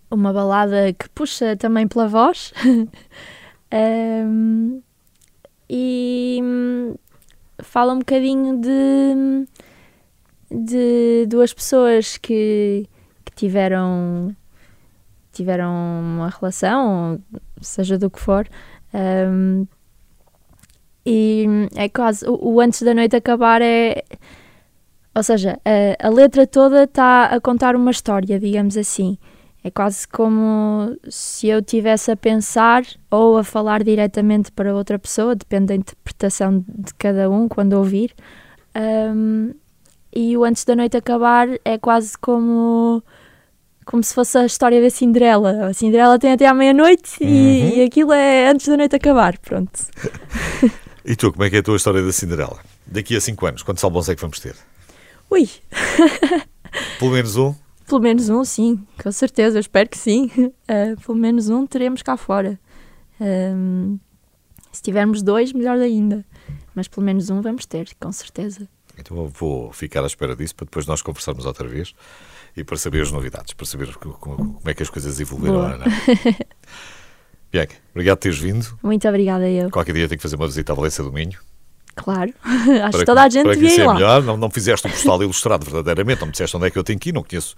uma 0.09 0.31
balada 0.31 0.93
que 0.93 1.09
puxa 1.09 1.57
também 1.57 1.85
pela 1.87 2.07
voz. 2.07 2.53
Hum, 3.73 4.81
fala 7.77 7.93
um 7.93 7.99
bocadinho 7.99 8.59
de, 8.59 9.45
de 10.49 11.27
duas 11.27 11.53
pessoas 11.53 12.17
que, 12.17 12.89
que 13.23 13.31
tiveram, 13.35 14.35
tiveram 15.31 15.71
uma 16.01 16.27
relação, 16.27 17.21
seja 17.61 17.95
do 17.95 18.09
que 18.09 18.19
for. 18.19 18.49
Ahm, 18.91 19.67
e 21.05 21.45
é 21.75 21.87
quase 21.87 22.27
o, 22.27 22.53
o 22.53 22.59
antes 22.59 22.81
da 22.81 22.95
noite 22.95 23.15
acabar 23.15 23.61
é 23.61 24.03
ou 25.13 25.21
seja, 25.21 25.59
a, 25.63 26.07
a 26.07 26.09
letra 26.09 26.47
toda 26.47 26.85
está 26.85 27.25
a 27.25 27.39
contar 27.39 27.75
uma 27.75 27.91
história, 27.91 28.39
digamos 28.39 28.75
assim. 28.75 29.19
É 29.63 29.71
quase 29.71 30.07
como 30.07 30.97
se 31.09 31.47
eu 31.49 31.61
tivesse 31.61 32.09
a 32.11 32.15
pensar 32.15 32.83
ou 33.11 33.37
a 33.37 33.43
falar 33.43 33.83
diretamente 33.83 34.51
para 34.51 34.73
outra 34.73 34.97
pessoa, 34.97 35.35
depende 35.35 35.67
da 35.67 35.75
interpretação 35.75 36.63
de 36.67 36.93
cada 36.97 37.29
um 37.29 37.47
quando 37.49 37.73
ouvir. 37.73 38.13
Ahm, 38.73 39.51
e 40.15 40.37
o 40.37 40.43
Antes 40.45 40.63
da 40.63 40.75
Noite 40.75 40.95
Acabar 40.95 41.47
é 41.65 41.77
quase 41.77 42.17
como, 42.17 43.03
como 43.85 44.01
se 44.03 44.13
fosse 44.13 44.37
a 44.37 44.45
história 44.45 44.81
da 44.81 44.89
Cinderela. 44.89 45.67
A 45.67 45.73
Cinderela 45.73 46.17
tem 46.17 46.31
até 46.31 46.45
à 46.47 46.53
meia-noite 46.53 47.21
Uhum. 47.21 47.27
e, 47.29 47.77
e 47.79 47.83
aquilo 47.83 48.13
é 48.13 48.47
Antes 48.49 48.67
da 48.67 48.77
Noite 48.77 48.95
Acabar. 48.95 49.37
Pronto. 49.39 49.71
E 51.09 51.15
tu, 51.15 51.31
como 51.31 51.45
é 51.45 51.49
que 51.49 51.55
é 51.55 51.59
a 51.59 51.63
tua 51.63 51.77
história 51.77 52.01
da 52.03 52.11
Cinderela? 52.11 52.59
Daqui 52.85 53.15
a 53.15 53.21
5 53.21 53.45
anos, 53.45 53.63
quantos 53.63 53.81
álbuns 53.81 54.09
é 54.09 54.15
que 54.15 54.19
vamos 54.19 54.41
ter? 54.41 54.55
Ui, 55.29 55.47
Pelo 56.99 57.11
menos 57.11 57.37
um? 57.37 57.55
Pelo 57.87 58.01
menos 58.01 58.29
um, 58.29 58.43
sim, 58.43 58.85
com 59.01 59.11
certeza, 59.11 59.57
eu 59.57 59.61
espero 59.61 59.89
que 59.89 59.97
sim. 59.97 60.29
Eh, 60.67 60.95
pelo 61.05 61.17
menos 61.17 61.49
um 61.49 61.65
teremos 61.65 62.01
cá 62.01 62.17
fora. 62.17 62.59
Ehm, 63.21 63.97
se 64.71 64.81
tivermos 64.81 65.21
dois, 65.23 65.53
melhor 65.53 65.77
ainda. 65.77 66.25
Mas 66.75 66.87
pelo 66.87 67.05
menos 67.05 67.29
um 67.29 67.41
vamos 67.41 67.65
ter, 67.65 67.87
com 67.99 68.11
certeza. 68.11 68.67
Então 68.99 69.15
eu 69.17 69.27
vou 69.27 69.71
ficar 69.71 70.03
à 70.03 70.07
espera 70.07 70.35
disso 70.35 70.53
para 70.55 70.65
depois 70.65 70.85
nós 70.85 71.01
conversarmos 71.01 71.45
outra 71.45 71.67
vez 71.67 71.93
e 72.55 72.63
para 72.63 72.75
saber 72.77 73.01
as 73.03 73.11
novidades, 73.11 73.53
para 73.53 73.65
saber 73.65 73.93
co- 73.95 74.09
co- 74.11 74.35
como, 74.35 74.59
é 74.65 74.73
que 74.73 74.83
as 74.83 74.89
coisas 74.89 75.19
evoluíram. 75.19 75.55
Boa. 75.55 75.77
não. 75.77 75.85
Bianca, 77.51 77.75
obrigado 77.91 78.17
por 78.17 78.21
teres 78.23 78.39
vindo. 78.39 78.77
Muito 78.83 79.07
obrigada 79.07 79.49
eu. 79.49 79.69
Qualquer 79.71 79.93
dia 79.93 80.07
tenho 80.07 80.17
que 80.19 80.23
fazer 80.23 80.35
uma 80.35 80.47
visita 80.47 80.73
à 80.73 80.75
Valência 80.75 81.03
do 81.03 81.13
Minho. 81.13 81.39
Claro. 81.97 82.31
Acho 82.43 82.91
para 82.91 82.99
que 82.99 83.05
toda 83.05 83.23
a 83.23 83.29
gente 83.29 83.43
para 83.43 83.53
devia 83.53 83.67
ir 83.67 83.71
conhecer 83.71 83.87
lá. 83.87 83.93
melhor. 83.95 84.23
Não, 84.23 84.37
não 84.37 84.49
fizeste 84.49 84.87
um 84.87 84.89
postal 84.91 85.21
ilustrado 85.23 85.65
verdadeiramente, 85.65 86.19
não 86.21 86.27
me 86.27 86.31
disseste 86.31 86.55
onde 86.55 86.67
é 86.67 86.69
que 86.71 86.77
eu 86.77 86.83
tenho 86.83 86.97
que 86.99 87.09
ir, 87.09 87.13
não 87.13 87.23
conheço. 87.23 87.55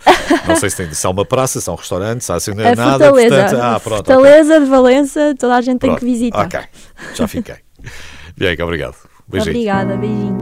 Não 0.47 0.55
sei 0.55 0.69
se, 0.69 0.77
tem, 0.77 0.93
se 0.93 1.05
há 1.05 1.09
uma 1.09 1.25
praça, 1.25 1.59
se 1.61 1.69
há 1.69 1.73
um 1.73 1.75
restaurante, 1.75 2.23
se 2.23 2.31
há 2.31 2.35
assim 2.35 2.51
A 2.51 2.75
nada. 2.75 3.05
Fortaleza. 3.05 3.35
Portanto, 3.35 3.61
ah, 3.61 3.79
pronto. 3.79 4.05
Fortaleza 4.05 4.59
de 4.59 4.65
Valença, 4.65 5.35
toda 5.37 5.55
a 5.55 5.61
gente 5.61 5.79
tem 5.79 5.89
Pronto. 5.89 5.99
que 5.99 6.05
visitar. 6.05 6.45
Ok, 6.45 6.59
já 7.15 7.27
fiquei. 7.27 7.55
Bianca, 8.37 8.63
obrigado. 8.63 8.95
Beijinho. 9.27 9.51
Obrigada, 9.55 9.97
beijinho. 9.97 10.37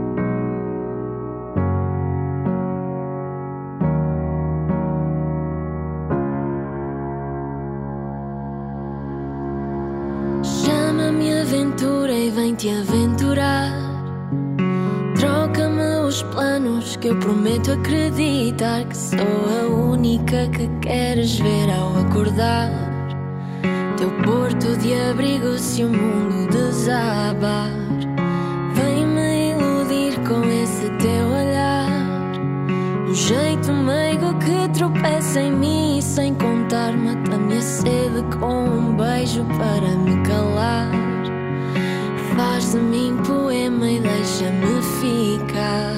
Chama-me 10.42 11.40
aventura 11.40 12.12
e 12.12 12.30
vem-te 12.30 12.68
aventurar. 12.70 13.07
Os 16.18 16.24
planos 16.34 16.96
que 16.96 17.06
eu 17.06 17.16
prometo 17.20 17.70
acreditar 17.70 18.84
que 18.86 18.96
sou 18.96 19.20
a 19.20 19.68
única 19.68 20.48
que 20.48 20.66
queres 20.80 21.38
ver 21.38 21.70
ao 21.70 21.96
acordar. 21.96 22.72
Teu 23.96 24.10
porto 24.24 24.76
de 24.78 24.94
abrigo 24.94 25.56
se 25.58 25.84
o 25.84 25.88
mundo 25.88 26.50
desabar. 26.50 27.70
Vem-me 28.74 29.52
iludir 29.52 30.18
com 30.26 30.42
esse 30.42 30.90
teu 30.98 31.28
olhar. 31.28 31.86
Um 33.08 33.14
jeito 33.14 33.72
meigo 33.72 34.34
que 34.40 34.76
tropeça 34.76 35.40
em 35.40 35.52
mim 35.52 36.00
sem 36.00 36.34
contar. 36.34 36.96
Mata-me 36.96 37.58
a 37.58 37.62
sede 37.62 38.24
com 38.40 38.64
um 38.64 38.96
beijo 38.96 39.44
para 39.56 39.96
me 39.96 40.20
calar. 40.26 40.90
Faz 42.38 42.70
de 42.70 42.78
mim 42.78 43.16
poema 43.26 43.90
e 43.90 43.98
deixa-me 43.98 44.80
ficar. 45.00 45.92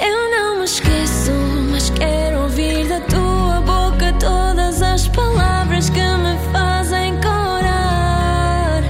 Eu 0.00 0.30
não 0.30 0.56
me 0.56 0.64
esqueço, 0.64 1.30
mas 1.70 1.90
quero 1.90 2.44
ouvir 2.44 2.88
da 2.88 3.00
tua 3.00 3.60
boca 3.60 4.10
todas 4.18 4.80
as 4.80 5.08
palavras 5.08 5.90
que 5.90 6.00
me 6.00 6.38
fazem 6.50 7.20
corar. 7.20 8.82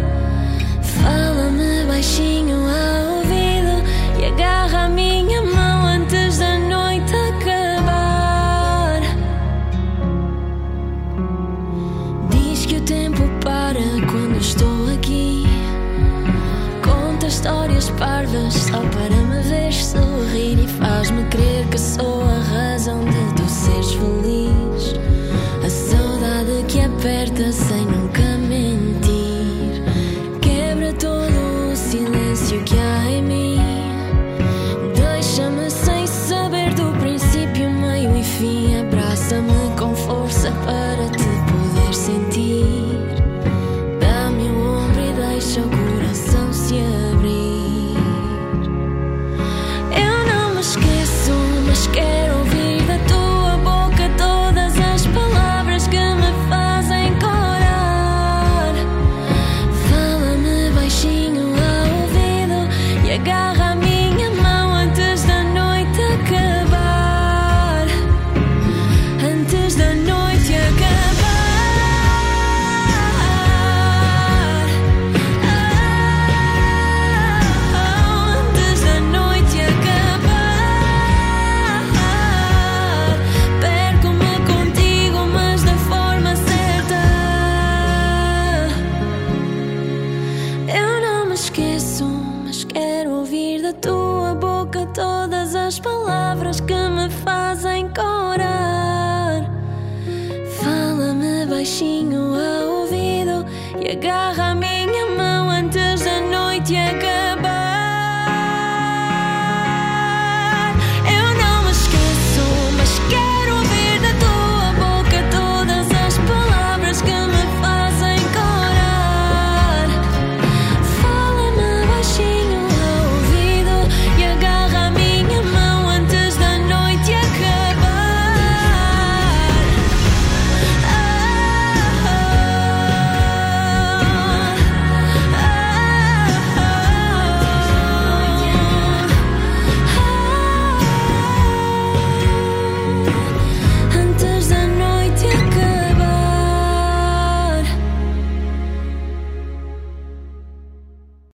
Fala-me 1.03 1.85
baixinho 1.89 2.57
ao 2.57 3.17
ouvido 3.17 3.83
e 4.21 4.25
agarra 4.27 4.85
a 4.85 4.89
minha 4.89 5.43
mão 5.43 5.58